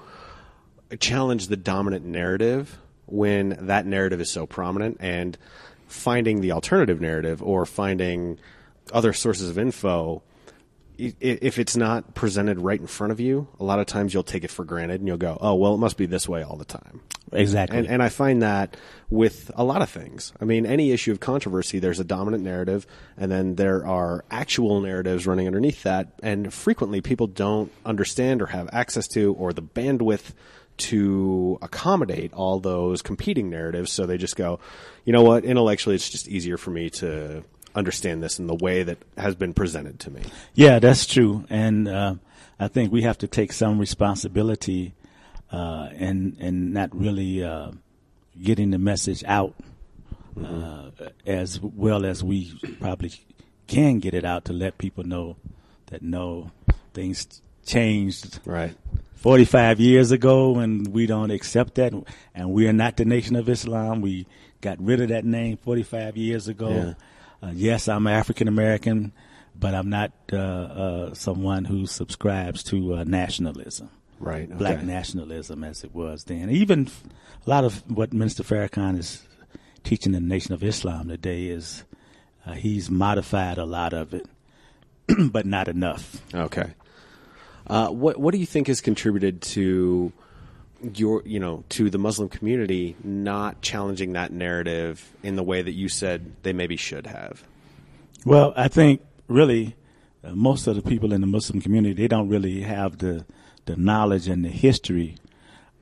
challenge 0.99 1.47
the 1.47 1.58
dominant 1.58 2.06
narrative 2.06 2.78
when 3.06 3.68
that 3.68 3.86
narrative 3.86 4.22
is 4.22 4.30
so 4.30 4.46
prominent 4.46 4.98
and 5.00 5.38
finding 5.88 6.41
the 6.41 6.52
alternative 6.52 7.00
narrative 7.00 7.41
or 7.44 7.65
finding 7.65 8.39
other 8.91 9.13
sources 9.13 9.50
of 9.50 9.58
info 9.58 10.22
if 10.98 11.60
it's 11.60 11.76
not 11.76 12.15
presented 12.15 12.60
right 12.60 12.80
in 12.80 12.88
front 12.88 13.12
of 13.12 13.20
you, 13.20 13.48
a 13.60 13.63
lot 13.63 13.80
of 13.80 13.86
times 13.86 14.13
you'll 14.13 14.24
take 14.24 14.44
it 14.44 14.52
for 14.52 14.63
granted 14.63 15.02
and 15.02 15.08
you'll 15.08 15.18
go, 15.18 15.38
"Oh, 15.39 15.56
well, 15.56 15.74
it 15.74 15.78
must 15.78 15.98
be 15.98 16.06
this 16.06 16.28
way 16.28 16.44
all 16.44 16.58
the 16.58 16.65
time." 16.65 17.02
exactly. 17.32 17.78
And, 17.78 17.88
and 17.88 18.04
I 18.04 18.10
find 18.10 18.41
that 18.44 18.78
with 19.10 19.52
a 19.56 19.63
lot 19.63 19.82
of 19.82 19.89
things. 19.89 20.32
I 20.39 20.46
mean, 20.46 20.66
any 20.66 20.91
issue 20.91 21.12
of 21.12 21.20
controversy, 21.20 21.80
there's 21.80 21.99
a 21.99 22.03
dominant 22.03 22.43
narrative, 22.43 22.88
and 23.18 23.32
then 23.32 23.56
there 23.56 23.86
are 23.86 24.24
actual 24.32 24.80
narratives 24.82 25.28
running 25.28 25.47
underneath 25.47 25.84
that. 25.84 26.14
And 26.24 26.53
frequently, 26.53 27.01
people 27.01 27.28
don't 27.28 27.72
understand 27.86 28.41
or 28.41 28.47
have 28.47 28.70
access 28.72 29.08
to 29.10 29.34
or 29.34 29.53
the 29.53 29.64
bandwidth 29.64 30.32
to 30.78 31.57
accommodate 31.61 32.34
all 32.34 32.59
those 32.59 33.01
competing 33.01 33.49
narratives. 33.49 33.91
So 33.91 34.05
they 34.05 34.17
just 34.17 34.36
go, 34.36 34.59
you 35.05 35.13
know 35.13 35.23
what? 35.23 35.45
Intellectually, 35.45 35.95
it's 35.95 36.09
just 36.09 36.28
easier 36.28 36.57
for 36.57 36.71
me 36.71 36.89
to 36.91 37.43
understand 37.76 38.23
this 38.23 38.39
in 38.39 38.47
the 38.47 38.55
way 38.55 38.84
that 38.84 38.97
has 39.17 39.36
been 39.36 39.53
presented 39.53 39.99
to 39.99 40.11
me. 40.11 40.21
Yeah, 40.53 40.80
that's 40.80 41.05
true, 41.05 41.45
and 41.49 41.88
uh, 41.88 42.15
I 42.59 42.67
think 42.69 42.91
we 42.91 43.01
have 43.01 43.17
to 43.19 43.28
take 43.28 43.51
some 43.51 43.80
responsibility 43.80 44.93
uh, 45.51 45.89
and 45.93 46.38
and 46.39 46.73
not 46.73 46.95
really 46.95 47.43
uh, 47.43 47.71
getting 48.41 48.71
the 48.71 48.80
message 48.80 49.23
out 49.26 49.55
uh, 50.43 50.89
as 51.26 51.59
well 51.61 52.05
as 52.05 52.23
we 52.23 52.57
probably 52.80 53.11
can 53.67 53.99
get 53.99 54.13
it 54.13 54.26
out 54.26 54.45
to 54.45 54.53
let 54.53 54.78
people 54.78 55.03
know 55.03 55.36
that 55.88 56.01
no 56.01 56.51
things 56.93 57.41
changed 57.66 58.39
Right. 58.45 58.76
45 59.16 59.80
years 59.80 60.11
ago, 60.11 60.59
and 60.59 60.88
we 60.88 61.07
don't 61.07 61.32
accept 61.32 61.76
that, 61.76 61.93
and 62.36 62.51
we 62.51 62.68
are 62.68 62.74
not 62.74 62.97
the 62.97 63.05
Nation 63.05 63.36
of 63.36 63.49
Islam. 63.49 64.01
We 64.01 64.28
got 64.61 64.80
rid 64.80 65.01
of 65.01 65.09
that 65.09 65.26
name 65.26 65.57
45 65.57 66.16
years 66.16 66.47
ago. 66.47 66.70
Yeah. 66.70 67.47
Uh, 67.47 67.51
yes, 67.55 67.88
I'm 67.88 68.05
African 68.07 68.47
American, 68.47 69.13
but 69.59 69.74
I'm 69.74 69.89
not 69.89 70.11
uh, 70.32 70.38
uh, 70.38 71.13
someone 71.16 71.66
who 71.66 71.88
subscribes 71.88 72.61
to 72.66 72.95
uh, 72.97 73.03
nationalism, 73.03 73.89
Right. 74.20 74.47
black 74.55 74.84
nationalism 74.84 75.63
as 75.63 75.84
it 75.84 75.93
was 75.95 76.26
then. 76.26 76.49
Even 76.51 76.88
a 77.45 77.49
lot 77.49 77.63
of 77.63 77.84
what 77.89 78.13
Minister 78.13 78.43
Farrakhan 78.43 78.97
is 78.99 79.24
teaching 79.84 80.11
the 80.11 80.20
Nation 80.20 80.53
of 80.53 80.63
Islam 80.63 81.07
today 81.09 81.45
is 81.47 81.84
uh, 82.45 82.53
he's 82.53 82.91
modified 82.91 83.57
a 83.57 83.66
lot 83.66 83.93
of 83.93 84.13
it, 84.13 84.28
but 85.32 85.45
not 85.47 85.68
enough. 85.68 86.22
Okay. 86.34 86.74
Uh, 87.68 87.89
what 87.89 88.18
What 88.18 88.34
do 88.34 88.39
you 88.39 88.45
think 88.45 88.68
has 88.68 88.82
contributed 88.82 89.41
to 89.41 90.11
your, 90.93 91.24
you 91.26 91.39
know, 91.39 91.63
to 91.70 91.89
the 91.89 91.97
Muslim 91.97 92.30
community 92.30 92.95
not 93.03 93.61
challenging 93.61 94.13
that 94.13 94.32
narrative 94.32 95.11
in 95.24 95.36
the 95.36 95.43
way 95.43 95.61
that 95.61 95.72
you 95.72 95.89
said 95.89 96.32
they 96.43 96.53
maybe 96.53 96.78
should 96.78 97.07
have? 97.07 97.43
Well, 98.26 98.53
I 98.55 98.68
think 98.68 99.01
really 99.28 99.76
uh, 100.24 100.36
most 100.36 100.68
of 100.68 100.76
the 100.76 100.82
people 100.82 101.13
in 101.13 101.22
the 101.22 101.28
Muslim 101.28 101.61
community 101.61 101.93
they 101.93 102.07
don't 102.07 102.30
really 102.30 102.61
have 102.61 102.99
the 102.99 103.26
the 103.66 103.76
knowledge 103.76 104.28
and 104.28 104.45
the 104.45 104.49
history 104.49 105.16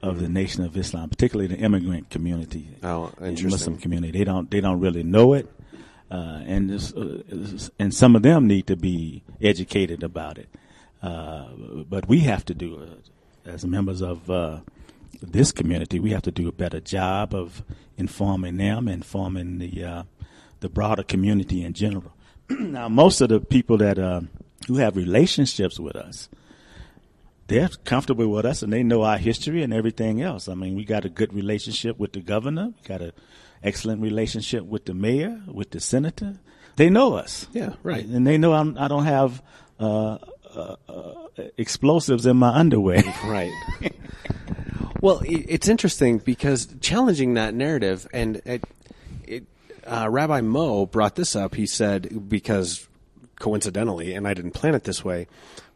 of 0.02 0.20
the 0.20 0.28
Nation 0.28 0.64
of 0.66 0.76
Islam, 0.76 1.10
particularly 1.10 1.48
the 1.48 1.62
immigrant 1.62 2.10
community. 2.10 2.68
Oh, 2.84 3.12
the 3.18 3.28
interesting. 3.28 3.50
Muslim 3.50 3.78
community 3.78 4.18
they 4.18 4.26
don't 4.26 4.50
they 4.52 4.62
don't 4.62 4.80
really 4.80 5.04
know 5.04 5.34
it, 5.34 5.50
uh, 6.12 6.42
and 6.46 6.70
this, 6.70 6.94
uh, 6.94 7.70
and 7.80 7.94
some 7.94 8.16
of 8.16 8.22
them 8.22 8.48
need 8.48 8.68
to 8.68 8.76
be 8.76 9.24
educated 9.42 10.04
about 10.04 10.38
it. 10.38 10.50
Uh, 11.04 11.48
but 11.90 12.08
we 12.08 12.22
have 12.22 12.46
to 12.46 12.54
do 12.54 12.80
it 12.80 13.10
as 13.46 13.66
members 13.66 14.02
of 14.02 14.30
uh, 14.32 14.62
this 15.22 15.52
community. 15.52 16.00
We 16.00 16.12
have 16.12 16.22
to 16.24 16.32
do 16.32 16.48
a 16.48 16.54
better 16.54 16.80
job 16.80 17.36
of 17.36 17.62
informing 17.98 18.58
them, 18.58 18.88
and 18.88 19.04
informing 19.04 19.60
the 19.60 19.84
uh, 19.84 20.04
the 20.62 20.70
broader 20.70 21.04
community 21.04 21.64
in 21.64 21.74
general. 21.74 22.14
now, 22.50 22.88
most 22.88 23.20
of 23.20 23.30
the 23.30 23.42
people 23.42 23.78
that 23.78 24.00
uh, 24.00 24.22
who 24.68 24.78
have 24.78 24.96
relationships 24.96 25.78
with 25.78 25.96
us, 25.96 26.30
they're 27.48 27.70
comfortable 27.84 28.30
with 28.30 28.46
us 28.46 28.62
and 28.62 28.72
they 28.72 28.84
know 28.84 29.04
our 29.04 29.18
history 29.18 29.62
and 29.62 29.74
everything 29.74 30.22
else. 30.22 30.48
I 30.48 30.56
mean, 30.56 30.76
we 30.76 30.86
got 30.86 31.06
a 31.06 31.10
good 31.10 31.34
relationship 31.34 32.00
with 32.00 32.14
the 32.14 32.22
governor. 32.22 32.68
We 32.68 32.88
got 32.88 33.02
an 33.02 33.12
excellent 33.62 34.02
relationship 34.02 34.64
with 34.64 34.86
the 34.86 34.94
mayor, 34.94 35.42
with 35.48 35.72
the 35.72 35.80
senator. 35.80 36.40
They 36.78 36.90
know 36.90 37.16
us. 37.16 37.48
Yeah, 37.52 37.74
right. 37.84 38.06
And 38.06 38.26
they 38.26 38.38
know 38.38 38.54
I'm, 38.54 38.78
I 38.78 38.88
don't 38.88 39.06
have 39.06 39.42
uh, 39.80 40.18
uh, 40.56 40.76
uh, 40.90 41.14
explosives 41.58 42.26
in 42.26 42.38
my 42.38 42.50
underwear. 42.50 43.04
Right. 43.26 43.52
well, 45.02 45.22
it's 45.26 45.68
interesting 45.68 46.18
because 46.20 46.68
challenging 46.82 47.34
that 47.36 47.54
narrative, 47.54 48.08
and 48.14 48.38
it, 48.46 48.64
it, 49.26 49.44
uh, 49.86 50.08
Rabbi 50.10 50.42
Mo 50.42 50.86
brought 50.86 51.16
this 51.16 51.36
up. 51.36 51.56
He 51.56 51.66
said 51.66 52.30
because 52.30 52.88
coincidentally, 53.40 54.14
and 54.14 54.28
I 54.28 54.34
didn't 54.34 54.52
plan 54.52 54.76
it 54.76 54.84
this 54.86 55.04
way, 55.04 55.28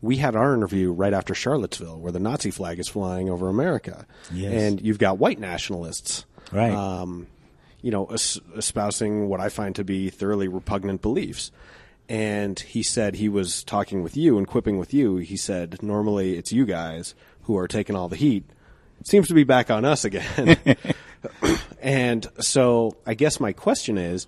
we 0.02 0.18
had 0.18 0.36
our 0.36 0.54
interview 0.54 0.92
right 0.92 1.14
after 1.14 1.34
Charlottesville, 1.34 2.00
where 2.00 2.12
the 2.12 2.20
Nazi 2.20 2.52
flag 2.52 2.80
is 2.80 2.88
flying 2.88 3.30
over 3.30 3.50
America, 3.50 4.06
Yes. 4.32 4.54
and 4.54 4.82
you've 4.82 5.00
got 5.00 5.18
white 5.18 5.40
nationalists, 5.40 6.26
Right. 6.52 6.72
Um, 6.72 7.28
you 7.82 7.92
know, 7.92 8.06
es- 8.06 8.40
espousing 8.56 9.28
what 9.28 9.40
I 9.42 9.50
find 9.50 9.76
to 9.76 9.84
be 9.84 10.10
thoroughly 10.10 10.48
repugnant 10.48 11.02
beliefs. 11.02 11.52
And 12.10 12.60
he 12.60 12.84
said 12.84 13.16
he 13.16 13.30
was 13.30 13.64
talking 13.64 14.02
with 14.02 14.16
you 14.16 14.38
and 14.38 14.48
quipping 14.48 14.78
with 14.78 14.94
you. 14.94 15.18
He 15.18 15.36
said, 15.36 15.82
normally 15.84 16.38
it's 16.38 16.52
you 16.52 16.66
guys 16.66 17.16
who 17.44 17.58
are 17.58 17.68
taking 17.68 17.96
all 17.96 18.08
the 18.08 18.16
heat. 18.16 18.46
It 19.00 19.08
seems 19.08 19.28
to 19.28 19.34
be 19.34 19.44
back 19.44 19.70
on 19.70 19.86
us 19.86 20.06
again. 20.06 20.58
and 21.82 22.28
so 22.40 22.98
I 23.06 23.14
guess 23.14 23.40
my 23.40 23.52
question 23.52 23.98
is 23.98 24.28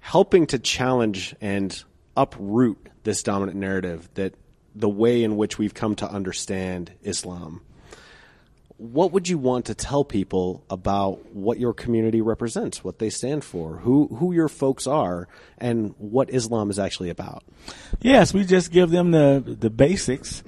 helping 0.00 0.46
to 0.48 0.58
challenge 0.58 1.34
and 1.40 1.82
uproot 2.16 2.88
this 3.02 3.22
dominant 3.22 3.58
narrative 3.58 4.08
that 4.14 4.34
the 4.74 4.88
way 4.88 5.22
in 5.24 5.36
which 5.36 5.58
we've 5.58 5.74
come 5.74 5.96
to 5.96 6.08
understand 6.08 6.92
Islam 7.02 7.60
what 8.78 9.10
would 9.12 9.28
you 9.28 9.38
want 9.38 9.66
to 9.66 9.74
tell 9.74 10.04
people 10.04 10.64
about 10.70 11.34
what 11.34 11.58
your 11.58 11.74
community 11.74 12.20
represents, 12.20 12.84
what 12.84 13.00
they 13.00 13.10
stand 13.10 13.44
for, 13.44 13.78
who 13.78 14.06
who 14.06 14.32
your 14.32 14.48
folks 14.48 14.86
are, 14.86 15.28
and 15.58 15.94
what 15.98 16.32
Islam 16.32 16.70
is 16.70 16.78
actually 16.78 17.10
about? 17.10 17.42
Yes, 18.00 18.32
we 18.32 18.44
just 18.44 18.70
give 18.70 18.90
them 18.90 19.10
the 19.10 19.42
the 19.44 19.68
basics 19.68 20.44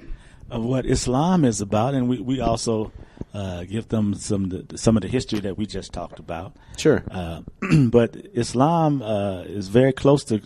of 0.49 0.63
what 0.63 0.85
Islam 0.85 1.43
is 1.43 1.59
about, 1.59 1.93
and 1.93 2.07
we 2.07 2.19
we 2.21 2.39
also 2.39 2.93
uh, 3.33 3.65
give 3.65 3.89
them 3.89 4.13
some 4.13 4.47
the, 4.47 4.77
some 4.77 4.95
of 4.95 5.01
the 5.01 5.09
history 5.09 5.41
that 5.41 5.57
we 5.57 5.65
just 5.65 5.91
talked 5.91 6.17
about. 6.17 6.55
Sure. 6.77 7.03
Uh, 7.11 7.41
but 7.89 8.15
Islam 8.33 9.01
uh, 9.01 9.41
is 9.41 9.67
very 9.67 9.91
close 9.91 10.23
to 10.25 10.41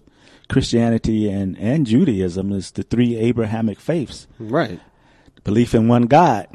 Christianity 0.49 1.29
and 1.29 1.55
and 1.59 1.86
Judaism. 1.86 2.51
It's 2.51 2.71
the 2.71 2.81
three 2.81 3.15
Abrahamic 3.15 3.79
faiths. 3.79 4.25
Right. 4.39 4.79
Belief 5.43 5.75
in 5.75 5.88
one 5.88 6.07
God. 6.07 6.47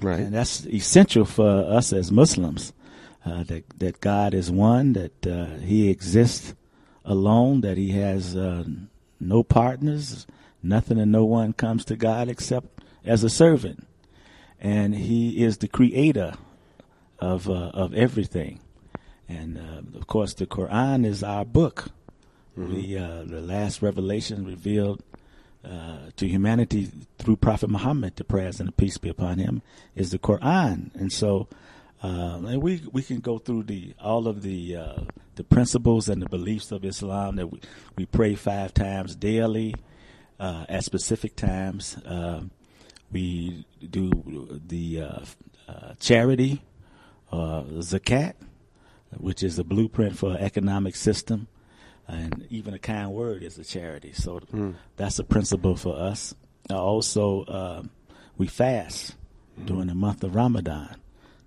Right. 0.00 0.20
And 0.20 0.34
that's 0.34 0.66
essential 0.66 1.24
for 1.24 1.48
us 1.48 1.92
as 1.92 2.12
Muslims. 2.12 2.72
Uh, 3.26 3.42
that 3.44 3.64
that 3.78 4.00
God 4.00 4.32
is 4.32 4.50
one, 4.50 4.92
that 4.94 5.26
uh, 5.26 5.56
He 5.58 5.90
exists 5.90 6.54
alone, 7.04 7.60
that 7.62 7.76
He 7.76 7.90
has 7.90 8.36
uh, 8.36 8.64
no 9.20 9.42
partners, 9.42 10.26
nothing 10.62 10.98
and 10.98 11.10
no 11.12 11.24
one 11.24 11.52
comes 11.52 11.84
to 11.86 11.96
God 11.96 12.28
except 12.28 12.68
as 13.04 13.24
a 13.24 13.28
servant, 13.28 13.86
and 14.60 14.94
He 14.94 15.42
is 15.42 15.58
the 15.58 15.68
Creator 15.68 16.34
of 17.18 17.50
uh, 17.50 17.70
of 17.74 17.92
everything. 17.92 18.60
And 19.28 19.58
uh, 19.58 19.98
of 19.98 20.06
course, 20.06 20.32
the 20.32 20.46
Quran 20.46 21.04
is 21.04 21.22
our 21.22 21.44
book. 21.44 21.90
The 22.56 22.98
uh, 22.98 23.24
the 23.24 23.40
last 23.40 23.82
revelation 23.82 24.46
revealed 24.46 25.02
uh, 25.64 26.10
to 26.16 26.28
humanity 26.28 26.90
through 27.18 27.36
Prophet 27.36 27.68
Muhammad, 27.68 28.16
the 28.16 28.24
prayers 28.24 28.60
and 28.60 28.68
the 28.68 28.72
peace 28.72 28.96
be 28.98 29.08
upon 29.08 29.38
him, 29.38 29.62
is 29.94 30.10
the 30.10 30.18
Quran. 30.18 30.94
And 30.94 31.12
so, 31.12 31.48
uh, 32.02 32.40
and 32.46 32.62
we 32.62 32.82
we 32.92 33.02
can 33.02 33.20
go 33.20 33.38
through 33.38 33.64
the 33.64 33.94
all 34.00 34.28
of 34.28 34.42
the 34.42 34.76
uh, 34.76 35.00
the 35.34 35.44
principles 35.44 36.08
and 36.08 36.22
the 36.22 36.28
beliefs 36.28 36.70
of 36.70 36.84
Islam 36.84 37.36
that 37.36 37.48
we, 37.48 37.60
we 37.96 38.06
pray 38.06 38.34
five 38.34 38.72
times 38.72 39.16
daily 39.16 39.74
uh, 40.38 40.64
at 40.68 40.84
specific 40.84 41.34
times. 41.34 41.96
Uh, 41.98 42.42
we 43.10 43.64
do 43.90 44.10
the 44.66 45.02
uh, 45.02 45.94
charity, 45.98 46.62
zakat, 47.32 48.34
which 49.16 49.42
is 49.42 49.58
a 49.58 49.64
blueprint 49.64 50.16
for 50.16 50.32
an 50.32 50.38
economic 50.38 50.94
system 50.94 51.48
and 52.08 52.46
even 52.50 52.74
a 52.74 52.78
kind 52.78 53.12
word 53.12 53.42
is 53.42 53.58
a 53.58 53.64
charity. 53.64 54.12
So 54.14 54.40
that's 54.96 55.18
a 55.18 55.24
principle 55.24 55.76
for 55.76 55.96
us. 55.96 56.34
Uh, 56.70 56.76
also, 56.82 57.44
uh, 57.44 57.82
we 58.36 58.46
fast 58.46 59.14
during 59.64 59.86
the 59.88 59.94
month 59.94 60.24
of 60.24 60.34
Ramadan, 60.34 60.96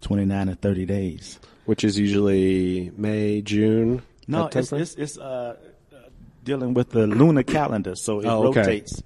29 0.02 0.50
and 0.50 0.62
30 0.62 0.86
days. 0.86 1.40
Which 1.66 1.84
is 1.84 1.98
usually 2.00 2.92
May, 2.98 3.42
June. 3.42 4.02
No, 4.28 4.48
it's 4.54 4.72
it's, 4.72 4.96
it's 4.96 5.18
uh, 5.18 5.56
uh, 5.94 5.96
dealing 6.44 6.74
with 6.74 6.90
the 6.92 7.06
lunar 7.08 7.44
calendar, 7.44 7.96
so 7.96 8.20
it 8.20 8.26
Oh, 8.26 8.44
rotates 8.52 9.02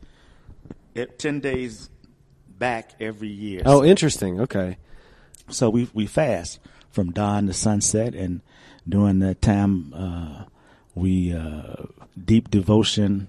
it 0.93 1.19
10 1.19 1.39
days 1.41 1.89
back 2.47 2.91
every 3.01 3.27
year. 3.29 3.61
oh, 3.65 3.83
interesting. 3.83 4.39
Okay. 4.41 4.77
So 5.49 5.69
we 5.69 5.89
we 5.93 6.05
fast 6.07 6.59
from 6.89 7.11
dawn 7.11 7.47
to 7.47 7.53
sunset, 7.53 8.15
and 8.15 8.41
during 8.87 9.19
that 9.19 9.41
time, 9.41 9.93
uh, 9.93 10.45
we 10.95 11.33
uh, 11.33 11.83
deep 12.17 12.49
devotion, 12.49 13.27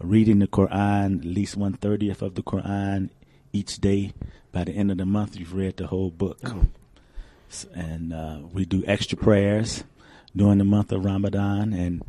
reading 0.00 0.40
the 0.40 0.48
Quran, 0.48 1.20
at 1.20 1.24
least 1.24 1.56
one 1.56 1.72
thirtieth 1.74 2.20
of 2.20 2.34
the 2.34 2.42
Quran 2.42 3.08
each 3.52 3.78
day. 3.78 4.12
By 4.52 4.64
the 4.64 4.72
end 4.72 4.90
of 4.90 4.98
the 4.98 5.06
month, 5.06 5.36
you've 5.36 5.54
read 5.54 5.78
the 5.78 5.86
whole 5.86 6.10
book, 6.10 6.40
and 7.74 8.12
uh, 8.12 8.38
we 8.52 8.64
do 8.64 8.84
extra 8.86 9.16
prayers 9.16 9.84
during 10.36 10.58
the 10.58 10.64
month 10.64 10.92
of 10.92 11.04
Ramadan, 11.04 11.72
and 11.72 12.02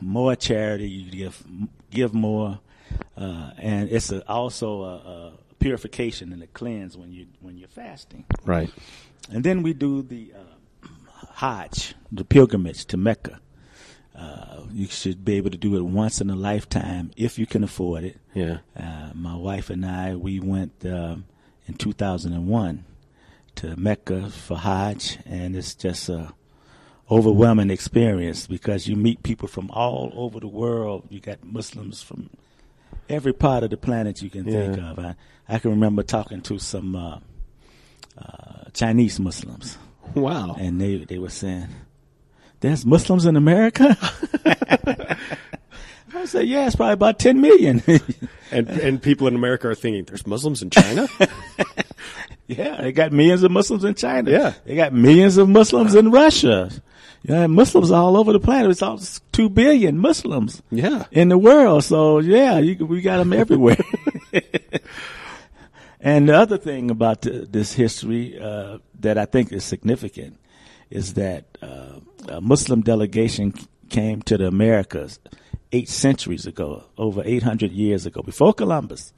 more 0.00 0.36
charity. 0.36 0.88
You 0.88 1.10
give 1.10 1.44
give 1.90 2.14
more, 2.14 2.60
uh, 3.16 3.50
and 3.58 3.90
it's 3.90 4.12
a, 4.12 4.28
also 4.28 4.82
a, 4.82 4.94
a 4.94 5.32
purification 5.58 6.32
and 6.32 6.42
a 6.42 6.46
cleanse 6.48 6.96
when 6.96 7.12
you 7.12 7.26
when 7.40 7.56
you're 7.58 7.68
fasting. 7.68 8.24
Right. 8.44 8.70
And 9.30 9.42
then 9.44 9.62
we 9.62 9.72
do 9.72 10.02
the 10.02 10.32
uh, 10.36 10.86
Hajj, 11.34 11.94
the 12.10 12.24
pilgrimage 12.24 12.84
to 12.86 12.96
Mecca. 12.96 13.40
Uh, 14.14 14.62
you 14.72 14.86
should 14.86 15.24
be 15.24 15.34
able 15.36 15.50
to 15.50 15.56
do 15.56 15.74
it 15.76 15.82
once 15.82 16.20
in 16.20 16.28
a 16.28 16.36
lifetime 16.36 17.10
if 17.16 17.38
you 17.38 17.46
can 17.46 17.64
afford 17.64 18.04
it. 18.04 18.18
Yeah. 18.34 18.58
Uh, 18.78 19.10
my 19.14 19.34
wife 19.36 19.70
and 19.70 19.84
I, 19.86 20.14
we 20.16 20.38
went 20.38 20.72
um, 20.84 21.24
in 21.66 21.74
2001 21.74 22.84
to 23.56 23.76
Mecca 23.76 24.28
for 24.30 24.58
Hajj, 24.58 25.18
and 25.24 25.56
it's 25.56 25.74
just 25.74 26.08
a 26.10 26.32
overwhelming 27.10 27.70
experience 27.70 28.46
because 28.46 28.86
you 28.86 28.96
meet 28.96 29.22
people 29.22 29.48
from 29.48 29.70
all 29.70 30.12
over 30.14 30.40
the 30.40 30.48
world. 30.48 31.04
You 31.10 31.20
got 31.20 31.42
Muslims 31.44 32.02
from 32.02 32.30
every 33.08 33.32
part 33.32 33.64
of 33.64 33.70
the 33.70 33.76
planet 33.76 34.22
you 34.22 34.30
can 34.30 34.44
think 34.44 34.78
of. 34.78 34.98
I, 34.98 35.14
I 35.48 35.58
can 35.58 35.70
remember 35.70 36.02
talking 36.02 36.40
to 36.42 36.58
some 36.58 36.94
uh, 36.96 37.18
uh, 38.18 38.64
Chinese 38.72 39.18
Muslims, 39.20 39.78
Wow. 40.14 40.56
and 40.58 40.80
they 40.80 40.96
they 41.04 41.18
were 41.18 41.28
saying, 41.30 41.68
"There's 42.62 42.86
Muslims 42.86 43.26
in 43.26 43.36
America." 43.36 43.96
I 46.14 46.24
said, 46.24 46.46
"Yeah, 46.46 46.66
it's 46.66 46.76
probably 46.76 46.94
about 46.94 47.18
ten 47.18 47.40
million. 47.40 47.82
And 48.52 48.68
and 48.68 49.02
people 49.02 49.26
in 49.28 49.34
America 49.34 49.68
are 49.68 49.74
thinking 49.74 50.04
there's 50.04 50.26
Muslims 50.26 50.60
in 50.60 50.68
China. 50.68 51.08
yeah, 52.46 52.82
they 52.82 52.92
got 52.92 53.10
millions 53.10 53.42
of 53.42 53.50
Muslims 53.50 53.82
in 53.82 53.94
China. 53.94 54.30
Yeah. 54.30 54.52
they 54.66 54.76
got 54.76 54.92
millions 54.92 55.38
of 55.38 55.48
Muslims 55.48 55.94
in 55.94 56.10
Russia. 56.10 56.70
Yeah, 57.22 57.46
Muslims 57.46 57.90
all 57.90 58.18
over 58.18 58.34
the 58.34 58.40
planet. 58.40 58.70
It's 58.70 58.82
all 58.82 59.00
two 59.32 59.48
billion 59.48 59.96
Muslims. 59.98 60.60
Yeah. 60.70 61.06
in 61.10 61.30
the 61.30 61.38
world. 61.38 61.84
So 61.84 62.18
yeah, 62.18 62.58
you, 62.58 62.84
we 62.84 63.00
got 63.00 63.16
them 63.16 63.32
everywhere. 63.32 63.78
and 65.98 66.28
the 66.28 66.36
other 66.36 66.58
thing 66.58 66.90
about 66.90 67.22
th- 67.22 67.48
this 67.48 67.72
history 67.72 68.38
uh, 68.38 68.80
that 69.00 69.16
I 69.16 69.24
think 69.24 69.50
is 69.50 69.64
significant 69.64 70.38
is 70.90 71.14
that 71.14 71.56
uh, 71.62 72.00
a 72.28 72.40
Muslim 72.40 72.80
delegation 72.82 73.52
came 73.88 74.22
to 74.22 74.38
the 74.38 74.46
Americas 74.46 75.18
eight 75.72 75.88
centuries 75.88 76.46
ago, 76.46 76.84
over 76.98 77.22
800 77.24 77.72
years 77.72 78.06
ago, 78.06 78.22
before 78.22 78.52
Columbus. 78.52 79.12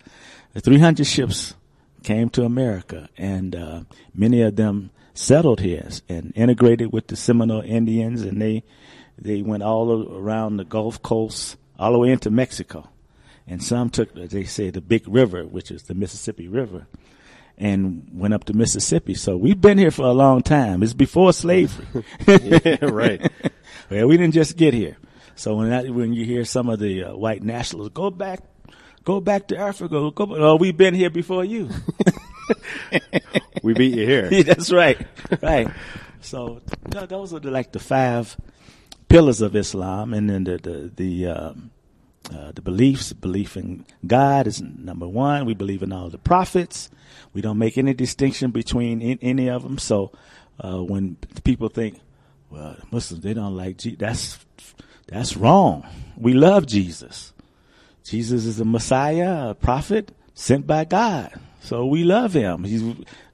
The 0.53 0.61
300 0.61 1.07
ships 1.07 1.55
came 2.03 2.29
to 2.31 2.45
America, 2.45 3.09
and 3.17 3.57
uh, 3.57 3.81
many 4.15 4.43
of 4.43 4.57
them 4.57 4.91
settled 5.15 5.61
here 5.61 5.89
and 6.09 6.33
integrated 6.35 6.93
with 6.93 7.09
the 7.09 7.17
Seminole 7.17 7.63
Indians, 7.63 8.23
and 8.23 8.41
they 8.41 8.63
they 9.17 9.43
went 9.43 9.63
all 9.63 10.13
around 10.13 10.57
the 10.57 10.65
Gulf 10.65 11.01
Coast, 11.01 11.57
all 11.79 11.93
the 11.93 11.99
way 11.99 12.11
into 12.11 12.31
Mexico, 12.31 12.89
and 13.47 13.63
some 13.63 13.91
took, 13.91 14.17
as 14.17 14.31
they 14.31 14.45
say, 14.45 14.71
the 14.71 14.81
Big 14.81 15.07
River, 15.07 15.47
which 15.47 15.71
is 15.71 15.85
the 15.85 15.95
Mississippi 15.95 16.49
River, 16.49 16.87
and 17.57 18.09
went 18.13 18.35
up 18.35 18.45
to 18.45 18.53
Mississippi. 18.53 19.15
So 19.15 19.37
we've 19.37 19.61
been 19.61 19.79
here 19.79 19.91
for 19.91 20.07
a 20.07 20.13
long 20.13 20.43
time. 20.43 20.83
It's 20.83 20.93
before 20.93 21.33
slavery. 21.33 22.05
yeah, 22.27 22.79
right. 22.83 23.31
Well, 23.91 24.09
we 24.09 24.17
didn't 24.17 24.33
just 24.33 24.57
get 24.57 24.73
here. 24.73 24.97
So 25.37 25.57
when 25.57 25.69
that, 25.69 25.91
when 25.91 26.15
you 26.15 26.25
hear 26.25 26.47
some 26.47 26.71
of 26.71 26.79
the 26.79 27.05
uh, 27.05 27.17
white 27.17 27.43
nationalists 27.43 27.91
go 27.93 28.09
back, 28.11 28.41
go 29.05 29.21
back 29.21 29.49
to 29.49 29.59
Africa, 29.59 30.11
go, 30.11 30.15
oh, 30.17 30.57
we've 30.57 30.77
been 30.77 30.95
here 30.95 31.11
before 31.11 31.45
you. 31.45 31.69
We 33.63 33.73
beat 33.73 33.95
you 33.95 34.07
here. 34.07 34.29
Yeah, 34.31 34.43
That's 34.43 34.71
right, 34.71 34.99
right. 35.41 35.69
So 36.21 36.61
th- 36.91 37.09
those 37.09 37.33
are 37.33 37.41
the, 37.41 37.51
like 37.51 37.73
the 37.73 37.79
five 37.79 38.37
pillars 39.09 39.41
of 39.41 39.57
Islam, 39.57 40.13
and 40.13 40.29
then 40.29 40.45
the 40.45 40.59
the 40.59 40.93
the, 40.95 41.27
um, 41.29 41.71
uh, 42.33 42.53
the 42.53 42.62
beliefs. 42.62 43.12
Belief 43.12 43.57
in 43.57 43.85
God 44.07 44.47
is 44.47 44.61
number 44.61 45.09
one. 45.09 45.45
We 45.47 45.55
believe 45.55 45.83
in 45.83 45.93
all 45.93 46.09
the 46.11 46.18
prophets. 46.18 46.91
We 47.33 47.41
don't 47.41 47.59
make 47.59 47.77
any 47.77 47.95
distinction 47.95 48.51
between 48.51 49.03
in, 49.03 49.18
any 49.20 49.51
of 49.51 49.62
them. 49.62 49.79
So 49.79 50.12
uh, 50.61 50.83
when 50.83 51.16
people 51.43 51.68
think, 51.68 52.01
well, 52.51 52.77
Muslims 52.91 53.22
they 53.22 53.35
don't 53.35 53.57
like 53.57 53.79
Jesus, 53.79 53.99
that's 53.99 54.47
that's 55.07 55.37
wrong. 55.37 55.87
We 56.16 56.33
love 56.33 56.66
Jesus. 56.66 57.33
Jesus 58.05 58.45
is 58.45 58.61
a 58.61 58.64
Messiah, 58.64 59.51
a 59.51 59.55
prophet 59.55 60.12
sent 60.35 60.66
by 60.66 60.85
God. 60.85 61.33
So 61.61 61.87
we 61.87 62.05
love 62.05 62.35
him. 62.35 62.64
He's 62.64 62.83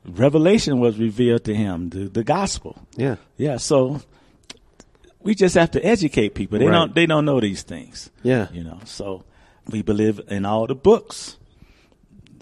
revelation 0.05 0.79
was 0.79 0.99
revealed 0.99 1.45
to 1.45 1.55
him, 1.55 1.91
the, 1.91 2.09
the 2.09 2.25
gospel. 2.25 2.79
Yeah. 2.97 3.17
Yeah, 3.37 3.57
so 3.57 4.01
we 5.23 5.35
just 5.35 5.55
have 5.55 5.71
to 5.73 5.85
educate 5.85 6.35
people. 6.35 6.59
They 6.59 6.67
Right. 6.67 6.73
don't 6.73 6.95
they 6.95 7.07
don't 7.07 7.25
know 7.25 7.41
these 7.41 7.63
things. 7.63 8.11
Yeah. 8.23 8.49
You 8.53 8.65
know, 8.65 8.81
so 8.85 9.25
we 9.69 9.83
believe 9.83 10.21
in 10.29 10.45
all 10.45 10.67
the 10.67 10.75
books. 10.75 11.37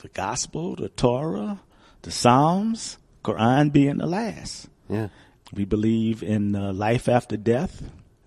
The 0.02 0.08
gospel, 0.08 0.76
the 0.76 0.88
Torah, 0.88 1.58
the 2.02 2.10
Psalms, 2.12 2.98
Quran 3.24 3.72
being 3.72 3.98
the 3.98 4.06
last. 4.06 4.68
Yeah. 4.88 5.08
We 5.52 5.64
believe 5.64 6.22
in 6.22 6.54
uh, 6.54 6.72
life 6.72 7.08
after 7.08 7.36
death. 7.36 7.82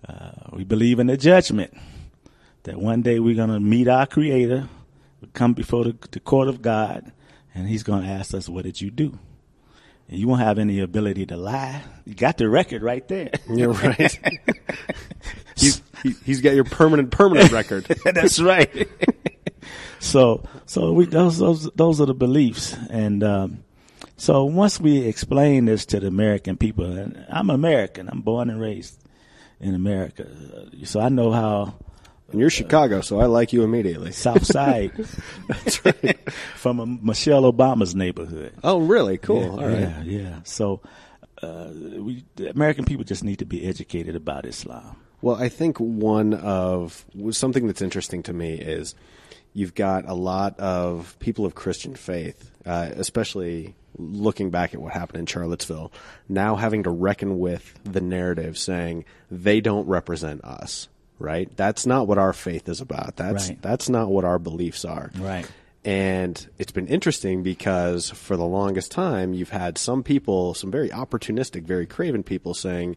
Uh, 0.06 0.32
we 0.52 0.64
believe 0.64 0.98
in 0.98 1.06
the 1.06 1.16
judgment. 1.16 1.72
That 2.64 2.76
one 2.76 3.00
day 3.02 3.18
we're 3.20 3.34
going 3.36 3.50
to 3.50 3.58
meet 3.60 3.88
our 3.88 4.06
Creator, 4.06 4.68
come 5.32 5.54
before 5.54 5.84
the, 5.84 5.96
the 6.10 6.20
court 6.20 6.48
of 6.48 6.60
God, 6.62 7.10
and 7.54 7.68
He's 7.68 7.82
going 7.82 8.02
to 8.02 8.08
ask 8.08 8.34
us, 8.34 8.48
What 8.48 8.64
did 8.64 8.80
you 8.80 8.90
do? 8.90 9.18
You 10.12 10.28
won't 10.28 10.42
have 10.42 10.58
any 10.58 10.80
ability 10.80 11.26
to 11.26 11.36
lie. 11.38 11.82
You 12.04 12.14
got 12.14 12.36
the 12.36 12.46
record 12.48 12.82
right 12.82 13.06
there. 13.08 13.30
You're 13.48 13.72
right. 13.72 14.18
he's 15.56 15.80
he, 16.02 16.14
he's 16.24 16.40
got 16.42 16.54
your 16.54 16.64
permanent 16.64 17.10
permanent 17.10 17.50
record. 17.50 17.84
That's 18.04 18.38
right. 18.38 18.88
so, 20.00 20.44
so 20.66 20.92
we 20.92 21.06
those 21.06 21.38
those 21.38 21.70
those 21.74 22.00
are 22.00 22.06
the 22.06 22.14
beliefs, 22.14 22.76
and 22.90 23.24
um, 23.24 23.64
so 24.18 24.44
once 24.44 24.78
we 24.78 24.98
explain 24.98 25.64
this 25.64 25.86
to 25.86 26.00
the 26.00 26.08
American 26.08 26.58
people, 26.58 26.84
and 26.84 27.24
I'm 27.30 27.48
American, 27.48 28.10
I'm 28.10 28.20
born 28.20 28.50
and 28.50 28.60
raised 28.60 29.02
in 29.60 29.74
America, 29.74 30.28
so 30.84 31.00
I 31.00 31.08
know 31.08 31.32
how 31.32 31.74
And 32.32 32.40
you're 32.40 32.50
Chicago, 32.50 33.00
so 33.02 33.20
I 33.20 33.26
like 33.26 33.52
you 33.52 33.62
immediately. 33.62 34.10
South 34.26 34.44
Side 34.44 34.92
That's 35.48 35.84
right. 35.84 36.18
from 36.56 36.80
a 36.80 36.86
Michelle 36.86 37.50
Obama's 37.50 37.94
neighborhood. 37.94 38.54
Oh, 38.64 38.80
really? 38.80 39.18
Cool. 39.18 39.42
Yeah, 39.42 39.48
All 39.50 39.68
right. 39.68 39.78
yeah, 39.80 40.02
yeah. 40.02 40.40
So, 40.44 40.80
uh, 41.42 41.68
we 41.72 42.24
the 42.36 42.50
American 42.50 42.84
people 42.84 43.04
just 43.04 43.22
need 43.24 43.40
to 43.40 43.44
be 43.44 43.66
educated 43.66 44.16
about 44.16 44.46
Islam. 44.46 44.96
Well, 45.20 45.36
I 45.36 45.48
think 45.48 45.78
one 45.78 46.34
of 46.34 47.04
something 47.30 47.66
that's 47.66 47.82
interesting 47.82 48.22
to 48.24 48.32
me 48.32 48.54
is 48.54 48.94
you've 49.52 49.74
got 49.74 50.08
a 50.08 50.14
lot 50.14 50.58
of 50.58 51.16
people 51.20 51.44
of 51.44 51.54
Christian 51.54 51.94
faith, 51.94 52.50
uh, 52.64 52.90
especially 52.94 53.74
looking 53.98 54.50
back 54.50 54.72
at 54.74 54.80
what 54.80 54.92
happened 54.92 55.18
in 55.20 55.26
Charlottesville, 55.26 55.92
now 56.28 56.56
having 56.56 56.84
to 56.84 56.90
reckon 56.90 57.38
with 57.38 57.78
the 57.84 58.00
narrative 58.00 58.56
saying 58.56 59.04
they 59.30 59.60
don't 59.60 59.86
represent 59.86 60.42
us. 60.44 60.88
Right? 61.22 61.54
That's 61.56 61.86
not 61.86 62.06
what 62.08 62.18
our 62.18 62.32
faith 62.32 62.68
is 62.68 62.80
about. 62.80 63.16
That's 63.16 63.48
Right. 63.48 63.62
that's 63.62 63.88
not 63.88 64.10
what 64.10 64.24
our 64.24 64.38
beliefs 64.38 64.84
are. 64.84 65.10
Right. 65.18 65.46
And 65.84 66.46
it's 66.58 66.70
been 66.72 66.86
interesting 66.86 67.42
because 67.42 68.10
for 68.10 68.36
the 68.36 68.44
longest 68.44 68.92
time, 68.92 69.32
you've 69.34 69.50
had 69.50 69.78
some 69.78 70.02
people, 70.02 70.54
some 70.54 70.70
very 70.70 70.90
opportunistic, 70.90 71.64
very 71.64 71.86
craven 71.86 72.22
people 72.22 72.54
saying 72.54 72.96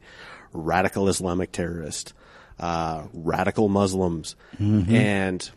radical 0.54 1.08
Islamic 1.10 1.52
terrorist, 1.52 2.14
uh, 2.60 3.04
radical 3.14 3.70
Muslims. 3.70 4.36
And, 4.60 5.50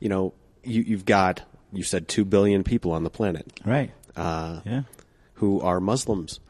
you 0.00 0.08
know, 0.08 0.34
you, 0.64 0.82
you've 0.82 1.04
got, 1.04 1.42
you 1.72 1.84
said 1.84 2.08
2 2.08 2.24
billion 2.24 2.64
people 2.64 2.90
on 2.92 3.04
the 3.04 3.10
planet 3.10 3.60
Right. 3.64 3.92
uh, 4.16 4.60
Yeah. 4.64 4.82
who 5.34 5.60
are 5.60 5.78
Muslims. 5.80 6.40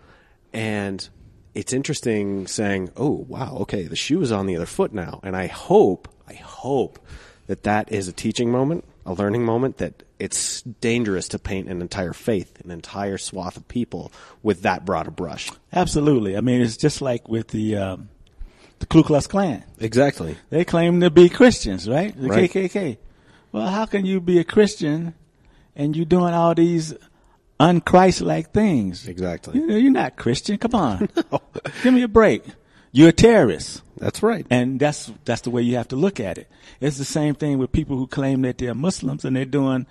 And 0.55 1.07
it's 1.55 1.73
interesting 1.73 2.47
saying, 2.47 2.91
oh, 2.97 3.25
wow, 3.29 3.59
okay, 3.61 3.85
the 3.85 3.97
shoe 3.97 4.21
is 4.23 4.33
on 4.33 4.47
the 4.47 4.57
other 4.57 4.67
foot 4.67 4.93
now. 4.93 5.21
And 5.23 5.37
I 5.37 5.47
hope, 5.47 6.09
I 6.29 6.35
hope 6.35 6.99
that 7.47 7.65
that 7.65 7.93
is 7.93 8.09
a 8.09 8.13
teaching 8.13 8.51
moment, 8.51 8.85
a 9.05 9.13
learning 9.13 9.45
moment, 9.45 9.79
that 9.79 10.03
it's 10.19 10.63
dangerous 10.63 11.29
to 11.29 11.39
paint 11.39 11.69
an 11.69 11.83
entire 11.83 12.13
faith, 12.13 12.61
an 12.65 12.71
entire 12.71 13.19
swath 13.19 13.57
of 13.57 13.67
people 13.69 14.13
with 14.43 14.63
that 14.63 14.85
broad 14.85 15.09
a 15.09 15.11
brush. 15.11 15.51
Absolutely. 15.73 16.37
I 16.37 16.41
mean, 16.41 16.61
it's 16.61 16.77
just 16.77 17.03
like 17.03 17.29
with 17.29 17.49
the 17.49 17.77
um, 17.77 18.09
the 18.79 18.87
Ku 18.87 19.03
Klux 19.03 19.27
Klan. 19.27 19.65
Exactly. 19.81 20.37
They 20.51 20.65
claim 20.65 21.01
to 21.01 21.11
be 21.11 21.29
Christians, 21.29 21.89
right? 21.89 22.15
The 22.19 22.29
Right. 22.29 22.51
KKK. 22.51 22.99
Well, 23.51 23.69
how 23.69 23.85
can 23.87 24.07
you 24.07 24.21
be 24.21 24.39
a 24.39 24.45
Christian 24.45 25.15
and 25.77 25.97
you 25.97 26.05
doing 26.05 26.33
all 26.35 26.55
these 26.55 26.95
unchrist-like 27.63 28.51
things? 28.53 29.07
Exactly. 29.07 29.59
You 29.59 29.77
you're 29.77 29.93
not 29.93 30.17
Christian. 30.17 30.59
Come 30.59 30.75
on, 30.75 31.09
give 31.83 31.95
me 31.95 32.03
a 32.03 32.09
break. 32.09 32.45
You're 32.91 33.11
a 33.11 33.13
terrorist. 33.13 33.83
That's 33.97 34.23
right. 34.23 34.45
And 34.51 34.81
that's 34.81 35.13
that's 35.25 35.43
the 35.43 35.51
way 35.51 35.63
you 35.63 35.77
have 35.77 35.89
to 35.89 35.97
look 35.97 36.19
at 36.19 36.37
it. 36.39 36.49
It's 36.81 36.99
the 36.99 37.05
same 37.05 37.35
thing 37.35 37.59
with 37.59 37.73
people 37.73 37.97
who 37.97 38.07
claim 38.07 38.43
that 38.43 38.59
they're 38.59 38.75
Muslims 38.75 39.25
and 39.25 39.37
they're 39.37 39.45
doing 39.45 39.87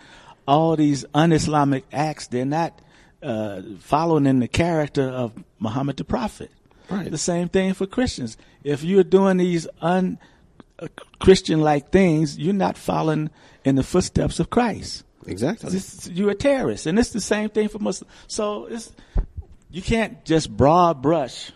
all 0.47 0.75
these 0.75 1.05
un-Islamic 1.13 1.85
acts. 1.93 2.27
They're 2.27 2.45
not 2.45 2.79
uh, 3.23 3.61
following 3.79 4.25
in 4.25 4.39
the 4.39 4.47
character 4.47 5.03
of 5.03 5.31
Muhammad 5.59 5.97
the 5.97 6.03
Prophet. 6.03 6.51
Right. 6.89 7.09
The 7.09 7.17
same 7.17 7.47
thing 7.47 7.73
for 7.73 7.87
Christians. 7.87 8.37
If 8.63 8.83
you're 8.83 9.05
doing 9.05 9.37
these 9.37 9.67
un 9.81 10.19
uh, 10.77 10.87
Christian-like 11.19 11.89
things, 11.91 12.37
you're 12.37 12.53
not 12.53 12.77
following 12.77 13.29
in 13.63 13.75
the 13.75 13.83
footsteps 13.83 14.39
of 14.39 14.49
Christ. 14.49 15.05
Exactly. 15.27 15.69
This, 15.69 16.07
you're 16.07 16.31
a 16.31 16.35
terrorist, 16.35 16.85
and 16.85 16.97
it's 16.97 17.11
the 17.11 17.21
same 17.21 17.49
thing 17.49 17.67
for 17.67 17.79
Muslims. 17.79 18.11
So 18.27 18.65
it's 18.65 18.91
you 19.69 19.81
can't 19.81 20.23
just 20.25 20.55
broad 20.55 21.01
brush. 21.01 21.51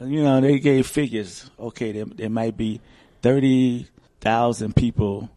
You 0.00 0.22
know, 0.22 0.40
they 0.40 0.58
gave 0.58 0.86
figures. 0.86 1.50
Okay, 1.58 1.92
there, 1.92 2.04
there 2.06 2.30
might 2.30 2.56
be 2.56 2.80
thirty 3.22 3.88
thousand 4.20 4.74
people 4.74 5.30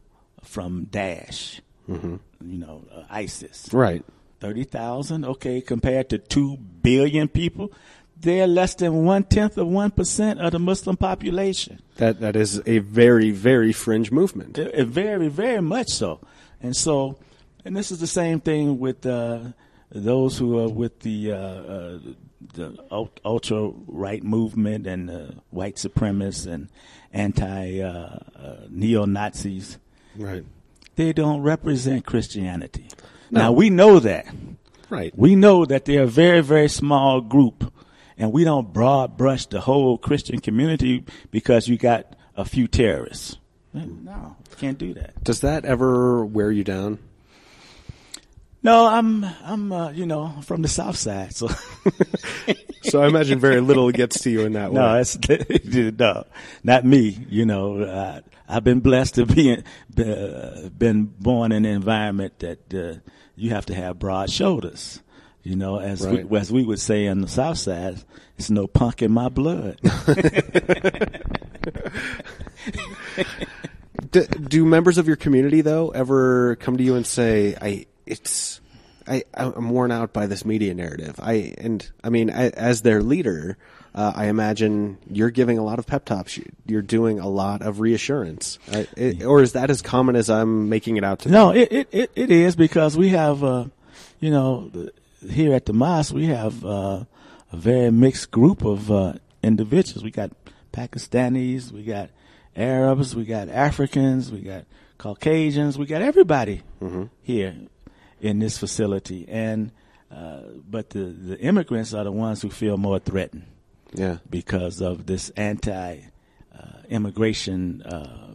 from 0.43 0.87
Daesh. 0.87 1.59
Mm-hmm. 1.89 2.15
You 2.41 2.57
know, 2.57 2.83
uh, 2.93 3.03
ISIS. 3.09 3.69
Right. 3.71 4.03
Thirty 4.39 4.63
thousand. 4.63 5.25
Okay, 5.25 5.61
compared 5.61 6.09
to 6.09 6.17
two 6.17 6.57
billion 6.57 7.27
people, 7.27 7.71
they're 8.19 8.47
less 8.47 8.75
than 8.75 9.03
one 9.05 9.23
tenth 9.23 9.57
of 9.57 9.67
one 9.67 9.91
percent 9.91 10.39
of 10.39 10.51
the 10.53 10.59
Muslim 10.59 10.97
population. 10.97 11.81
That 11.97 12.19
that 12.21 12.35
is 12.35 12.61
a 12.65 12.79
very 12.79 13.31
very 13.31 13.73
fringe 13.73 14.11
movement. 14.11 14.57
Uh, 14.57 14.85
very, 14.85 15.27
very 15.27 15.61
much 15.61 15.89
so. 15.89 16.19
And 16.61 16.75
so, 16.75 17.19
and 17.67 17.75
this 17.75 17.91
is 17.91 17.99
the 17.99 18.07
same 18.07 18.39
thing 18.39 18.79
with 18.79 19.05
uh, 19.05 19.39
those 19.91 20.37
who 20.37 20.57
are 20.59 20.69
with 20.69 20.99
the 21.01 21.31
uh, 21.31 21.35
uh, 21.37 21.99
the 22.53 22.77
ultra 23.25 23.69
right 23.87 24.23
movement 24.23 24.87
and 24.87 25.41
white 25.49 25.75
supremacists 25.75 26.47
and 26.47 26.69
anti 27.13 27.81
uh, 27.81 27.89
uh, 28.35 28.55
neo 28.69 29.05
Nazis, 29.05 29.77
Right. 30.15 30.45
they 30.95 31.13
don't 31.13 31.41
represent 31.41 32.05
Christianity. 32.05 32.87
Now 33.31 33.51
we 33.51 33.69
know 33.69 33.99
that. 33.99 34.25
Right. 34.89 35.11
We 35.17 35.35
know 35.35 35.65
that 35.65 35.83
they're 35.83 36.03
a 36.03 36.07
very, 36.07 36.41
very 36.41 36.69
small 36.69 37.19
group, 37.19 37.73
and 38.17 38.31
we 38.31 38.45
don't 38.45 38.71
broad 38.71 39.17
brush 39.17 39.45
the 39.45 39.59
whole 39.59 39.97
Christian 39.97 40.39
community 40.39 41.03
because 41.29 41.67
you 41.67 41.77
got 41.77 42.15
a 42.37 42.45
few 42.45 42.67
terrorists. 42.67 43.37
No, 43.73 44.37
can't 44.57 44.77
do 44.77 44.93
that. 44.93 45.21
Does 45.23 45.41
that 45.41 45.65
ever 45.65 46.25
wear 46.25 46.51
you 46.51 46.63
down? 46.63 46.99
No, 48.67 48.85
I'm, 48.85 49.23
I'm, 49.45 49.71
uh, 49.71 49.91
you 49.91 50.05
know, 50.05 50.35
from 50.41 50.61
the 50.61 50.67
South 50.67 50.97
Side, 50.97 51.33
so 51.33 51.47
So 52.83 53.01
I 53.01 53.07
imagine 53.07 53.39
very 53.39 53.61
little 53.61 53.89
gets 53.91 54.19
to 54.23 54.29
you 54.29 54.41
in 54.41 54.53
that 54.53 54.73
way. 54.73 54.81
no, 54.81 54.97
it's 54.99 55.17
no, 55.99 56.25
not 56.65 56.83
me. 56.83 57.17
You 57.29 57.45
know, 57.45 57.79
uh, 57.81 58.19
I've 58.47 58.65
been 58.65 58.81
blessed 58.81 59.15
to 59.15 59.25
be, 59.25 59.51
in, 59.51 59.63
uh, 60.05 60.67
been 60.77 61.05
born 61.05 61.53
in 61.53 61.63
an 61.63 61.71
environment 61.75 62.39
that 62.39 62.73
uh, 62.73 62.99
you 63.37 63.51
have 63.51 63.67
to 63.67 63.73
have 63.73 63.99
broad 63.99 64.29
shoulders. 64.29 65.01
You 65.43 65.55
know, 65.55 65.79
as 65.79 66.05
Right. 66.05 66.27
we, 66.27 66.37
as 66.37 66.51
we 66.51 66.65
would 66.65 66.81
say 66.81 67.07
on 67.07 67.21
the 67.21 67.29
South 67.29 67.59
Side, 67.59 68.03
it's 68.37 68.49
no 68.49 68.67
punk 68.67 69.01
in 69.01 69.13
my 69.13 69.29
blood. 69.29 69.79
do, 74.11 74.25
do 74.25 74.65
members 74.65 74.97
of 74.97 75.07
your 75.07 75.15
community 75.15 75.61
though 75.61 75.91
ever 75.91 76.57
come 76.57 76.75
to 76.75 76.83
you 76.83 76.95
and 76.95 77.07
say, 77.07 77.55
"I 77.61 77.85
it's 78.07 78.61
I 79.07 79.23
I'm 79.33 79.69
worn 79.69 79.91
out 79.91 80.13
by 80.13 80.27
this 80.27 80.43
media 80.45 80.73
narrative." 80.73 81.19
I 81.21 81.53
and 81.57 81.89
I 82.03 82.09
mean, 82.09 82.29
I, 82.29 82.49
as 82.49 82.81
their 82.81 83.01
leader, 83.03 83.57
uh, 83.95 84.13
I 84.15 84.25
imagine 84.27 84.97
you're 85.09 85.29
giving 85.31 85.57
a 85.57 85.63
lot 85.63 85.79
of 85.79 85.85
pep 85.87 86.05
talks. 86.05 86.37
You- 86.37 86.51
You're 86.65 86.81
doing 86.81 87.19
a 87.19 87.29
lot 87.29 87.61
of 87.61 87.79
reassurance, 87.79 88.59
it, 88.97 89.23
or 89.23 89.41
is 89.41 89.53
that 89.53 89.69
as 89.69 89.81
common 89.81 90.15
as 90.15 90.29
I'm 90.29 90.67
making 90.69 90.97
it 90.97 91.03
out 91.03 91.19
to? 91.19 91.29
No, 91.29 91.51
it, 91.51 91.71
it, 91.71 91.87
it, 91.91 92.11
it 92.15 92.31
is 92.31 92.55
because 92.55 92.97
we 92.97 93.09
have, 93.09 93.43
uh, 93.43 93.65
you 94.19 94.29
know, 94.31 94.71
here 95.29 95.53
at 95.53 95.65
the 95.65 95.73
mosque, 95.73 96.13
we 96.13 96.25
have 96.27 96.63
uh, 96.65 97.03
a 97.51 97.57
very 97.57 97.91
mixed 97.91 98.29
group 98.31 98.63
of 98.65 98.91
uh, 98.91 99.13
individuals. 99.41 100.03
We 100.03 100.11
got 100.11 100.31
Pakistanis, 100.73 101.71
we 101.71 101.83
got 101.83 102.09
Arabs, 102.55 103.15
we 103.15 103.23
got 103.25 103.49
Africans, 103.49 104.31
we 104.31 104.41
got 104.41 104.65
Caucasians, 104.97 105.77
we 105.77 105.85
got 105.85 106.01
everybody 106.01 106.61
here 107.23 107.55
in 108.21 108.39
this 108.39 108.57
facility. 108.57 109.25
And 109.27 109.71
uh, 110.11 110.41
but 110.69 110.91
the 110.91 111.05
the 111.05 111.39
immigrants 111.39 111.93
are 111.93 112.03
the 112.03 112.11
ones 112.11 112.41
who 112.41 112.49
feel 112.49 112.77
more 112.77 112.99
threatened 112.99 113.45
Yeah, 113.93 114.17
because 114.29 114.81
of 114.81 115.05
this 115.05 115.29
anti 115.31 115.99
uh, 116.57 116.61
immigration 116.89 117.81
uh, 117.83 118.33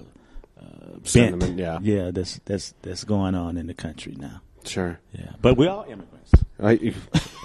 uh, 0.61 0.63
bent. 0.63 1.09
Sentiment, 1.09 1.59
yeah. 1.59 1.79
yeah, 1.83 2.11
that's 2.11 2.41
that's 2.45 2.75
that's 2.83 3.05
going 3.05 3.35
on 3.35 3.57
in 3.57 3.67
the 3.67 3.75
country 3.75 4.15
now. 4.19 4.41
sure. 4.65 5.01
Yeah, 5.13 5.33
but 5.41 5.57
we're 5.57 5.71
all 5.71 5.85
immigrants, 5.85 6.33
I, 6.61 6.95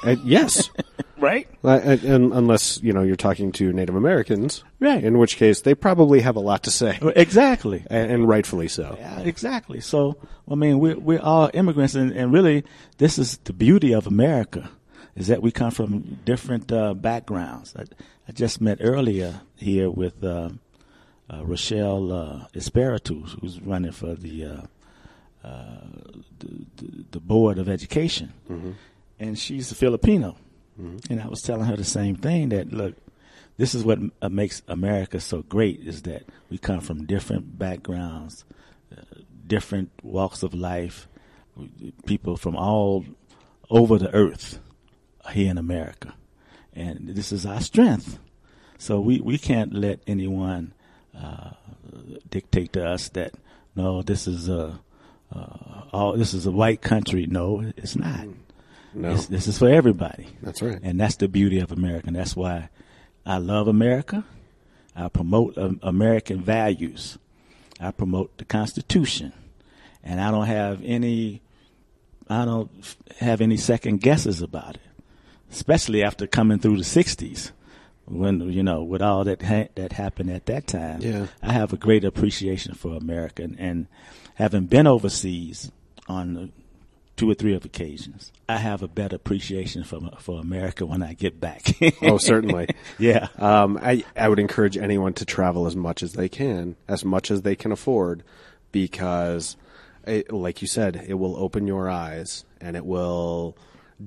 I, 0.03 0.17
yes. 0.23 0.69
right? 1.27 1.47
Well, 1.61 1.79
and, 1.83 2.03
and 2.03 2.33
unless 2.33 2.81
you 2.81 2.93
know 2.93 3.03
you're 3.03 3.15
talking 3.27 3.51
to 3.53 3.73
Native 3.73 3.95
Americans, 3.95 4.63
Right. 4.79 5.03
In 5.03 5.17
which 5.17 5.35
case, 5.37 5.61
they 5.61 5.75
probably 5.75 6.21
have 6.21 6.35
a 6.37 6.39
lot 6.51 6.63
to 6.63 6.71
say, 6.71 6.97
Exactly. 7.15 7.83
and, 7.89 8.11
and 8.11 8.27
rightfully 8.27 8.67
so. 8.67 8.95
Yeah, 8.99 9.19
exactly. 9.21 9.79
So, 9.81 10.15
I 10.49 10.55
mean, 10.55 10.79
we're 10.79 10.99
we're 10.99 11.21
all 11.21 11.49
immigrants, 11.53 11.95
and, 11.95 12.11
and 12.11 12.31
really, 12.33 12.63
this 12.97 13.17
is 13.19 13.37
the 13.43 13.53
beauty 13.53 13.93
of 13.93 14.07
America, 14.07 14.69
is 15.15 15.27
that 15.27 15.41
we 15.41 15.51
come 15.51 15.71
from 15.71 16.19
different 16.25 16.71
uh, 16.71 16.93
backgrounds. 16.93 17.73
I, 17.75 17.83
I 18.29 18.31
just 18.33 18.61
met 18.61 18.77
earlier 18.81 19.41
here 19.55 19.89
with 19.89 20.23
uh, 20.23 20.49
uh, 21.29 21.43
Rochelle 21.45 22.11
uh, 22.13 22.45
Espiritu, 22.55 23.23
who's 23.41 23.59
running 23.61 23.91
for 23.93 24.15
the, 24.15 24.35
uh, 24.45 24.61
uh, 25.47 25.81
the, 26.39 26.65
the 26.77 26.87
the 27.11 27.19
board 27.19 27.57
of 27.59 27.67
education, 27.69 28.31
and 29.19 29.37
she's 29.39 29.71
a 29.71 29.75
Filipino. 29.75 30.35
And 31.09 31.21
I 31.21 31.27
was 31.27 31.41
telling 31.41 31.65
her 31.65 31.75
the 31.75 31.83
same 31.83 32.15
thing 32.15 32.49
that 32.49 32.71
look, 32.71 32.95
this 33.57 33.73
is 33.73 33.83
what 33.83 33.99
uh, 34.21 34.29
makes 34.29 34.61
America 34.67 35.19
so 35.19 35.41
great 35.41 35.81
is 35.81 36.03
that 36.03 36.23
we 36.49 36.57
come 36.57 36.81
from 36.81 37.05
different 37.05 37.57
backgrounds, 37.57 38.45
uh, 38.95 39.01
different 39.45 39.91
walks 40.03 40.43
of 40.43 40.53
life, 40.53 41.07
people 42.05 42.37
from 42.37 42.55
all 42.55 43.05
over 43.69 43.97
the 43.97 44.13
earth 44.13 44.59
here 45.31 45.49
in 45.49 45.57
America. 45.57 46.13
And 46.73 47.09
this 47.09 47.31
is 47.31 47.45
our 47.45 47.61
strength. 47.61 48.19
So 48.77 48.99
we, 48.99 49.19
we 49.19 49.39
can't 49.39 49.73
let 49.73 49.99
anyone 50.05 50.73
uh, 51.19 51.51
dictate 52.29 52.73
to 52.73 52.85
us 52.85 53.09
that 53.09 53.33
no, 53.75 54.01
this 54.01 54.27
is 54.27 54.49
a 54.49 54.79
uh, 55.35 55.81
all 55.91 56.15
this 56.15 56.33
is 56.33 56.45
a 56.45 56.51
white 56.51 56.81
country. 56.81 57.25
No, 57.27 57.71
it's 57.75 57.95
not. 57.95 58.27
No, 58.97 59.13
This, 59.13 59.27
this 59.27 59.47
is 59.47 59.57
for 59.57 59.69
everybody. 59.69 60.27
That's 60.41 60.61
right. 60.61 60.79
And 60.81 60.99
that's 60.99 61.15
the 61.15 61.27
beauty 61.27 61.59
of 61.59 61.71
America. 61.71 62.07
And 62.07 62.15
that's 62.15 62.35
why 62.35 62.69
I 63.25 63.37
love 63.37 63.67
America. 63.67 64.23
I 64.95 65.09
promote 65.09 65.57
um, 65.57 65.79
American 65.83 66.41
values. 66.41 67.17
I 67.79 67.91
promote 67.91 68.37
the 68.37 68.45
Constitution. 68.45 69.33
And 70.03 70.19
I 70.19 70.31
don't 70.31 70.47
have 70.47 70.81
any, 70.83 71.41
I 72.27 72.45
don't 72.45 72.71
have 73.19 73.41
any 73.41 73.57
second 73.57 74.01
guesses 74.01 74.41
about 74.41 74.75
it, 74.75 74.81
especially 75.51 76.03
after 76.03 76.25
coming 76.25 76.59
through 76.59 76.77
the 76.77 76.83
60s 76.83 77.51
when, 78.05 78.49
you 78.49 78.63
know, 78.63 78.81
with 78.83 79.01
all 79.01 79.23
that 79.25 79.41
ha- 79.43 79.67
that 79.75 79.91
happened 79.91 80.31
at 80.31 80.45
that 80.47 80.65
time. 80.65 81.01
Yeah. 81.01 81.27
I 81.43 81.51
have 81.51 81.73
a 81.73 81.77
great 81.77 82.03
appreciation 82.05 82.73
for 82.73 82.95
America. 82.95 83.43
And, 83.43 83.59
and 83.59 83.87
having 84.35 84.65
been 84.65 84.87
overseas 84.87 85.71
on 86.07 86.51
two 87.17 87.29
or 87.29 87.33
three 87.33 87.55
of 87.55 87.65
occasions, 87.65 88.31
I 88.47 88.57
have 88.57 88.81
a 88.81 88.87
better 88.87 89.17
appreciation 89.17 89.83
for 89.83 89.99
for 90.19 90.39
America 90.39 90.85
when 90.85 91.03
I 91.03 91.13
get 91.13 91.41
back. 91.41 91.73
oh, 92.01 92.17
certainly. 92.17 92.69
yeah. 92.99 93.27
Um, 93.37 93.77
I 93.81 94.05
I 94.15 94.29
would 94.29 94.39
encourage 94.39 94.77
anyone 94.77 95.13
to 95.13 95.25
travel 95.25 95.65
as 95.65 95.75
much 95.75 96.03
as 96.03 96.13
they 96.13 96.29
can, 96.29 96.77
as 96.87 97.03
much 97.03 97.29
as 97.29 97.41
they 97.41 97.55
can 97.55 97.71
afford, 97.71 98.23
because, 98.71 99.57
it, 100.05 100.31
like 100.31 100.61
you 100.61 100.67
said, 100.67 101.03
it 101.07 101.15
will 101.15 101.35
open 101.35 101.67
your 101.67 101.89
eyes 101.89 102.45
and 102.61 102.77
it 102.77 102.85
will 102.85 103.57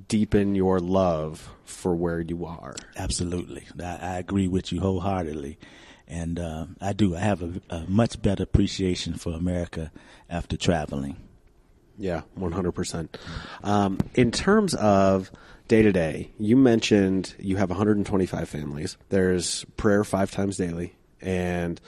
deepen 0.08 0.54
your 0.54 0.78
love 0.78 1.50
for 1.64 1.94
where 1.96 2.20
you 2.20 2.46
are. 2.46 2.76
Absolutely, 2.96 3.66
I, 3.82 3.98
I 4.00 4.18
agree 4.18 4.46
with 4.46 4.70
you 4.70 4.80
wholeheartedly, 4.80 5.58
and 6.06 6.38
uh, 6.38 6.66
I 6.80 6.92
do. 6.92 7.16
I 7.16 7.20
have 7.20 7.42
a, 7.42 7.60
a 7.70 7.84
much 7.88 8.22
better 8.22 8.44
appreciation 8.44 9.14
for 9.14 9.32
America 9.32 9.90
after 10.28 10.56
traveling. 10.56 11.16
Yeah, 12.00 12.22
one 12.34 12.52
hundred 12.52 12.72
percent. 12.72 13.18
Um, 13.62 13.98
in 14.14 14.32
terms 14.32 14.74
of 14.74 15.30
day 15.68 15.82
to 15.82 15.92
day, 15.92 16.30
you 16.38 16.56
mentioned 16.56 17.34
you 17.38 17.58
have 17.58 17.68
one 17.68 17.76
hundred 17.76 17.98
and 17.98 18.06
twenty 18.06 18.24
five 18.24 18.48
families. 18.48 18.96
There's 19.10 19.66
prayer 19.76 20.02
five 20.02 20.30
times 20.30 20.56
daily, 20.56 20.96
and 21.20 21.78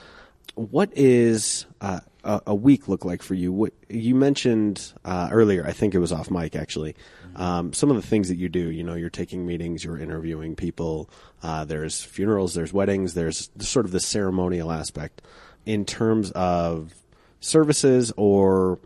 what 0.55 0.91
is 0.95 1.65
uh, 1.81 2.01
a, 2.25 2.43
a 2.49 2.55
week 2.55 2.89
look 2.89 3.07
like 3.07 3.23
for 3.23 3.33
you? 3.33 3.55
What 3.55 3.73
you 3.89 4.15
mentioned 4.15 4.93
uh, 5.03 5.31
earlier, 5.33 5.67
I 5.67 5.73
think 5.73 5.95
it 5.95 5.99
was 5.99 6.13
off 6.13 6.31
mic 6.31 6.55
actually. 6.55 6.95
Um, 7.35 7.73
some 7.73 7.89
of 7.89 7.97
the 7.97 8.07
things 8.07 8.29
that 8.29 8.37
you 8.37 8.51
do, 8.51 8.71
you 8.71 8.85
know, 8.85 8.93
you're 8.93 9.09
taking 9.09 9.47
meetings, 9.47 9.83
you're 9.83 9.99
interviewing 9.99 10.57
people. 10.57 11.09
Uh, 11.43 11.65
there's 11.65 12.05
funerals, 12.05 12.53
there's 12.53 12.75
weddings, 12.75 13.15
there's 13.15 13.49
sort 13.61 13.87
of 13.87 13.93
the 13.93 14.01
ceremonial 14.01 14.71
aspect. 14.71 15.23
In 15.65 15.87
terms 15.87 16.31
of 16.33 16.93
services 17.41 18.13
or 18.19 18.79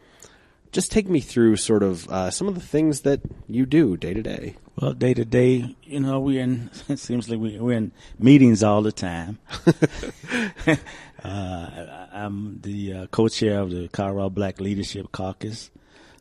just 0.73 0.91
take 0.91 1.09
me 1.09 1.21
through 1.21 1.57
sort 1.57 1.83
of 1.83 2.09
uh, 2.09 2.31
some 2.31 2.49
of 2.49 2.55
the 2.55 2.61
things 2.61 3.03
that 3.03 3.21
you 3.49 3.67
do 3.67 3.97
day 3.97 4.15
to 4.15 4.23
day. 4.23 4.57
Well, 4.81 4.93
day 4.93 5.15
to 5.15 5.25
day, 5.25 5.75
you 5.85 6.01
know, 6.01 6.21
we're 6.21 6.43
in. 6.43 6.71
It 6.89 6.99
seems 6.99 7.29
like 7.29 7.39
we, 7.39 7.59
we're 7.59 7.77
in 7.77 7.93
meetings 8.19 8.63
all 8.63 8.83
the 8.83 8.93
time. 8.93 9.39
uh, 11.25 12.07
I'm 12.13 12.61
the 12.61 12.93
uh, 12.93 13.07
co-chair 13.07 13.61
of 13.61 13.71
the 13.71 13.89
Colorado 13.89 14.31
Black 14.31 14.61
Leadership 14.61 15.13
Caucus, 15.13 15.71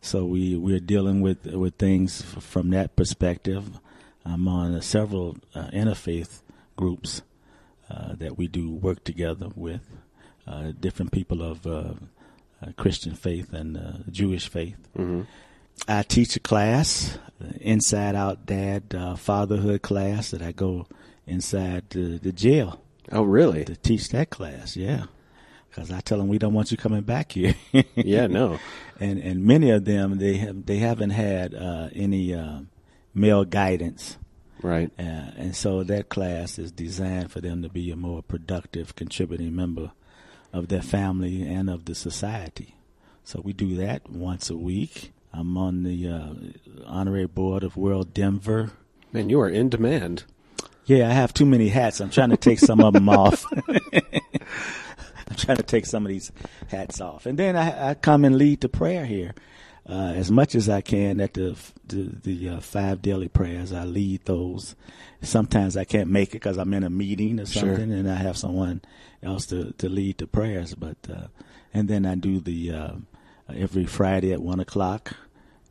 so 0.01 0.25
we 0.25 0.55
we're 0.55 0.79
dealing 0.79 1.21
with 1.21 1.45
with 1.45 1.75
things 1.75 2.21
from 2.21 2.69
that 2.71 2.95
perspective. 2.95 3.79
I'm 4.25 4.47
on 4.47 4.73
uh, 4.73 4.81
several 4.81 5.37
uh, 5.53 5.67
interfaith 5.67 6.41
groups 6.75 7.21
uh, 7.89 8.15
that 8.15 8.37
we 8.37 8.47
do 8.47 8.71
work 8.71 9.03
together 9.03 9.49
with 9.55 9.81
uh, 10.47 10.71
different 10.79 11.11
people 11.11 11.43
of 11.43 11.65
Christian 12.77 13.13
faith 13.15 13.53
and 13.53 13.77
uh, 13.77 13.91
Jewish 14.11 14.47
faith. 14.47 14.77
I 15.87 16.03
teach 16.03 16.35
a 16.35 16.39
class, 16.39 17.17
uh, 17.43 17.47
Inside 17.61 18.15
Out 18.15 18.45
Dad 18.45 18.95
uh, 18.95 19.15
Fatherhood 19.15 19.81
class 19.81 20.31
that 20.31 20.41
I 20.41 20.51
go 20.51 20.87
inside 21.27 21.89
the, 21.89 22.17
the 22.17 22.31
jail 22.31 22.81
Oh, 23.11 23.23
really? 23.23 23.65
to 23.65 23.75
teach 23.75 24.09
that 24.09 24.29
class. 24.29 24.75
Yeah, 24.77 25.05
because 25.69 25.91
I 25.91 25.99
tell 25.99 26.17
them 26.17 26.27
we 26.29 26.37
don't 26.39 26.53
want 26.53 26.71
you 26.71 26.77
coming 26.77 27.01
back 27.01 27.33
here. 27.33 27.55
Yeah, 27.95 28.27
no. 28.27 28.57
and 28.99 29.19
and 29.19 29.43
many 29.43 29.69
of 29.71 29.85
them 29.85 30.17
they 30.17 30.37
have 30.37 30.65
they 30.65 30.77
haven't 30.77 31.09
had 31.11 31.53
uh, 31.53 31.89
any 31.93 32.33
uh, 32.33 32.59
male 33.13 33.43
guidance. 33.45 34.17
Right. 34.63 34.89
Uh, 34.97 35.29
and 35.37 35.55
so 35.55 35.83
that 35.83 36.09
class 36.09 36.57
is 36.57 36.71
designed 36.71 37.31
for 37.31 37.41
them 37.41 37.61
to 37.61 37.69
be 37.69 37.91
a 37.91 37.95
more 37.95 38.23
productive, 38.23 38.95
contributing 38.95 39.55
member 39.55 39.91
of 40.55 40.69
their 40.69 40.81
family 40.81 41.41
and 41.41 41.69
of 41.69 41.85
the 41.85 41.93
society. 41.93 42.75
So 43.23 43.41
we 43.43 43.51
do 43.51 43.75
that 43.75 44.09
once 44.09 44.49
a 44.49 44.55
week. 44.55 45.11
I'm 45.33 45.57
on 45.57 45.83
the 45.83 46.07
uh, 46.07 46.33
honorary 46.85 47.27
board 47.27 47.63
of 47.63 47.75
World 47.75 48.13
Denver. 48.13 48.71
Man, 49.11 49.29
you 49.29 49.39
are 49.41 49.49
in 49.49 49.67
demand. 49.67 50.23
Yeah, 50.85 51.09
I 51.09 51.11
have 51.11 51.33
too 51.33 51.45
many 51.45 51.69
hats. 51.69 51.99
I'm 51.99 52.09
trying 52.09 52.29
to 52.29 52.37
take 52.37 52.59
some 52.59 52.79
of 52.79 52.93
them 52.93 53.09
off. 53.09 53.45
I'm 53.67 55.35
trying 55.35 55.57
to 55.57 55.63
take 55.63 55.85
some 55.85 56.05
of 56.05 56.09
these 56.09 56.31
hats 56.67 57.01
off, 57.01 57.25
and 57.25 57.37
then 57.37 57.57
I, 57.57 57.89
I 57.89 57.93
come 57.95 58.23
and 58.23 58.37
lead 58.37 58.61
the 58.61 58.69
prayer 58.69 59.05
here 59.05 59.33
uh, 59.87 60.13
as 60.15 60.31
much 60.31 60.55
as 60.55 60.67
I 60.69 60.81
can 60.81 61.19
at 61.21 61.33
the 61.33 61.55
the, 61.87 62.09
the 62.23 62.49
uh, 62.49 62.59
five 62.59 63.01
daily 63.01 63.27
prayers. 63.27 63.71
I 63.71 63.83
lead 63.85 64.25
those. 64.25 64.75
Sometimes 65.21 65.77
I 65.77 65.83
can't 65.85 66.09
make 66.09 66.29
it 66.29 66.33
because 66.41 66.57
I'm 66.57 66.73
in 66.73 66.83
a 66.83 66.89
meeting 66.89 67.39
or 67.39 67.45
Sure. 67.45 67.61
something, 67.75 67.91
and 67.91 68.09
I 68.09 68.15
have 68.15 68.37
someone 68.37 68.81
else 69.23 69.45
to, 69.47 69.71
to 69.77 69.89
lead 69.89 70.17
the 70.17 70.27
prayers. 70.27 70.75
But 70.75 70.97
uh, 71.09 71.27
and 71.73 71.87
then 71.87 72.05
I 72.05 72.15
do 72.15 72.39
the 72.39 72.71
uh, 72.71 72.91
every 73.53 73.85
Friday 73.85 74.33
at 74.33 74.41
one 74.41 74.59
o'clock. 74.59 75.13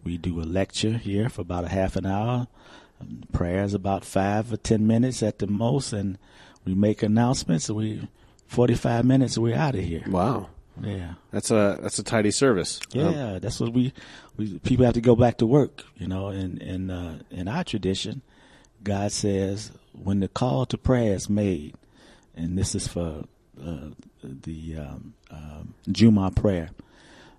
We 0.04 0.18
do 0.18 0.40
a 0.40 0.44
lecture 0.44 0.98
here 0.98 1.28
for 1.28 1.40
about 1.42 1.64
a 1.64 1.68
half 1.68 1.96
an 1.96 2.06
hour. 2.06 2.46
Um, 3.00 3.24
prayers 3.32 3.74
about 3.74 4.04
five 4.04 4.52
or 4.52 4.56
ten 4.56 4.86
minutes 4.86 5.22
at 5.22 5.38
the 5.40 5.46
most, 5.48 5.92
and 5.92 6.18
we 6.64 6.74
make 6.74 7.02
announcements. 7.02 7.68
We 7.70 8.08
forty 8.46 8.74
five 8.74 9.04
minutes. 9.04 9.36
We're 9.38 9.56
out 9.56 9.74
of 9.74 9.82
here. 9.82 10.04
Wow. 10.06 10.50
Yeah. 10.82 11.14
That's 11.30 11.50
a 11.50 11.78
that's 11.80 11.98
a 11.98 12.02
tidy 12.02 12.30
service. 12.30 12.80
Yeah, 12.92 13.34
Um, 13.34 13.40
that's 13.40 13.60
what 13.60 13.72
we, 13.72 13.92
we 14.36 14.58
people 14.58 14.84
have 14.84 14.94
to 14.94 15.00
go 15.00 15.14
back 15.16 15.38
to 15.38 15.46
work, 15.46 15.84
you 15.96 16.06
know. 16.08 16.28
And 16.28 16.60
in 16.60 16.90
uh, 16.90 17.18
in 17.30 17.46
our 17.48 17.64
tradition, 17.64 18.22
God 18.82 19.12
says 19.12 19.70
when 19.92 20.20
the 20.20 20.28
call 20.28 20.66
to 20.66 20.76
prayer 20.78 21.14
is 21.14 21.30
made, 21.30 21.74
and 22.34 22.58
this 22.58 22.74
is 22.74 22.88
for 22.88 23.24
uh, 23.64 23.88
the 24.22 24.76
um, 24.78 25.14
um, 25.30 25.74
Juma 25.90 26.30
prayer, 26.32 26.70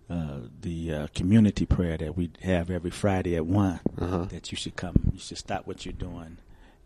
uh, 0.10 0.40
the 0.62 0.94
uh, 0.94 1.08
community 1.14 1.66
prayer 1.66 1.98
that 1.98 2.16
we 2.16 2.32
have 2.44 2.70
every 2.72 2.92
Friday 2.92 3.36
at 3.36 3.46
one, 3.46 3.80
Uh-huh. 4.00 4.26
that 4.26 4.52
you 4.52 4.56
should 4.56 4.76
come, 4.78 5.12
you 5.14 5.20
should 5.20 5.38
stop 5.38 5.68
what 5.68 5.86
you're 5.86 5.92
doing. 5.94 6.38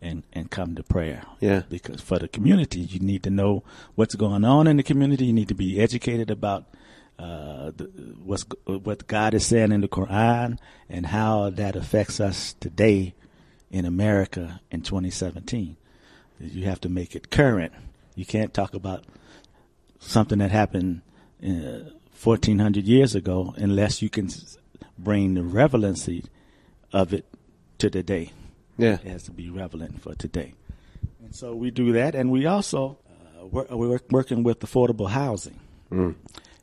And, 0.02 0.22
and 0.32 0.50
come 0.50 0.76
to 0.76 0.82
prayer. 0.82 1.24
Yeah. 1.40 1.64
Because 1.68 2.00
for 2.00 2.18
the 2.18 2.26
community, 2.26 2.80
you 2.80 3.00
need 3.00 3.22
to 3.24 3.30
know 3.30 3.64
what's 3.96 4.14
going 4.14 4.46
on 4.46 4.66
in 4.66 4.78
the 4.78 4.82
community. 4.82 5.26
You 5.26 5.34
need 5.34 5.48
to 5.48 5.54
be 5.54 5.78
educated 5.78 6.30
about 6.30 6.64
uh, 7.18 7.70
the, 7.76 7.84
what's 8.24 8.46
what 8.64 9.06
God 9.06 9.34
is 9.34 9.44
saying 9.44 9.72
in 9.72 9.82
the 9.82 9.88
Quran 9.88 10.58
and 10.88 11.04
how 11.04 11.50
that 11.50 11.76
affects 11.76 12.18
us 12.18 12.54
today 12.60 13.14
in 13.70 13.84
America 13.84 14.62
in 14.70 14.80
2017. 14.80 15.76
You 16.40 16.64
have 16.64 16.80
to 16.80 16.88
make 16.88 17.14
it 17.14 17.30
current. 17.30 17.72
You 18.14 18.24
can't 18.24 18.54
talk 18.54 18.72
about 18.72 19.04
something 19.98 20.38
that 20.38 20.50
happened 20.50 21.02
uh, 21.44 21.90
1400 22.22 22.86
years 22.86 23.14
ago 23.14 23.54
unless 23.56 24.00
you 24.00 24.08
can 24.08 24.30
bring 24.98 25.34
the 25.34 25.42
relevancy 25.42 26.24
of 26.92 27.12
it 27.12 27.26
to 27.78 27.90
today. 27.90 28.32
Yeah. 28.78 28.94
It 28.94 29.02
has 29.08 29.24
to 29.24 29.30
be 29.32 29.50
relevant 29.50 30.00
for 30.02 30.14
today. 30.14 30.54
And 31.22 31.34
so 31.34 31.54
we 31.54 31.70
do 31.70 31.92
that, 31.92 32.14
and 32.14 32.30
we 32.30 32.46
also 32.46 32.98
uh, 33.40 33.46
work, 33.46 33.70
we're 33.70 34.00
working 34.10 34.42
with 34.42 34.60
affordable 34.60 35.08
housing, 35.10 35.60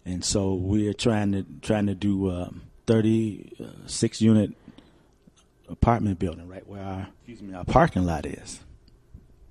and 0.05 0.23
so 0.25 0.53
we're 0.55 0.93
trying 0.93 1.31
to 1.33 1.45
trying 1.61 1.87
to 1.87 1.95
do 1.95 2.31
um, 2.31 2.61
36 2.87 4.21
unit 4.21 4.53
apartment 5.69 6.17
building 6.17 6.47
right 6.47 6.65
where 6.65 6.81
our 6.81 7.07
excuse 7.19 7.41
me 7.41 7.53
our 7.53 7.65
parking 7.65 8.05
lot 8.05 8.25
is. 8.25 8.59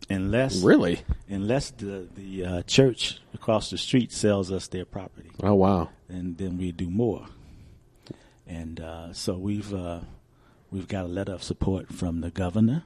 Unless 0.09 0.63
Really? 0.63 1.01
unless 1.29 1.71
the 1.73 2.09
the 2.15 2.45
uh, 2.45 2.63
church 2.63 3.19
across 3.35 3.71
the 3.71 3.77
street 3.79 4.13
sells 4.13 4.51
us 4.53 4.69
their 4.69 4.85
property 4.85 5.31
Oh 5.43 5.55
wow. 5.55 5.91
and 6.09 6.37
then 6.39 6.59
we 6.59 6.73
do 6.73 6.89
more. 6.89 7.27
And 8.47 8.81
uh, 8.81 9.13
so 9.13 9.37
we've 9.37 9.75
uh, 9.75 10.01
we've 10.71 10.89
got 10.89 11.05
a 11.05 11.09
letter 11.09 11.33
of 11.33 11.43
support 11.43 11.93
from 11.93 12.21
the 12.21 12.31
governor 12.31 12.85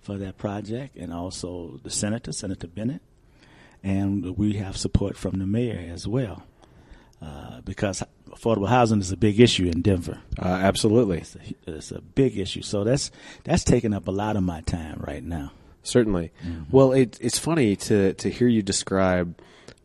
for 0.00 0.16
that 0.18 0.38
project, 0.38 0.96
and 0.96 1.12
also 1.12 1.80
the 1.82 1.90
senator, 1.90 2.32
Senator 2.32 2.66
Bennet, 2.66 3.02
and 3.82 4.36
we 4.36 4.54
have 4.54 4.76
support 4.76 5.16
from 5.16 5.38
the 5.38 5.46
mayor 5.46 5.90
as 5.92 6.06
well, 6.06 6.44
uh, 7.20 7.60
because 7.62 8.02
affordable 8.30 8.68
housing 8.68 9.00
is 9.00 9.12
a 9.12 9.16
big 9.16 9.40
issue 9.40 9.66
in 9.66 9.82
Denver. 9.82 10.20
Uh, 10.38 10.46
absolutely. 10.46 11.18
It's 11.18 11.36
a, 11.36 11.40
it's 11.66 11.90
a 11.90 12.00
big 12.00 12.38
issue. 12.38 12.62
So 12.62 12.84
that's 12.84 13.10
that's 13.44 13.64
taking 13.64 13.92
up 13.92 14.08
a 14.08 14.12
lot 14.12 14.36
of 14.36 14.42
my 14.42 14.60
time 14.62 15.00
right 15.06 15.22
now. 15.22 15.52
Certainly. 15.82 16.32
Well, 16.70 16.92
it, 16.92 17.18
it's 17.20 17.38
funny 17.38 17.76
to 17.76 18.14
to 18.14 18.30
hear 18.30 18.48
you 18.48 18.62
describe, 18.62 19.40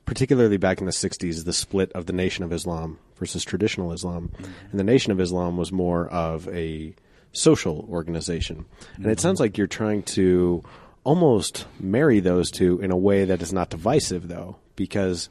particularly 0.06 0.58
back 0.58 0.80
in 0.80 0.86
the 0.86 0.92
'60s, 0.92 1.46
the 1.46 1.54
split 1.54 1.92
of 1.94 2.06
the 2.06 2.14
Nation 2.14 2.44
of 2.44 2.52
Islam 2.52 3.00
versus 3.18 3.44
traditional 3.44 3.94
Islam, 3.94 4.32
and 4.72 4.80
the 4.80 4.84
Nation 4.84 5.12
of 5.12 5.20
Islam 5.20 5.56
was 5.56 5.72
more 5.72 6.08
of 6.08 6.48
a 6.50 6.94
social 7.34 7.86
organization, 7.90 8.66
and 8.96 9.08
it 9.08 9.20
sounds 9.20 9.40
like 9.40 9.58
you're 9.58 9.68
trying 9.68 10.04
to 10.04 10.64
almost 11.04 11.66
marry 11.80 12.20
those 12.22 12.50
two 12.52 12.80
in 12.80 12.92
a 12.92 12.98
way 12.98 13.26
that 13.26 13.42
is 13.42 13.52
not 13.52 13.70
divisive, 13.70 14.28
though, 14.28 14.56
because. 14.76 15.30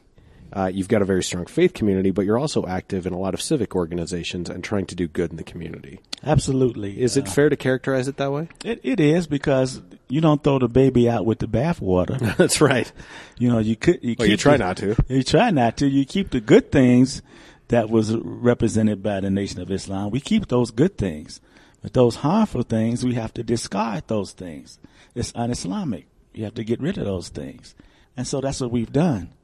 Uh, 0.54 0.66
you've 0.66 0.86
got 0.88 1.00
a 1.00 1.04
very 1.06 1.22
strong 1.22 1.46
faith 1.46 1.72
community, 1.72 2.10
but 2.10 2.26
you're 2.26 2.36
also 2.38 2.66
active 2.66 3.06
in 3.06 3.14
a 3.14 3.18
lot 3.18 3.32
of 3.32 3.40
civic 3.40 3.74
organizations 3.74 4.50
and 4.50 4.62
trying 4.62 4.84
to 4.84 4.94
do 4.94 5.08
good 5.08 5.30
in 5.30 5.38
the 5.38 5.42
community. 5.42 5.98
Absolutely. 6.22 7.00
Is 7.00 7.16
it 7.16 7.26
Uh, 7.26 7.30
fair 7.30 7.48
to 7.48 7.56
characterize 7.56 8.06
it 8.06 8.18
that 8.18 8.30
way? 8.30 8.48
It, 8.62 8.78
it 8.82 9.00
is 9.00 9.26
because 9.26 9.80
you 10.10 10.20
don't 10.20 10.44
throw 10.44 10.58
the 10.58 10.68
baby 10.68 11.08
out 11.08 11.24
with 11.24 11.38
the 11.38 11.46
bathwater. 11.46 12.18
That's 12.36 12.60
right. 12.60 12.92
You 13.38 13.48
know, 13.50 13.60
you 13.60 13.76
could. 13.76 14.00
You, 14.02 14.14
Well, 14.18 14.28
you 14.28 14.36
try 14.36 14.58
the- 14.58 14.64
not 14.64 14.76
to. 14.76 14.94
You 15.08 15.22
try 15.22 15.50
not 15.52 15.78
to. 15.78 15.86
You 15.88 16.04
keep 16.04 16.32
the 16.32 16.40
good 16.42 16.70
things 16.70 17.22
that 17.68 17.88
was 17.88 18.14
represented 18.14 19.02
by 19.02 19.20
the 19.20 19.30
Nation 19.30 19.58
of 19.62 19.70
Islam. 19.70 20.10
We 20.10 20.20
keep 20.20 20.48
those 20.48 20.70
good 20.70 20.98
things, 20.98 21.40
but 21.82 21.92
those 21.92 22.16
harmful 22.16 22.62
things, 22.62 23.04
we 23.04 23.14
have 23.14 23.34
to 23.34 23.42
discard 23.42 24.04
those 24.06 24.32
things. 24.32 24.78
It's 25.14 25.32
un-Islamic. 25.34 26.06
You 26.32 26.44
have 26.44 26.54
to 26.54 26.64
get 26.64 26.80
rid 26.80 26.96
of 26.98 27.04
those 27.04 27.28
things, 27.28 27.74
and 28.16 28.26
so 28.26 28.40
that's 28.40 28.60
what 28.60 28.70
we've 28.70 28.92
done. 28.92 29.34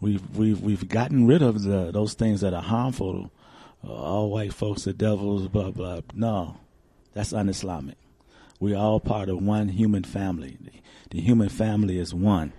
We've 0.00 0.22
we've 0.36 0.60
we've 0.60 0.88
gotten 0.88 1.26
rid 1.26 1.42
of 1.42 1.62
the 1.62 1.90
those 1.90 2.14
things 2.14 2.40
that 2.40 2.54
are 2.54 2.62
harmful. 2.62 3.30
Uh, 3.84 3.92
all 3.92 4.30
white 4.30 4.54
folks 4.54 4.86
are 4.86 4.92
devils. 4.92 5.48
Blah 5.48 5.72
blah. 5.72 6.00
No, 6.14 6.56
that's 7.12 7.32
un-Islamic. 7.32 7.96
We're 8.60 8.78
all 8.78 9.00
part 9.00 9.28
of 9.28 9.42
one 9.42 9.68
human 9.68 10.04
family. 10.04 10.56
The 11.10 11.20
human 11.20 11.48
family 11.48 11.98
is 11.98 12.14
one 12.14 12.52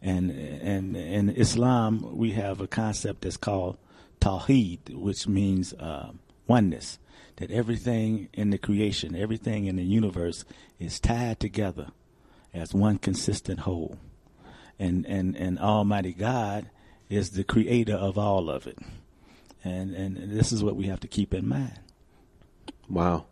and 0.00 0.30
and 0.30 0.96
in 0.96 1.30
Islam 1.30 2.16
we 2.16 2.32
have 2.32 2.60
a 2.60 2.66
concept 2.66 3.22
that's 3.22 3.36
called 3.36 3.78
tawheed, 4.20 4.94
which 4.94 5.26
means 5.26 5.72
uh, 5.74 6.12
oneness. 6.46 6.98
That 7.38 7.50
everything 7.50 8.28
in 8.32 8.50
the 8.50 8.58
creation, 8.58 9.14
everything 9.14 9.66
in 9.66 9.76
the 9.76 9.84
universe, 9.84 10.44
is 10.78 10.98
tied 10.98 11.38
together 11.38 11.88
as 12.52 12.74
one 12.74 12.98
consistent 12.98 13.60
whole, 13.60 13.98
and 14.78 15.06
and 15.06 15.36
and 15.36 15.58
Almighty 15.58 16.12
God 16.12 16.70
is 17.08 17.30
the 17.30 17.44
creator 17.44 17.94
of 17.94 18.18
all 18.18 18.50
of 18.50 18.66
it, 18.66 18.78
and 19.64 19.94
and 19.94 20.16
this 20.36 20.52
is 20.52 20.64
what 20.64 20.76
we 20.76 20.86
have 20.86 21.00
to 21.00 21.08
keep 21.08 21.32
in 21.32 21.48
mind. 21.48 21.78
Wow. 22.88 23.26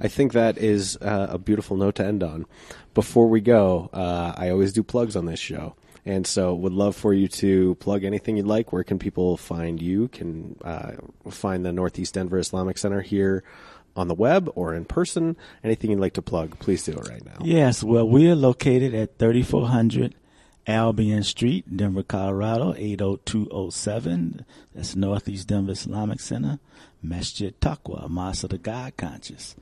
I 0.00 0.08
think 0.08 0.32
that 0.32 0.58
is 0.58 0.96
uh, 0.98 1.26
a 1.30 1.38
beautiful 1.38 1.76
note 1.76 1.96
to 1.96 2.04
end 2.04 2.22
on. 2.22 2.46
Before 2.94 3.28
we 3.28 3.40
go, 3.40 3.90
uh, 3.92 4.32
I 4.36 4.50
always 4.50 4.72
do 4.72 4.82
plugs 4.82 5.16
on 5.16 5.26
this 5.26 5.40
show. 5.40 5.74
And 6.08 6.26
so 6.26 6.54
would 6.54 6.72
love 6.72 6.96
for 6.96 7.12
you 7.12 7.28
to 7.28 7.74
plug 7.74 8.02
anything 8.02 8.38
you'd 8.38 8.46
like. 8.46 8.72
Where 8.72 8.82
can 8.82 8.98
people 8.98 9.36
find 9.36 9.80
you? 9.80 10.08
Can 10.08 10.56
uh, 10.64 10.92
find 11.30 11.66
the 11.66 11.70
Northeast 11.70 12.14
Denver 12.14 12.38
Islamic 12.38 12.78
Center 12.78 13.02
here 13.02 13.44
on 13.94 14.08
the 14.08 14.14
web 14.14 14.50
or 14.54 14.74
in 14.74 14.86
person? 14.86 15.36
Anything 15.62 15.90
you'd 15.90 16.00
like 16.00 16.14
to 16.14 16.22
plug, 16.22 16.58
please 16.60 16.82
do 16.82 16.92
it 16.92 17.06
right 17.10 17.22
now. 17.22 17.36
Yes, 17.42 17.84
well, 17.84 18.08
we're 18.08 18.34
located 18.34 18.94
at 18.94 19.18
3400 19.18 20.14
Albion 20.66 21.24
Street, 21.24 21.76
Denver, 21.76 22.02
Colorado, 22.02 22.72
80207. 22.74 24.46
That's 24.74 24.96
Northeast 24.96 25.48
Denver 25.48 25.72
Islamic 25.72 26.20
Center, 26.20 26.58
Masjid 27.02 27.58
Taqwa, 27.60 28.08
Mosque 28.08 28.44
of 28.44 28.50
the 28.50 28.56
God 28.56 28.96
Conscious. 28.96 29.56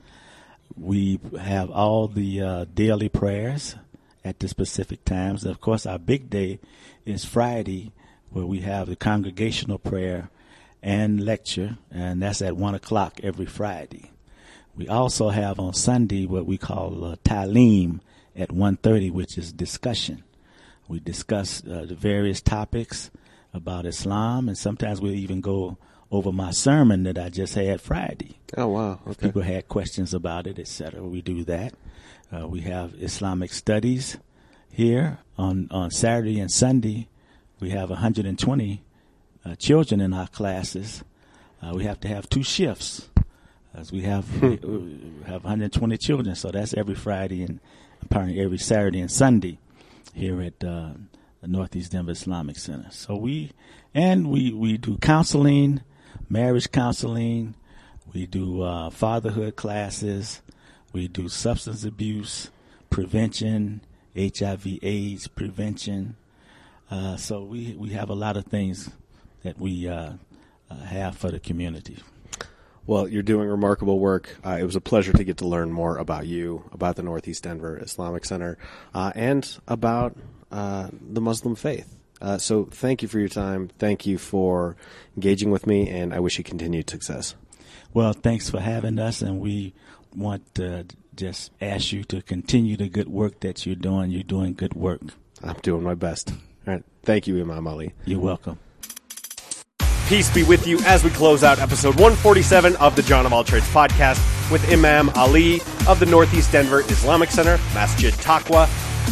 We 0.77 1.19
have 1.37 1.69
all 1.71 2.07
the 2.07 2.41
uh, 2.41 2.65
daily 2.73 3.09
prayers 3.09 3.75
at 4.27 4.39
the 4.39 4.47
specific 4.47 5.03
times. 5.05 5.45
Of 5.45 5.61
course, 5.61 5.85
our 5.85 5.97
big 5.97 6.29
day 6.29 6.59
is 7.05 7.25
Friday, 7.25 7.91
where 8.29 8.45
we 8.45 8.59
have 8.59 8.87
the 8.87 8.95
congregational 8.95 9.77
prayer 9.77 10.29
and 10.83 11.23
lecture, 11.23 11.77
and 11.91 12.21
that's 12.21 12.41
at 12.41 12.57
1 12.57 12.75
o'clock 12.75 13.19
every 13.23 13.45
Friday. 13.45 14.11
We 14.75 14.87
also 14.87 15.29
have 15.29 15.59
on 15.59 15.73
Sunday 15.73 16.25
what 16.25 16.45
we 16.45 16.57
call 16.57 17.03
uh, 17.03 17.15
Talim 17.23 18.01
at 18.35 18.49
1.30, 18.49 19.11
which 19.11 19.37
is 19.37 19.51
discussion. 19.51 20.23
We 20.87 20.99
discuss 20.99 21.63
uh, 21.65 21.85
the 21.87 21.95
various 21.95 22.41
topics 22.41 23.09
about 23.53 23.85
Islam, 23.85 24.47
and 24.47 24.57
sometimes 24.57 25.01
we'll 25.01 25.13
even 25.13 25.41
go 25.41 25.77
over 26.11 26.31
my 26.31 26.51
sermon 26.51 27.03
that 27.03 27.17
I 27.17 27.29
just 27.29 27.55
had 27.55 27.81
Friday. 27.81 28.37
Oh 28.55 28.67
wow. 28.67 28.99
If 29.07 29.17
people 29.17 29.41
had 29.41 29.67
questions 29.67 30.13
about 30.13 30.47
it, 30.47 30.59
etc., 30.59 31.01
we 31.03 31.21
do 31.21 31.43
that. 31.45 31.73
Uh, 32.29 32.45
we 32.45 32.59
have 32.61 32.93
Islamic 32.99 33.53
studies 33.53 34.17
here 34.69 35.19
on 35.37 35.69
on 35.71 35.89
Saturday 35.89 36.41
and 36.41 36.51
Sunday. 36.51 37.07
We 37.61 37.69
have 37.69 37.89
120 37.89 38.83
uh, 39.45 39.55
children 39.55 40.01
in 40.01 40.13
our 40.13 40.27
classes. 40.27 41.05
Uh, 41.61 41.71
we 41.73 41.85
have 41.85 42.01
to 42.01 42.07
have 42.09 42.29
two 42.29 42.43
shifts, 42.43 43.07
as 43.73 43.93
we 43.93 44.01
have 44.01 44.41
we 44.41 44.59
have 45.25 45.45
120 45.45 45.97
children. 45.97 46.35
So 46.35 46.51
that's 46.51 46.73
every 46.73 46.95
Friday 46.95 47.43
and 47.43 47.61
apparently 48.01 48.41
every 48.41 48.57
Saturday 48.57 48.99
and 48.99 49.11
Sunday 49.11 49.57
here 50.13 50.41
at 50.41 50.61
uh, 50.61 50.91
the 51.39 51.47
Northeast 51.47 51.93
Denver 51.93 52.11
Islamic 52.11 52.57
Center. 52.57 52.89
So 52.91 53.15
we 53.15 53.53
and 53.93 54.29
we 54.29 54.51
we 54.51 54.77
do 54.77 54.97
counseling, 54.97 55.81
marriage 56.27 56.71
counseling. 56.73 57.55
We 58.13 58.25
do 58.25 58.63
uh, 58.63 58.89
fatherhood 58.89 59.55
classes. 59.55 60.41
We 60.93 61.07
do 61.07 61.29
substance 61.29 61.83
abuse 61.83 62.49
prevention, 62.89 63.81
HIV/AIDS 64.15 65.27
prevention. 65.27 66.15
Uh, 66.89 67.17
so 67.17 67.43
we 67.43 67.75
we 67.77 67.89
have 67.89 68.09
a 68.09 68.15
lot 68.15 68.37
of 68.37 68.45
things 68.45 68.89
that 69.43 69.59
we 69.59 69.87
uh, 69.87 70.13
uh, 70.69 70.75
have 70.75 71.17
for 71.17 71.31
the 71.31 71.39
community. 71.39 71.97
Well, 72.85 73.09
you're 73.09 73.23
doing 73.23 73.49
remarkable 73.49 73.99
work. 73.99 74.37
Uh, 74.45 74.57
it 74.61 74.63
was 74.63 74.77
a 74.77 74.81
pleasure 74.81 75.11
to 75.11 75.23
get 75.25 75.37
to 75.37 75.47
learn 75.47 75.71
more 75.73 75.97
about 75.97 76.25
you, 76.25 76.63
about 76.71 76.95
the 76.95 77.03
Northeast 77.03 77.43
Denver 77.43 77.77
Islamic 77.77 78.23
Center, 78.23 78.57
uh, 78.93 79.11
and 79.13 79.57
about 79.67 80.15
uh, 80.51 80.87
the 80.91 81.19
Muslim 81.19 81.55
faith. 81.55 81.93
Uh, 82.21 82.37
so, 82.37 82.65
thank 82.71 83.01
you 83.01 83.07
for 83.07 83.19
your 83.19 83.27
time. 83.27 83.69
Thank 83.77 84.05
you 84.05 84.17
for 84.17 84.77
engaging 85.17 85.51
with 85.51 85.67
me, 85.67 85.89
and 85.89 86.13
I 86.13 86.19
wish 86.19 86.37
you 86.37 86.45
continued 86.45 86.89
success. 86.89 87.35
Well, 87.93 88.13
thanks 88.13 88.49
for 88.49 88.61
having 88.61 88.97
us, 88.99 89.21
and 89.21 89.39
we 89.41 89.73
want 90.17 90.55
to 90.55 90.85
just 91.15 91.51
ask 91.61 91.91
you 91.91 92.03
to 92.05 92.21
continue 92.21 92.75
the 92.75 92.89
good 92.89 93.07
work 93.07 93.39
that 93.41 93.65
you're 93.65 93.75
doing. 93.75 94.11
You're 94.11 94.23
doing 94.23 94.53
good 94.53 94.73
work. 94.73 95.01
I'm 95.43 95.55
doing 95.61 95.83
my 95.83 95.93
best. 95.93 96.31
All 96.31 96.73
right. 96.73 96.83
Thank 97.03 97.27
you, 97.27 97.39
Imam 97.39 97.67
Ali. 97.67 97.93
You're 98.05 98.19
welcome. 98.19 98.59
Peace 100.07 100.33
be 100.33 100.43
with 100.43 100.65
you 100.65 100.79
as 100.85 101.03
we 101.03 101.09
close 101.09 101.43
out 101.43 101.59
episode 101.59 101.95
147 101.95 102.77
of 102.77 102.95
the 102.95 103.01
Jon 103.01 103.25
of 103.25 103.33
All 103.33 103.43
Trades 103.43 103.67
podcast 103.67 104.21
with 104.49 104.65
Imam 104.71 105.09
Ali 105.15 105.59
of 105.87 105.99
the 105.99 106.05
Northeast 106.05 106.51
Denver 106.51 106.79
Islamic 106.81 107.29
Center, 107.29 107.57
Masjid 107.73 108.13
Taqwa. 108.13 108.67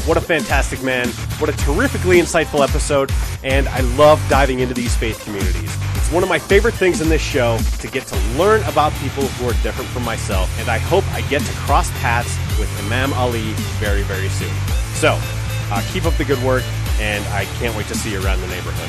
What 0.08 0.18
a 0.18 0.22
fantastic 0.22 0.82
man. 0.84 1.10
What 1.40 1.50
a 1.50 1.58
terrifically 1.58 2.20
insightful 2.20 2.66
episode. 2.66 3.12
And 3.44 3.68
I 3.68 3.82
love 3.98 4.26
diving 4.30 4.60
into 4.60 4.74
these 4.74 4.96
faith 4.96 5.22
communities. 5.24 5.76
It's 6.06 6.14
one 6.14 6.22
of 6.22 6.30
my 6.30 6.38
favorite 6.38 6.76
things 6.76 7.02
in 7.02 7.10
this 7.10 7.20
show 7.20 7.58
to 7.80 7.88
get 7.88 8.06
to 8.06 8.16
learn 8.38 8.62
about 8.66 8.94
people 9.02 9.26
who 9.26 9.50
are 9.50 9.54
different 9.64 9.90
from 9.90 10.04
myself. 10.04 10.56
And 10.60 10.70
I 10.70 10.78
hope 10.78 11.04
I 11.14 11.22
get 11.22 11.42
to 11.42 11.52
cross 11.54 11.90
paths 12.00 12.38
with 12.60 12.70
Imam 12.86 13.12
Ali 13.14 13.54
very, 13.82 14.04
very 14.04 14.30
soon. 14.30 14.54
So, 14.94 15.18
uh, 15.72 15.82
keep 15.92 16.06
up 16.06 16.14
the 16.14 16.24
good 16.24 16.38
work, 16.44 16.62
and 17.00 17.26
I 17.34 17.46
can't 17.58 17.76
wait 17.76 17.88
to 17.88 17.96
see 17.96 18.12
you 18.12 18.24
around 18.24 18.40
the 18.42 18.48
neighborhood. 18.50 18.88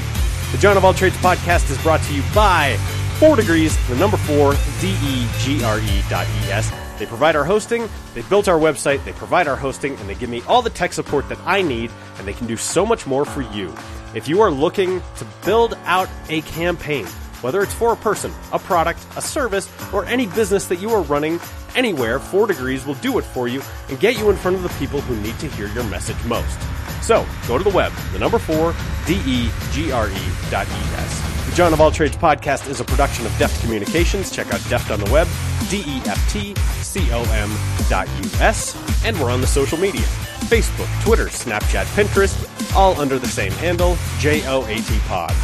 The 0.52 0.58
Jon 0.58 0.76
of 0.76 0.84
All 0.84 0.92
Trades 0.92 1.16
podcast 1.16 1.70
is 1.70 1.78
brought 1.78 2.02
to 2.02 2.12
you 2.12 2.22
by 2.34 2.76
Four 3.18 3.34
Degrees, 3.36 3.78
the 3.88 3.96
number 3.96 4.18
four, 4.18 4.52
D-E-G-R-E 4.82 6.02
dot 6.10 6.26
E-S. 6.26 6.70
They 6.98 7.06
provide 7.06 7.34
our 7.34 7.44
hosting, 7.44 7.88
they 8.12 8.22
built 8.28 8.46
our 8.46 8.58
website, 8.58 9.02
they 9.06 9.12
provide 9.12 9.48
our 9.48 9.56
hosting, 9.56 9.96
and 9.96 10.06
they 10.06 10.16
give 10.16 10.28
me 10.28 10.42
all 10.46 10.60
the 10.60 10.68
tech 10.68 10.92
support 10.92 11.30
that 11.30 11.38
I 11.46 11.62
need, 11.62 11.90
and 12.18 12.28
they 12.28 12.34
can 12.34 12.46
do 12.46 12.58
so 12.58 12.84
much 12.84 13.06
more 13.06 13.24
for 13.24 13.40
you. 13.40 13.74
If 14.16 14.26
you 14.28 14.40
are 14.40 14.50
looking 14.50 15.02
to 15.16 15.26
build 15.44 15.76
out 15.84 16.08
a 16.30 16.40
campaign, 16.40 17.04
whether 17.42 17.62
it's 17.62 17.74
for 17.74 17.92
a 17.92 17.96
person, 17.96 18.32
a 18.50 18.58
product, 18.58 19.04
a 19.14 19.20
service, 19.20 19.70
or 19.92 20.06
any 20.06 20.24
business 20.26 20.64
that 20.68 20.76
you 20.76 20.88
are 20.92 21.02
running 21.02 21.38
anywhere, 21.74 22.18
Four 22.18 22.46
Degrees 22.46 22.86
will 22.86 22.94
do 22.94 23.18
it 23.18 23.24
for 23.24 23.46
you 23.46 23.60
and 23.90 24.00
get 24.00 24.16
you 24.18 24.30
in 24.30 24.36
front 24.36 24.56
of 24.56 24.62
the 24.62 24.70
people 24.78 25.02
who 25.02 25.20
need 25.20 25.38
to 25.40 25.48
hear 25.48 25.68
your 25.68 25.84
message 25.84 26.16
most. 26.24 26.58
So, 27.02 27.26
go 27.46 27.58
to 27.58 27.64
the 27.64 27.68
web, 27.68 27.92
the 28.12 28.18
number 28.18 28.38
four, 28.38 28.74
D-E-G-R-E 29.06 30.28
dot 30.50 30.66
E-S. 30.66 31.46
The 31.50 31.54
Jon 31.54 31.74
of 31.74 31.82
All 31.82 31.90
Trades 31.90 32.16
podcast 32.16 32.70
is 32.70 32.80
a 32.80 32.84
production 32.84 33.26
of 33.26 33.36
Deft 33.36 33.60
Communications. 33.60 34.30
Check 34.30 34.46
out 34.46 34.66
Deft 34.70 34.90
on 34.90 34.98
the 34.98 35.12
web, 35.12 35.28
D-E-F-T-C-O-M 35.68 37.50
dot 37.90 38.08
U-S. 38.08 39.04
And 39.04 39.20
we're 39.20 39.30
on 39.30 39.42
the 39.42 39.46
social 39.46 39.76
media. 39.76 40.06
Facebook, 40.46 40.88
Twitter, 41.04 41.26
Snapchat, 41.26 41.84
Pinterest, 41.94 42.74
all 42.74 42.98
under 43.00 43.18
the 43.18 43.28
same 43.28 43.52
handle, 43.52 43.96
J-O-A-T 44.18 44.98
Pod. 45.06 45.34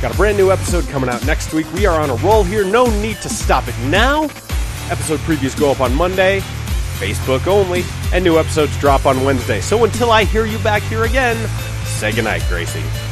Got 0.00 0.14
a 0.14 0.16
brand 0.16 0.36
new 0.36 0.50
episode 0.50 0.86
coming 0.88 1.10
out 1.10 1.24
next 1.26 1.52
week. 1.52 1.72
We 1.74 1.86
are 1.86 2.00
on 2.00 2.10
a 2.10 2.16
roll 2.16 2.42
here. 2.42 2.64
No 2.64 2.86
need 3.00 3.16
to 3.18 3.28
stop 3.28 3.68
it 3.68 3.78
now. 3.88 4.24
Episode 4.90 5.20
previews 5.20 5.58
go 5.58 5.70
up 5.70 5.80
on 5.80 5.94
Monday. 5.94 6.40
Facebook 6.98 7.46
only, 7.46 7.84
and 8.12 8.24
new 8.24 8.38
episodes 8.38 8.76
drop 8.78 9.06
on 9.06 9.24
Wednesday. 9.24 9.60
So 9.60 9.84
until 9.84 10.10
I 10.10 10.24
hear 10.24 10.46
you 10.46 10.58
back 10.60 10.82
here 10.82 11.04
again, 11.04 11.36
say 11.84 12.12
goodnight, 12.12 12.42
Gracie. 12.48 13.11